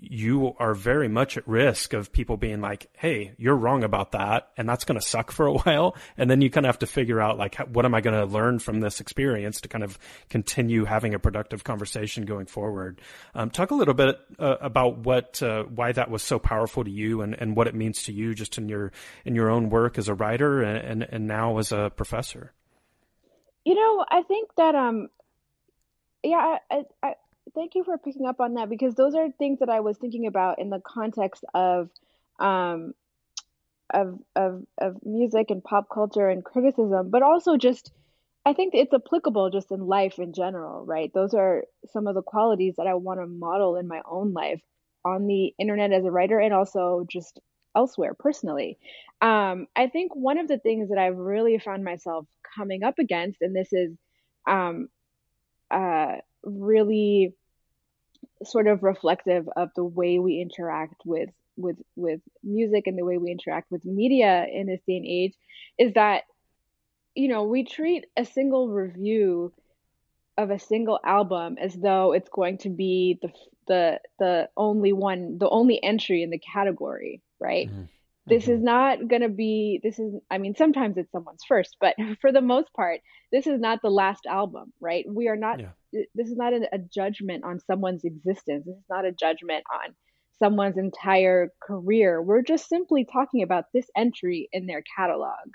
you 0.00 0.54
are 0.58 0.74
very 0.74 1.08
much 1.08 1.36
at 1.36 1.46
risk 1.46 1.92
of 1.92 2.12
people 2.12 2.36
being 2.36 2.60
like, 2.60 2.88
Hey, 2.94 3.34
you're 3.36 3.56
wrong 3.56 3.84
about 3.84 4.12
that. 4.12 4.48
And 4.56 4.68
that's 4.68 4.84
going 4.84 4.98
to 4.98 5.06
suck 5.06 5.30
for 5.30 5.46
a 5.46 5.52
while. 5.58 5.96
And 6.16 6.30
then 6.30 6.40
you 6.40 6.50
kind 6.50 6.66
of 6.66 6.68
have 6.68 6.78
to 6.80 6.86
figure 6.86 7.20
out 7.20 7.38
like, 7.38 7.56
what 7.68 7.84
am 7.84 7.94
I 7.94 8.00
going 8.00 8.18
to 8.18 8.26
learn 8.26 8.58
from 8.58 8.80
this 8.80 9.00
experience 9.00 9.60
to 9.62 9.68
kind 9.68 9.84
of 9.84 9.98
continue 10.30 10.84
having 10.84 11.14
a 11.14 11.18
productive 11.18 11.64
conversation 11.64 12.24
going 12.24 12.46
forward? 12.46 13.00
Um, 13.34 13.50
talk 13.50 13.70
a 13.70 13.74
little 13.74 13.94
bit 13.94 14.18
uh, 14.38 14.56
about 14.60 14.98
what, 14.98 15.42
uh, 15.42 15.64
why 15.64 15.92
that 15.92 16.10
was 16.10 16.22
so 16.22 16.38
powerful 16.38 16.84
to 16.84 16.90
you 16.90 17.20
and, 17.20 17.34
and 17.34 17.56
what 17.56 17.66
it 17.66 17.74
means 17.74 18.04
to 18.04 18.12
you 18.12 18.34
just 18.34 18.58
in 18.58 18.68
your, 18.68 18.92
in 19.24 19.34
your 19.34 19.50
own 19.50 19.70
work 19.70 19.98
as 19.98 20.08
a 20.08 20.14
writer 20.14 20.62
and, 20.62 21.02
and, 21.02 21.08
and 21.10 21.26
now 21.26 21.58
as 21.58 21.72
a 21.72 21.90
professor. 21.94 22.52
You 23.64 23.74
know, 23.74 24.04
I 24.10 24.22
think 24.22 24.50
that, 24.56 24.74
um, 24.74 25.08
yeah, 26.24 26.58
I, 26.70 26.82
I, 27.02 27.14
thank 27.54 27.74
you 27.74 27.84
for 27.84 27.98
picking 27.98 28.26
up 28.26 28.40
on 28.40 28.54
that 28.54 28.70
because 28.70 28.94
those 28.94 29.14
are 29.14 29.28
things 29.38 29.60
that 29.60 29.68
I 29.68 29.80
was 29.80 29.98
thinking 29.98 30.26
about 30.26 30.58
in 30.58 30.70
the 30.70 30.80
context 30.80 31.44
of 31.54 31.90
um, 32.40 32.94
of 33.92 34.18
of 34.34 34.64
of 34.80 34.96
music 35.04 35.50
and 35.50 35.62
pop 35.62 35.86
culture 35.92 36.28
and 36.28 36.44
criticism, 36.44 37.10
but 37.10 37.22
also 37.22 37.56
just 37.56 37.92
I 38.46 38.52
think 38.52 38.74
it's 38.74 38.92
applicable 38.92 39.50
just 39.50 39.70
in 39.70 39.80
life 39.80 40.18
in 40.18 40.32
general, 40.34 40.84
right? 40.84 41.10
Those 41.14 41.34
are 41.34 41.64
some 41.92 42.06
of 42.06 42.14
the 42.14 42.22
qualities 42.22 42.74
that 42.76 42.86
I 42.86 42.94
want 42.94 43.20
to 43.20 43.26
model 43.26 43.76
in 43.76 43.88
my 43.88 44.02
own 44.10 44.32
life 44.32 44.60
on 45.04 45.26
the 45.26 45.54
internet 45.58 45.92
as 45.92 46.04
a 46.04 46.10
writer 46.10 46.38
and 46.38 46.52
also 46.52 47.06
just 47.10 47.40
elsewhere 47.76 48.14
personally. 48.18 48.78
Um, 49.20 49.66
I 49.76 49.88
think 49.88 50.14
one 50.14 50.38
of 50.38 50.48
the 50.48 50.58
things 50.58 50.90
that 50.90 50.98
I've 50.98 51.16
really 51.16 51.58
found 51.58 51.84
myself 51.84 52.26
coming 52.56 52.82
up 52.82 52.98
against, 52.98 53.40
and 53.40 53.54
this 53.54 53.72
is 53.72 53.96
um, 54.46 54.88
uh, 55.74 56.16
really 56.44 57.34
sort 58.44 58.66
of 58.66 58.82
reflective 58.82 59.48
of 59.56 59.70
the 59.74 59.84
way 59.84 60.18
we 60.18 60.40
interact 60.40 61.02
with 61.04 61.30
with 61.56 61.76
with 61.96 62.20
music 62.42 62.86
and 62.86 62.98
the 62.98 63.04
way 63.04 63.16
we 63.16 63.30
interact 63.30 63.70
with 63.70 63.84
media 63.84 64.46
in 64.52 64.66
this 64.66 64.80
day 64.86 64.96
and 64.96 65.06
age 65.06 65.34
is 65.78 65.92
that 65.94 66.24
you 67.14 67.28
know 67.28 67.44
we 67.44 67.64
treat 67.64 68.06
a 68.16 68.24
single 68.24 68.68
review 68.68 69.52
of 70.36 70.50
a 70.50 70.58
single 70.58 70.98
album 71.04 71.56
as 71.60 71.74
though 71.74 72.12
it's 72.12 72.28
going 72.28 72.58
to 72.58 72.70
be 72.70 73.18
the 73.22 73.30
the 73.68 74.00
the 74.18 74.48
only 74.56 74.92
one 74.92 75.38
the 75.38 75.48
only 75.48 75.82
entry 75.82 76.22
in 76.22 76.30
the 76.30 76.38
category 76.38 77.22
right 77.38 77.70
mm-hmm. 77.70 77.84
This 78.26 78.44
mm-hmm. 78.44 78.52
is 78.52 78.62
not 78.62 79.08
going 79.08 79.22
to 79.22 79.28
be, 79.28 79.80
this 79.82 79.98
is, 79.98 80.14
I 80.30 80.38
mean, 80.38 80.54
sometimes 80.54 80.96
it's 80.96 81.12
someone's 81.12 81.44
first, 81.46 81.76
but 81.80 81.94
for 82.20 82.32
the 82.32 82.40
most 82.40 82.72
part, 82.72 83.00
this 83.30 83.46
is 83.46 83.60
not 83.60 83.80
the 83.82 83.90
last 83.90 84.26
album, 84.26 84.72
right? 84.80 85.04
We 85.08 85.28
are 85.28 85.36
not, 85.36 85.60
yeah. 85.60 86.02
this 86.14 86.28
is 86.28 86.36
not 86.36 86.52
a, 86.52 86.68
a 86.72 86.78
judgment 86.78 87.44
on 87.44 87.60
someone's 87.60 88.04
existence. 88.04 88.64
This 88.66 88.76
is 88.76 88.88
not 88.88 89.04
a 89.04 89.12
judgment 89.12 89.64
on 89.72 89.94
someone's 90.38 90.78
entire 90.78 91.50
career. 91.62 92.22
We're 92.22 92.42
just 92.42 92.68
simply 92.68 93.04
talking 93.04 93.42
about 93.42 93.66
this 93.74 93.86
entry 93.96 94.48
in 94.52 94.66
their 94.66 94.82
catalog. 94.96 95.46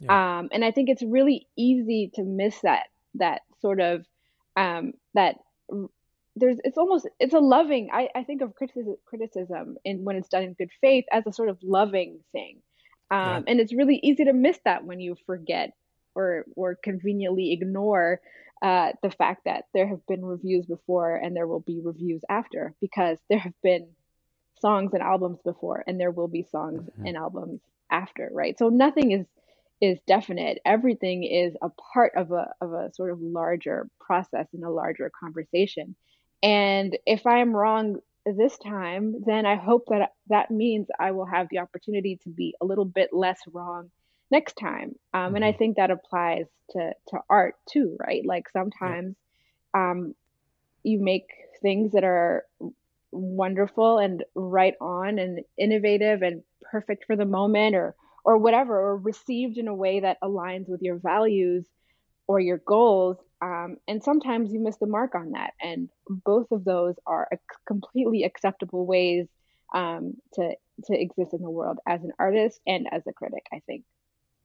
Yeah. 0.00 0.38
Um, 0.38 0.48
and 0.52 0.64
I 0.64 0.72
think 0.72 0.90
it's 0.90 1.02
really 1.02 1.46
easy 1.56 2.10
to 2.14 2.22
miss 2.22 2.60
that, 2.62 2.86
that 3.14 3.42
sort 3.60 3.80
of, 3.80 4.04
um, 4.56 4.92
that 5.14 5.36
there's 6.36 6.58
it's 6.64 6.78
almost 6.78 7.08
it's 7.18 7.34
a 7.34 7.40
loving 7.40 7.88
I, 7.92 8.08
I 8.14 8.22
think 8.22 8.42
of 8.42 8.54
criticism 8.54 8.96
criticism 9.06 9.76
in 9.84 10.04
when 10.04 10.16
it's 10.16 10.28
done 10.28 10.42
in 10.42 10.52
good 10.52 10.70
faith 10.80 11.06
as 11.10 11.26
a 11.26 11.32
sort 11.32 11.48
of 11.48 11.58
loving 11.62 12.20
thing 12.32 12.60
um, 13.10 13.18
yeah. 13.20 13.42
and 13.48 13.60
it's 13.60 13.72
really 13.72 13.98
easy 14.02 14.24
to 14.26 14.32
miss 14.32 14.58
that 14.64 14.84
when 14.84 15.00
you 15.00 15.16
forget 15.26 15.72
or 16.14 16.44
or 16.54 16.76
conveniently 16.76 17.52
ignore 17.52 18.20
uh, 18.62 18.92
the 19.02 19.10
fact 19.10 19.42
that 19.44 19.64
there 19.74 19.86
have 19.86 20.06
been 20.06 20.24
reviews 20.24 20.64
before 20.64 21.16
and 21.16 21.36
there 21.36 21.46
will 21.46 21.60
be 21.60 21.80
reviews 21.82 22.22
after 22.28 22.74
because 22.80 23.18
there 23.28 23.38
have 23.38 23.52
been 23.62 23.88
songs 24.60 24.92
and 24.94 25.02
albums 25.02 25.38
before 25.44 25.84
and 25.86 26.00
there 26.00 26.10
will 26.10 26.28
be 26.28 26.42
songs 26.42 26.82
mm-hmm. 26.82 27.06
and 27.06 27.16
albums 27.16 27.60
after 27.90 28.30
right 28.32 28.58
so 28.58 28.68
nothing 28.68 29.12
is 29.12 29.26
is 29.80 29.98
definite 30.06 30.58
everything 30.64 31.22
is 31.22 31.54
a 31.62 31.68
part 31.92 32.12
of 32.16 32.32
a 32.32 32.50
of 32.60 32.72
a 32.72 32.90
sort 32.94 33.10
of 33.10 33.20
larger 33.20 33.88
process 34.00 34.46
and 34.52 34.64
a 34.64 34.70
larger 34.70 35.10
conversation 35.20 35.94
and 36.42 36.96
if 37.06 37.26
I 37.26 37.38
am 37.38 37.54
wrong 37.54 37.96
this 38.24 38.58
time, 38.58 39.22
then 39.24 39.46
I 39.46 39.56
hope 39.56 39.86
that 39.88 40.12
that 40.28 40.50
means 40.50 40.88
I 40.98 41.12
will 41.12 41.26
have 41.26 41.48
the 41.50 41.58
opportunity 41.58 42.18
to 42.24 42.28
be 42.28 42.54
a 42.60 42.64
little 42.64 42.84
bit 42.84 43.10
less 43.12 43.38
wrong 43.52 43.90
next 44.30 44.54
time. 44.54 44.96
Um, 45.14 45.20
mm-hmm. 45.20 45.36
And 45.36 45.44
I 45.44 45.50
mm-hmm. 45.50 45.58
think 45.58 45.76
that 45.76 45.90
applies 45.90 46.46
to, 46.70 46.92
to 47.08 47.18
art 47.30 47.54
too, 47.70 47.96
right? 48.00 48.24
Like 48.24 48.48
sometimes 48.50 49.16
yeah. 49.74 49.90
um, 49.90 50.14
you 50.82 51.00
make 51.00 51.28
things 51.62 51.92
that 51.92 52.04
are 52.04 52.44
wonderful 53.12 53.98
and 53.98 54.24
right 54.34 54.74
on 54.80 55.18
and 55.18 55.40
innovative 55.56 56.22
and 56.22 56.42
perfect 56.70 57.04
for 57.06 57.16
the 57.16 57.24
moment 57.24 57.74
or 57.74 57.94
or 58.24 58.38
whatever 58.38 58.76
or 58.76 58.96
received 58.96 59.56
in 59.56 59.68
a 59.68 59.74
way 59.74 60.00
that 60.00 60.20
aligns 60.20 60.68
with 60.68 60.82
your 60.82 60.96
values 60.96 61.64
or 62.26 62.40
your 62.40 62.58
goals 62.58 63.16
um, 63.42 63.76
and 63.86 64.02
sometimes 64.02 64.52
you 64.52 64.60
miss 64.60 64.76
the 64.76 64.86
mark 64.86 65.14
on 65.14 65.32
that. 65.32 65.52
And 65.60 65.90
both 66.08 66.50
of 66.52 66.64
those 66.64 66.94
are 67.06 67.28
completely 67.66 68.24
acceptable 68.24 68.86
ways 68.86 69.26
um, 69.74 70.14
to 70.34 70.54
to 70.84 71.00
exist 71.00 71.32
in 71.32 71.42
the 71.42 71.50
world 71.50 71.78
as 71.86 72.02
an 72.02 72.12
artist 72.18 72.60
and 72.66 72.86
as 72.92 73.02
a 73.06 73.12
critic 73.12 73.46
i 73.50 73.60
think. 73.66 73.82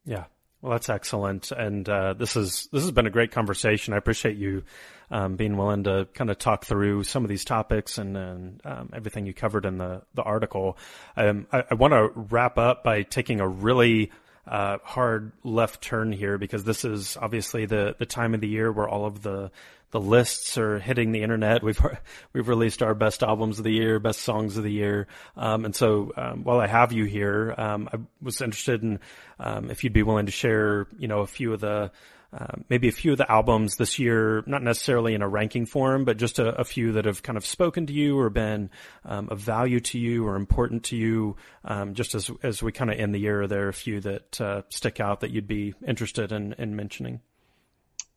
Yeah. 0.05 0.23
Well 0.61 0.71
that's 0.71 0.89
excellent. 0.89 1.51
And 1.51 1.87
uh, 1.89 2.13
this 2.13 2.35
is 2.35 2.69
this 2.71 2.83
has 2.83 2.91
been 2.91 3.07
a 3.07 3.11
great 3.11 3.31
conversation. 3.31 3.93
I 3.93 3.97
appreciate 3.97 4.37
you 4.37 4.63
um, 5.09 5.35
being 5.35 5.57
willing 5.57 5.83
to 5.85 6.07
kind 6.13 6.29
of 6.29 6.37
talk 6.37 6.65
through 6.65 7.03
some 7.03 7.23
of 7.23 7.29
these 7.29 7.43
topics 7.43 7.97
and, 7.97 8.15
and 8.15 8.61
um, 8.63 8.89
everything 8.93 9.25
you 9.25 9.33
covered 9.33 9.65
in 9.65 9.77
the 9.77 10.03
the 10.13 10.21
article. 10.21 10.77
Um, 11.17 11.47
I, 11.51 11.63
I 11.71 11.73
want 11.73 11.93
to 11.93 12.11
wrap 12.15 12.57
up 12.57 12.83
by 12.83 13.01
taking 13.01 13.41
a 13.41 13.47
really 13.47 14.11
uh, 14.47 14.77
hard 14.83 15.31
left 15.43 15.81
turn 15.81 16.11
here 16.11 16.37
because 16.37 16.63
this 16.63 16.83
is 16.83 17.17
obviously 17.17 17.65
the 17.65 17.95
the 17.97 18.05
time 18.05 18.33
of 18.33 18.41
the 18.41 18.47
year 18.47 18.71
where 18.71 18.87
all 18.87 19.05
of 19.05 19.21
the 19.21 19.51
the 19.91 19.99
lists 19.99 20.57
are 20.57 20.79
hitting 20.79 21.11
the 21.11 21.21
internet. 21.21 21.63
We've 21.63 21.79
we've 22.33 22.47
released 22.47 22.81
our 22.81 22.95
best 22.95 23.23
albums 23.23 23.59
of 23.59 23.65
the 23.65 23.73
year, 23.73 23.99
best 23.99 24.21
songs 24.21 24.57
of 24.57 24.63
the 24.63 24.71
year, 24.71 25.07
um, 25.37 25.65
and 25.65 25.75
so 25.75 26.11
um, 26.17 26.43
while 26.43 26.59
I 26.59 26.67
have 26.67 26.91
you 26.91 27.05
here, 27.05 27.53
um, 27.57 27.89
I 27.93 27.99
was 28.21 28.41
interested 28.41 28.81
in 28.81 28.99
um, 29.39 29.69
if 29.69 29.83
you'd 29.83 29.93
be 29.93 30.03
willing 30.03 30.25
to 30.25 30.31
share, 30.31 30.87
you 30.97 31.07
know, 31.07 31.19
a 31.19 31.27
few 31.27 31.53
of 31.53 31.59
the 31.59 31.91
um, 32.33 32.63
maybe 32.69 32.87
a 32.87 32.93
few 32.93 33.11
of 33.11 33.17
the 33.17 33.29
albums 33.29 33.75
this 33.75 33.99
year, 33.99 34.43
not 34.47 34.63
necessarily 34.63 35.13
in 35.13 35.21
a 35.21 35.27
ranking 35.27 35.65
form, 35.65 36.05
but 36.05 36.17
just 36.17 36.39
a, 36.39 36.55
a 36.55 36.63
few 36.63 36.93
that 36.93 37.05
have 37.05 37.23
kind 37.23 37.37
of 37.37 37.45
spoken 37.45 37.85
to 37.87 37.93
you 37.93 38.17
or 38.17 38.29
been 38.29 38.69
um, 39.03 39.27
of 39.29 39.39
value 39.39 39.81
to 39.81 39.99
you 39.99 40.25
or 40.25 40.35
important 40.35 40.85
to 40.85 40.95
you. 40.95 41.35
Um, 41.65 41.93
just 41.93 42.15
as 42.15 42.31
as 42.41 42.63
we 42.63 42.71
kind 42.71 42.89
of 42.89 42.97
end 42.97 43.13
the 43.13 43.19
year, 43.19 43.41
are 43.41 43.47
there 43.47 43.67
a 43.67 43.73
few 43.73 43.99
that 44.01 44.39
uh, 44.39 44.61
stick 44.69 44.99
out 44.99 45.19
that 45.21 45.31
you'd 45.31 45.47
be 45.47 45.73
interested 45.85 46.31
in 46.31 46.53
in 46.53 46.75
mentioning? 46.75 47.19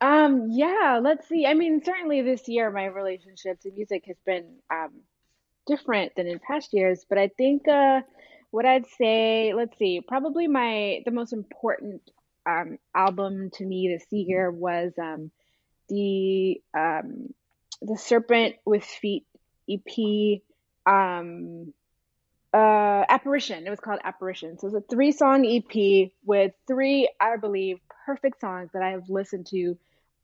Um, 0.00 0.48
yeah, 0.50 1.00
let's 1.02 1.28
see. 1.28 1.46
I 1.46 1.54
mean, 1.54 1.82
certainly 1.84 2.22
this 2.22 2.46
year, 2.46 2.70
my 2.70 2.84
relationship 2.84 3.60
to 3.62 3.72
music 3.72 4.04
has 4.06 4.16
been 4.24 4.44
um, 4.70 4.90
different 5.66 6.14
than 6.14 6.26
in 6.26 6.38
past 6.38 6.72
years, 6.72 7.04
but 7.08 7.18
I 7.18 7.28
think 7.28 7.66
uh, 7.66 8.02
what 8.50 8.66
I'd 8.66 8.86
say, 8.86 9.54
let's 9.54 9.76
see, 9.78 10.00
probably 10.06 10.46
my 10.46 11.02
the 11.04 11.10
most 11.10 11.32
important 11.32 12.02
um, 12.46 12.78
album 12.94 13.50
to 13.54 13.64
me 13.64 13.88
this 13.88 14.06
year 14.10 14.50
was 14.50 14.92
um, 15.00 15.30
the 15.88 16.60
um, 16.76 17.32
the 17.82 17.96
Serpent 17.96 18.56
with 18.64 18.84
Feet 18.84 19.26
EP 19.68 20.40
um, 20.86 21.72
uh, 22.52 23.04
Apparition. 23.08 23.66
It 23.66 23.70
was 23.70 23.80
called 23.80 24.00
Apparition. 24.04 24.58
So 24.58 24.68
it's 24.68 24.76
a 24.76 24.80
three 24.80 25.12
song 25.12 25.44
EP 25.46 26.10
with 26.24 26.52
three, 26.66 27.10
I 27.20 27.36
believe, 27.36 27.78
perfect 28.06 28.40
songs 28.40 28.70
that 28.72 28.82
I 28.82 28.90
have 28.90 29.08
listened 29.08 29.46
to 29.48 29.76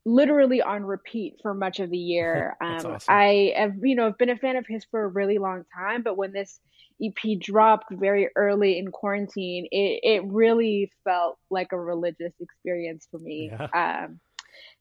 literally 0.05 0.61
on 0.61 0.83
repeat 0.83 1.35
for 1.41 1.53
much 1.53 1.79
of 1.79 1.89
the 1.89 1.97
year. 2.13 2.55
Um, 2.61 2.85
awesome. 2.85 2.97
I 3.07 3.53
have, 3.55 3.73
you 3.81 3.95
know, 3.95 4.13
been 4.17 4.29
a 4.29 4.37
fan 4.37 4.55
of 4.55 4.65
his 4.67 4.85
for 4.91 5.03
a 5.03 5.07
really 5.07 5.37
long 5.37 5.63
time, 5.75 6.03
but 6.03 6.17
when 6.17 6.31
this 6.33 6.59
EP 7.03 7.39
dropped 7.39 7.91
very 7.91 8.29
early 8.35 8.77
in 8.77 8.91
quarantine, 8.91 9.67
it, 9.71 9.99
it 10.03 10.23
really 10.25 10.91
felt 11.03 11.37
like 11.49 11.71
a 11.71 11.79
religious 11.79 12.33
experience 12.39 13.07
for 13.09 13.19
me. 13.19 13.51
Yeah. 13.51 14.05
Um, 14.05 14.19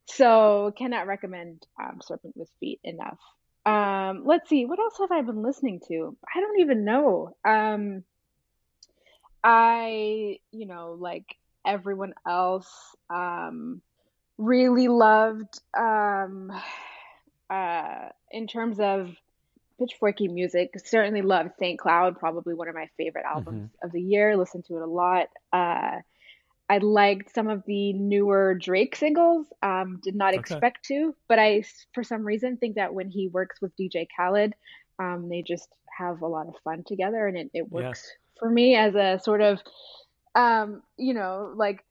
so 0.07 0.73
cannot 0.77 1.07
recommend 1.07 1.65
um, 1.81 2.01
Serpent 2.03 2.37
with 2.37 2.51
Feet 2.59 2.81
enough. 2.85 3.19
Um, 3.65 4.23
let's 4.25 4.49
see, 4.49 4.65
what 4.65 4.79
else 4.79 4.95
have 4.99 5.13
I 5.13 5.23
been 5.23 5.43
listening 5.43 5.81
to? 5.89 6.17
I 6.35 6.41
don't 6.41 6.61
even 6.61 6.85
know. 6.85 7.37
Um, 7.45 8.05
I, 9.45 10.39
you 10.51 10.67
know, 10.67 10.97
like 10.99 11.27
everyone 11.67 12.15
else, 12.27 12.71
um, 13.09 13.83
really 14.41 14.89
loved 14.89 15.61
um, 15.77 16.51
uh, 17.49 18.09
in 18.31 18.47
terms 18.47 18.81
of 18.81 19.15
pitchforky 19.81 20.31
music. 20.31 20.73
Certainly 20.85 21.23
loved 21.23 21.51
Saint 21.59 21.79
Cloud, 21.79 22.19
probably 22.19 22.55
one 22.55 22.69
of 22.69 22.75
my 22.75 22.89
favorite 22.97 23.25
albums 23.25 23.71
mm-hmm. 23.71 23.87
of 23.87 23.93
the 23.93 24.01
year. 24.01 24.37
Listened 24.37 24.65
to 24.67 24.77
it 24.77 24.83
a 24.83 24.87
lot. 24.87 25.29
Uh, 25.53 25.99
I 26.69 26.79
liked 26.79 27.35
some 27.35 27.49
of 27.49 27.65
the 27.67 27.93
newer 27.93 28.55
Drake 28.55 28.97
singles. 28.97 29.47
Um, 29.63 30.01
did 30.03 30.15
not 30.15 30.35
okay. 30.35 30.41
expect 30.41 30.85
to, 30.87 31.15
but 31.29 31.39
I, 31.39 31.65
for 31.93 32.05
some 32.05 32.25
reason, 32.25 32.57
think 32.57 32.77
that 32.77 32.95
when 32.95 33.11
he 33.11 33.29
works 33.29 33.61
with 33.61 33.77
DJ 33.77 34.07
Khaled, 34.17 34.55
um, 34.99 35.29
they 35.29 35.43
just 35.43 35.69
have 35.99 36.23
a 36.23 36.27
lot 36.27 36.47
of 36.47 36.55
fun 36.63 36.85
together, 36.87 37.27
and 37.27 37.37
it, 37.37 37.51
it 37.55 37.71
works 37.71 38.09
for 38.39 38.49
me 38.49 38.77
as 38.77 38.95
a 38.95 39.21
sort 39.23 39.41
of, 39.41 39.61
um, 40.35 40.83
you 40.97 41.13
know, 41.13 41.53
like 41.57 41.85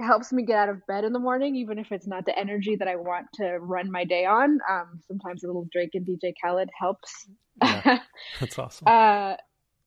helps 0.00 0.32
me 0.32 0.44
get 0.44 0.58
out 0.58 0.68
of 0.68 0.86
bed 0.86 1.04
in 1.04 1.12
the 1.12 1.18
morning, 1.18 1.56
even 1.56 1.78
if 1.78 1.90
it's 1.90 2.06
not 2.06 2.24
the 2.24 2.38
energy 2.38 2.76
that 2.76 2.88
I 2.88 2.96
want 2.96 3.26
to 3.34 3.58
run 3.58 3.90
my 3.90 4.04
day 4.04 4.24
on. 4.24 4.58
Um, 4.70 5.00
sometimes 5.08 5.42
a 5.44 5.46
little 5.46 5.68
Drake 5.72 5.90
and 5.94 6.06
DJ 6.06 6.34
Khaled 6.42 6.70
helps. 6.78 7.28
Yeah, 7.62 7.98
that's 8.40 8.58
awesome. 8.58 8.86
uh, 8.86 9.36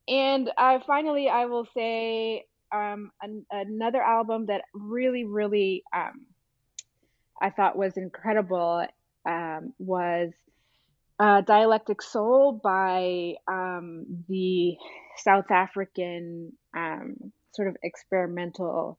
and 0.07 0.49
I 0.57 0.79
finally, 0.85 1.29
I 1.29 1.45
will 1.45 1.67
say 1.75 2.45
um, 2.73 3.11
an, 3.21 3.45
another 3.51 4.01
album 4.01 4.47
that 4.47 4.61
really, 4.73 5.25
really 5.25 5.83
um, 5.95 6.25
I 7.41 7.49
thought 7.51 7.77
was 7.77 7.95
incredible 7.95 8.85
um, 9.25 9.73
was 9.77 10.31
uh, 11.19 11.41
Dialectic 11.41 12.01
Soul 12.01 12.59
by 12.63 13.33
um, 13.47 14.23
the 14.27 14.75
South 15.17 15.51
African 15.51 16.53
um, 16.75 17.31
sort 17.51 17.67
of 17.67 17.77
experimental 17.83 18.97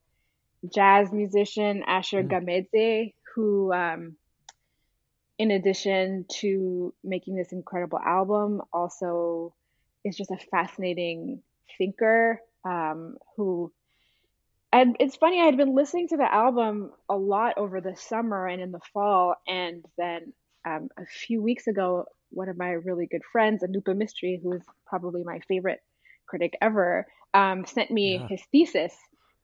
jazz 0.68 1.12
musician 1.12 1.82
Asher 1.86 2.22
mm. 2.22 2.30
Gamedze, 2.30 3.14
who, 3.34 3.72
um, 3.72 4.16
in 5.38 5.50
addition 5.50 6.26
to 6.40 6.92
making 7.02 7.36
this 7.36 7.52
incredible 7.52 7.98
album, 7.98 8.60
also 8.72 9.54
is 10.04 10.16
just 10.16 10.30
a 10.30 10.38
fascinating 10.50 11.42
thinker 11.78 12.40
um, 12.64 13.16
who 13.36 13.72
and 14.72 14.96
it's 15.00 15.16
funny 15.16 15.40
i 15.40 15.44
had 15.44 15.56
been 15.56 15.74
listening 15.74 16.08
to 16.08 16.16
the 16.16 16.32
album 16.32 16.90
a 17.08 17.16
lot 17.16 17.58
over 17.58 17.80
the 17.80 17.96
summer 17.96 18.46
and 18.46 18.60
in 18.60 18.70
the 18.70 18.80
fall 18.92 19.34
and 19.46 19.84
then 19.98 20.32
um, 20.66 20.88
a 20.98 21.06
few 21.06 21.42
weeks 21.42 21.66
ago 21.66 22.04
one 22.30 22.48
of 22.48 22.56
my 22.56 22.70
really 22.70 23.06
good 23.06 23.22
friends 23.32 23.62
anupa 23.62 23.96
mistry 23.96 24.40
who 24.42 24.52
is 24.52 24.62
probably 24.86 25.24
my 25.24 25.40
favorite 25.48 25.80
critic 26.26 26.56
ever 26.60 27.06
um, 27.34 27.64
sent 27.64 27.90
me 27.90 28.16
yeah. 28.16 28.26
his 28.28 28.42
thesis 28.52 28.94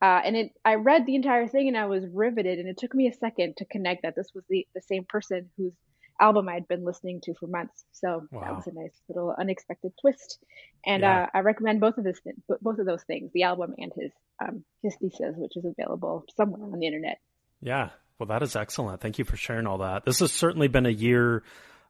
uh, 0.03 0.21
and 0.25 0.37
it 0.37 0.53
i 0.65 0.75
read 0.75 1.07
the 1.07 1.15
entire 1.15 1.47
thing 1.47 1.69
and 1.69 1.77
i 1.77 1.87
was 1.87 2.05
riveted 2.13 2.59
and 2.59 2.69
it 2.69 2.79
took 2.79 2.95
me 2.95 3.09
a 3.09 3.13
second 3.13 3.57
to 3.57 3.65
connect 3.65 4.03
that 4.03 4.15
this 4.15 4.31
was 4.35 4.45
the, 4.49 4.67
the 4.75 4.83
same 4.83 5.05
person 5.05 5.51
whose 5.57 5.73
album 6.21 6.49
I'd 6.49 6.69
been 6.69 6.85
listening 6.85 7.21
to 7.25 7.35
for 7.35 7.47
months. 7.47 7.85
So 7.93 8.27
wow. 8.31 8.41
that 8.41 8.57
was 8.57 8.67
a 8.67 8.73
nice 8.73 8.95
little 9.09 9.35
unexpected 9.39 9.93
twist. 10.01 10.39
And 10.85 11.03
yeah. 11.03 11.25
uh, 11.25 11.27
I 11.35 11.41
recommend 11.41 11.81
both 11.81 11.99
of 11.99 12.05
this, 12.05 12.21
both 12.61 12.79
of 12.79 12.87
those 12.87 13.03
things, 13.03 13.31
the 13.33 13.45
album 13.45 13.75
and 13.79 13.93
his 13.95 14.13
um, 14.43 14.65
his 14.83 14.95
thesis, 14.97 15.35
which 15.37 15.57
is 15.57 15.65
available 15.65 16.25
somewhere 16.37 16.63
on 16.63 16.79
the 16.79 16.87
internet. 16.87 17.19
Yeah, 17.61 17.91
well, 18.19 18.27
that 18.29 18.43
is 18.43 18.55
excellent. 18.55 19.01
Thank 19.01 19.19
you 19.19 19.25
for 19.25 19.37
sharing 19.37 19.67
all 19.67 19.79
that. 19.79 20.05
This 20.05 20.21
has 20.21 20.33
certainly 20.33 20.69
been 20.69 20.87
a 20.87 20.91
year 20.91 21.43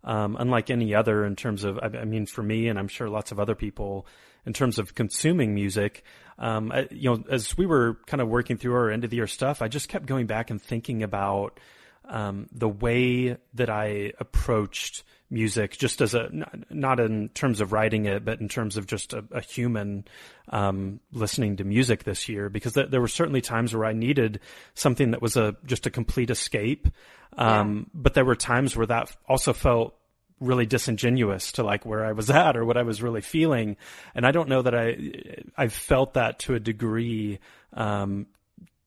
um, 0.06 0.36
unlike 0.38 0.70
any 0.70 0.94
other 0.94 1.24
in 1.24 1.36
terms 1.36 1.64
of, 1.64 1.78
I, 1.78 1.98
I, 1.98 2.04
mean, 2.04 2.26
for 2.26 2.42
me, 2.42 2.68
and 2.68 2.78
I'm 2.78 2.88
sure 2.88 3.08
lots 3.08 3.32
of 3.32 3.40
other 3.40 3.54
people, 3.54 4.06
in 4.46 4.52
terms 4.52 4.78
of 4.78 4.94
consuming 4.94 5.54
music. 5.54 6.04
Um, 6.38 6.70
I, 6.72 6.86
you 6.90 7.10
know, 7.10 7.24
as 7.28 7.58
we 7.58 7.66
were 7.66 7.98
kind 8.06 8.20
of 8.20 8.28
working 8.28 8.56
through 8.56 8.74
our 8.74 8.90
end 8.90 9.04
of 9.04 9.10
the 9.10 9.16
year 9.16 9.26
stuff, 9.26 9.60
I 9.60 9.68
just 9.68 9.88
kept 9.88 10.06
going 10.06 10.26
back 10.26 10.50
and 10.50 10.62
thinking 10.62 11.02
about 11.02 11.58
um, 12.08 12.48
the 12.52 12.68
way 12.68 13.36
that 13.54 13.70
I 13.70 14.12
approached 14.18 15.04
music, 15.28 15.76
just 15.76 16.00
as 16.00 16.14
a 16.14 16.28
not 16.70 17.00
in 17.00 17.28
terms 17.30 17.60
of 17.60 17.72
writing 17.72 18.06
it, 18.06 18.24
but 18.24 18.40
in 18.40 18.48
terms 18.48 18.76
of 18.76 18.86
just 18.86 19.12
a, 19.12 19.24
a 19.32 19.40
human 19.40 20.04
um, 20.50 21.00
listening 21.12 21.56
to 21.56 21.64
music 21.64 22.04
this 22.04 22.28
year, 22.28 22.48
because 22.48 22.74
th- 22.74 22.90
there 22.90 23.00
were 23.00 23.08
certainly 23.08 23.40
times 23.40 23.74
where 23.74 23.86
I 23.86 23.92
needed 23.92 24.40
something 24.74 25.10
that 25.10 25.22
was 25.22 25.36
a 25.36 25.56
just 25.64 25.86
a 25.86 25.90
complete 25.90 26.30
escape, 26.30 26.88
um, 27.36 27.76
yeah. 27.76 27.84
but 27.94 28.14
there 28.14 28.24
were 28.24 28.36
times 28.36 28.76
where 28.76 28.86
that 28.86 29.14
also 29.28 29.52
felt 29.52 29.96
really 30.40 30.66
disingenuous 30.66 31.52
to 31.52 31.62
like 31.62 31.86
where 31.86 32.04
I 32.04 32.12
was 32.12 32.30
at 32.30 32.56
or 32.56 32.64
what 32.64 32.76
I 32.76 32.82
was 32.82 33.02
really 33.02 33.22
feeling. 33.22 33.76
And 34.14 34.26
I 34.26 34.32
don't 34.32 34.48
know 34.48 34.62
that 34.62 34.74
I, 34.74 34.96
I 35.56 35.68
felt 35.68 36.14
that 36.14 36.40
to 36.40 36.54
a 36.54 36.60
degree, 36.60 37.38
um, 37.72 38.26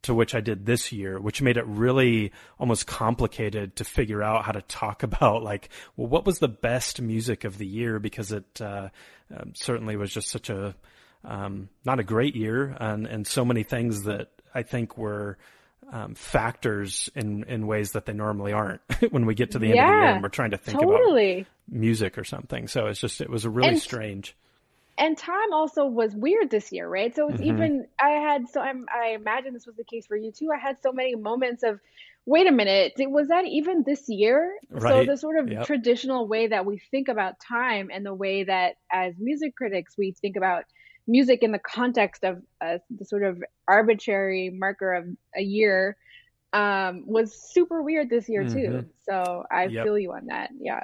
to 0.04 0.14
which 0.14 0.34
I 0.34 0.40
did 0.40 0.66
this 0.66 0.92
year, 0.92 1.20
which 1.20 1.42
made 1.42 1.58
it 1.58 1.66
really 1.66 2.32
almost 2.58 2.88
complicated 2.88 3.76
to 3.78 3.84
figure 3.84 4.24
out 4.24 4.46
how 4.46 4.52
to 4.54 4.62
talk 4.62 5.04
about 5.04 5.44
like, 5.44 5.70
well, 5.96 6.08
what 6.08 6.26
was 6.26 6.40
the 6.40 6.48
best 6.48 7.02
music 7.02 7.44
of 7.44 7.58
the 7.58 7.68
year? 7.68 8.00
Because 8.00 8.32
it 8.32 8.62
uh, 8.62 8.90
um, 9.36 9.54
certainly 9.56 9.96
was 9.98 10.14
just 10.14 10.30
such 10.30 10.50
a 10.50 10.76
um, 11.26 11.68
not 11.84 12.00
a 12.00 12.04
great 12.04 12.36
year, 12.36 12.76
and 12.80 13.06
and 13.06 13.28
so 13.28 13.44
many 13.44 13.64
things 13.64 14.04
that 14.04 14.30
I 14.54 14.64
think 14.64 14.98
were. 14.98 15.38
Um, 15.92 16.14
factors 16.14 17.10
in, 17.16 17.46
in 17.46 17.66
ways 17.66 17.94
that 17.94 18.06
they 18.06 18.14
normally 18.14 18.54
aren't 18.54 18.82
when 19.10 19.26
we 19.26 19.34
get 19.34 19.52
to 19.52 19.60
the 19.60 19.70
end 19.70 19.76
yeah, 19.78 19.86
of 19.86 19.90
the 19.90 19.96
year 19.96 20.14
and 20.14 20.22
we're 20.22 20.30
trying 20.30 20.52
to 20.52 20.58
think 20.58 20.80
totally. 20.80 21.40
about 21.40 21.48
music 21.68 22.20
or 22.20 22.24
something. 22.24 22.68
So 22.68 22.86
it's 22.86 23.00
just, 23.00 23.22
it 23.22 23.30
was 23.30 23.46
a 23.46 23.50
really 23.50 23.70
and, 23.70 23.80
strange 23.80 24.36
and 25.00 25.18
time 25.18 25.54
also 25.54 25.86
was 25.86 26.14
weird 26.14 26.52
this 26.52 26.72
year, 26.72 26.88
right? 26.88 27.16
So 27.16 27.30
it's 27.30 27.40
mm-hmm. 27.40 27.56
even 27.56 27.88
I 28.00 28.10
had 28.10 28.50
so 28.50 28.60
I'm, 28.62 28.86
I 28.94 29.12
imagine 29.12 29.54
this 29.54 29.66
was 29.66 29.78
the 29.78 29.84
case 29.84 30.06
for 30.06 30.18
you 30.18 30.32
too. 30.32 30.50
I 30.54 30.60
had 30.60 30.78
so 30.84 30.92
many 30.92 31.16
moments 31.16 31.64
of, 31.64 31.80
wait 32.26 32.48
a 32.48 32.52
minute, 32.52 32.94
was 32.98 33.30
that 33.30 33.46
even 33.46 33.84
this 33.84 34.10
year? 34.10 34.54
Right. 34.70 34.92
So 34.92 35.06
the 35.06 35.18
sort 35.18 35.38
of 35.38 35.50
yep. 35.50 35.66
traditional 35.66 36.28
way 36.28 36.48
that 36.48 36.66
we 36.66 36.82
think 36.92 37.08
about 37.08 37.40
time 37.40 37.90
and 37.92 38.06
the 38.06 38.14
way 38.14 38.44
that 38.44 38.76
as 38.92 39.16
music 39.18 39.56
critics 39.56 39.98
we 39.98 40.12
think 40.12 40.36
about 40.36 40.66
music 41.08 41.42
in 41.42 41.52
the 41.52 41.60
context 41.60 42.24
of 42.24 42.42
uh, 42.62 42.78
the 42.90 43.06
sort 43.06 43.24
of 43.24 43.42
arbitrary 43.68 44.50
marker 44.50 44.94
of 44.94 45.06
a 45.36 45.42
year 45.42 45.96
um, 46.52 47.04
was 47.08 47.34
super 47.34 47.82
weird 47.82 48.10
this 48.10 48.28
year 48.28 48.44
mm-hmm. 48.44 48.80
too. 48.80 48.86
So 49.08 49.46
I 49.50 49.66
yep. 49.66 49.86
feel 49.86 49.98
you 49.98 50.12
on 50.12 50.28
that. 50.28 50.50
Yeah. 50.60 50.84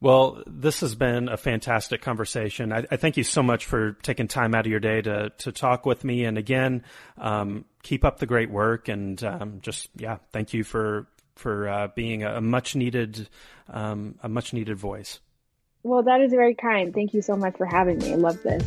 Well, 0.00 0.42
this 0.46 0.80
has 0.80 0.94
been 0.94 1.28
a 1.28 1.36
fantastic 1.36 2.00
conversation. 2.00 2.72
I, 2.72 2.86
I, 2.90 2.96
thank 2.96 3.18
you 3.18 3.24
so 3.24 3.42
much 3.42 3.66
for 3.66 3.92
taking 4.02 4.28
time 4.28 4.54
out 4.54 4.64
of 4.64 4.70
your 4.70 4.80
day 4.80 5.02
to 5.02 5.30
to 5.38 5.52
talk 5.52 5.84
with 5.84 6.04
me. 6.04 6.24
And 6.24 6.38
again, 6.38 6.84
um, 7.18 7.66
keep 7.82 8.04
up 8.04 8.18
the 8.18 8.26
great 8.26 8.50
work. 8.50 8.88
And 8.88 9.22
um, 9.22 9.58
just 9.60 9.90
yeah, 9.96 10.16
thank 10.32 10.54
you 10.54 10.64
for 10.64 11.06
for 11.36 11.68
uh, 11.68 11.88
being 11.94 12.22
a, 12.22 12.40
much 12.40 12.74
needed 12.76 13.28
um, 13.68 14.14
a 14.22 14.28
much 14.28 14.54
needed 14.54 14.78
voice. 14.78 15.20
Well, 15.82 16.02
that 16.02 16.20
is 16.20 16.30
very 16.30 16.54
kind. 16.54 16.94
Thank 16.94 17.14
you 17.14 17.22
so 17.22 17.36
much 17.36 17.56
for 17.56 17.66
having 17.66 17.98
me. 17.98 18.12
I 18.12 18.16
love 18.16 18.42
this. 18.42 18.62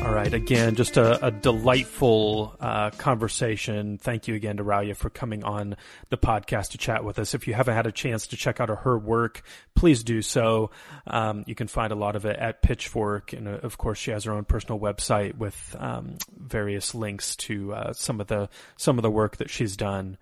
All 0.00 0.14
right. 0.14 0.32
Again, 0.32 0.76
just 0.76 0.96
a, 0.96 1.26
a 1.26 1.30
delightful 1.30 2.56
uh, 2.60 2.90
conversation. 2.90 3.98
Thank 3.98 4.28
you 4.28 4.34
again 4.36 4.58
to 4.58 4.64
Rawiya 4.64 4.96
for 4.96 5.10
coming 5.10 5.42
on 5.42 5.76
the 6.08 6.16
podcast 6.16 6.70
to 6.70 6.78
chat 6.78 7.04
with 7.04 7.18
us. 7.18 7.34
If 7.34 7.48
you 7.48 7.54
haven't 7.54 7.74
had 7.74 7.86
a 7.86 7.92
chance 7.92 8.28
to 8.28 8.36
check 8.36 8.60
out 8.60 8.68
her 8.68 8.96
work, 8.96 9.42
please 9.74 10.04
do 10.04 10.22
so. 10.22 10.70
Um, 11.06 11.42
you 11.46 11.54
can 11.54 11.66
find 11.66 11.92
a 11.92 11.96
lot 11.96 12.14
of 12.14 12.24
it 12.26 12.36
at 12.36 12.62
Pitchfork, 12.62 13.32
and 13.32 13.48
uh, 13.48 13.58
of 13.62 13.76
course, 13.76 13.98
she 13.98 14.12
has 14.12 14.24
her 14.24 14.32
own 14.32 14.44
personal 14.44 14.78
website 14.78 15.36
with 15.36 15.76
um, 15.78 16.16
various 16.36 16.94
links 16.94 17.34
to 17.36 17.74
uh, 17.74 17.92
some 17.92 18.20
of 18.20 18.28
the 18.28 18.48
some 18.76 18.98
of 18.98 19.02
the 19.02 19.10
work 19.10 19.38
that 19.38 19.50
she's 19.50 19.76
done. 19.76 20.16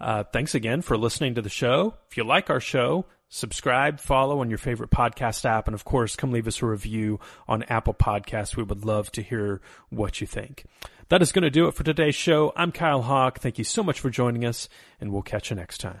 Uh, 0.00 0.22
thanks 0.22 0.54
again 0.54 0.80
for 0.80 0.96
listening 0.96 1.34
to 1.34 1.42
the 1.42 1.48
show. 1.48 1.94
If 2.08 2.16
you 2.16 2.22
like 2.24 2.50
our 2.50 2.60
show, 2.60 3.04
subscribe, 3.28 4.00
follow 4.00 4.40
on 4.40 4.48
your 4.48 4.58
favorite 4.58 4.90
podcast 4.90 5.44
app, 5.44 5.66
and 5.68 5.74
of 5.74 5.84
course, 5.84 6.16
come 6.16 6.32
leave 6.32 6.46
us 6.46 6.62
a 6.62 6.66
review 6.66 7.20
on 7.46 7.62
Apple 7.64 7.94
Podcasts. 7.94 8.56
We 8.56 8.62
would 8.62 8.84
love 8.84 9.10
to 9.12 9.22
hear 9.22 9.60
what 9.90 10.20
you 10.20 10.26
think. 10.26 10.64
That 11.08 11.22
is 11.22 11.32
going 11.32 11.42
to 11.42 11.50
do 11.50 11.66
it 11.68 11.74
for 11.74 11.84
today's 11.84 12.14
show. 12.14 12.52
I'm 12.56 12.72
Kyle 12.72 13.02
Hawk. 13.02 13.38
Thank 13.40 13.58
you 13.58 13.64
so 13.64 13.82
much 13.82 14.00
for 14.00 14.10
joining 14.10 14.44
us, 14.44 14.68
and 15.00 15.12
we'll 15.12 15.22
catch 15.22 15.50
you 15.50 15.56
next 15.56 15.78
time. 15.78 16.00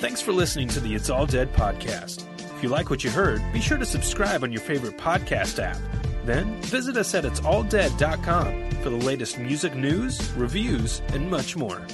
Thanks 0.00 0.20
for 0.20 0.32
listening 0.32 0.68
to 0.68 0.80
the 0.80 0.94
It's 0.94 1.10
All 1.10 1.26
Dead 1.26 1.52
podcast. 1.54 2.24
If 2.56 2.62
you 2.62 2.68
like 2.68 2.88
what 2.88 3.04
you 3.04 3.10
heard, 3.10 3.42
be 3.52 3.60
sure 3.60 3.78
to 3.78 3.84
subscribe 3.84 4.42
on 4.42 4.52
your 4.52 4.62
favorite 4.62 4.96
podcast 4.96 5.58
app. 5.58 5.78
Then 6.24 6.60
visit 6.62 6.96
us 6.96 7.14
at 7.14 7.24
itsalldead.com 7.24 8.70
for 8.82 8.90
the 8.90 8.96
latest 8.96 9.38
music 9.38 9.74
news, 9.74 10.32
reviews, 10.32 11.00
and 11.08 11.30
much 11.30 11.56
more. 11.56 11.86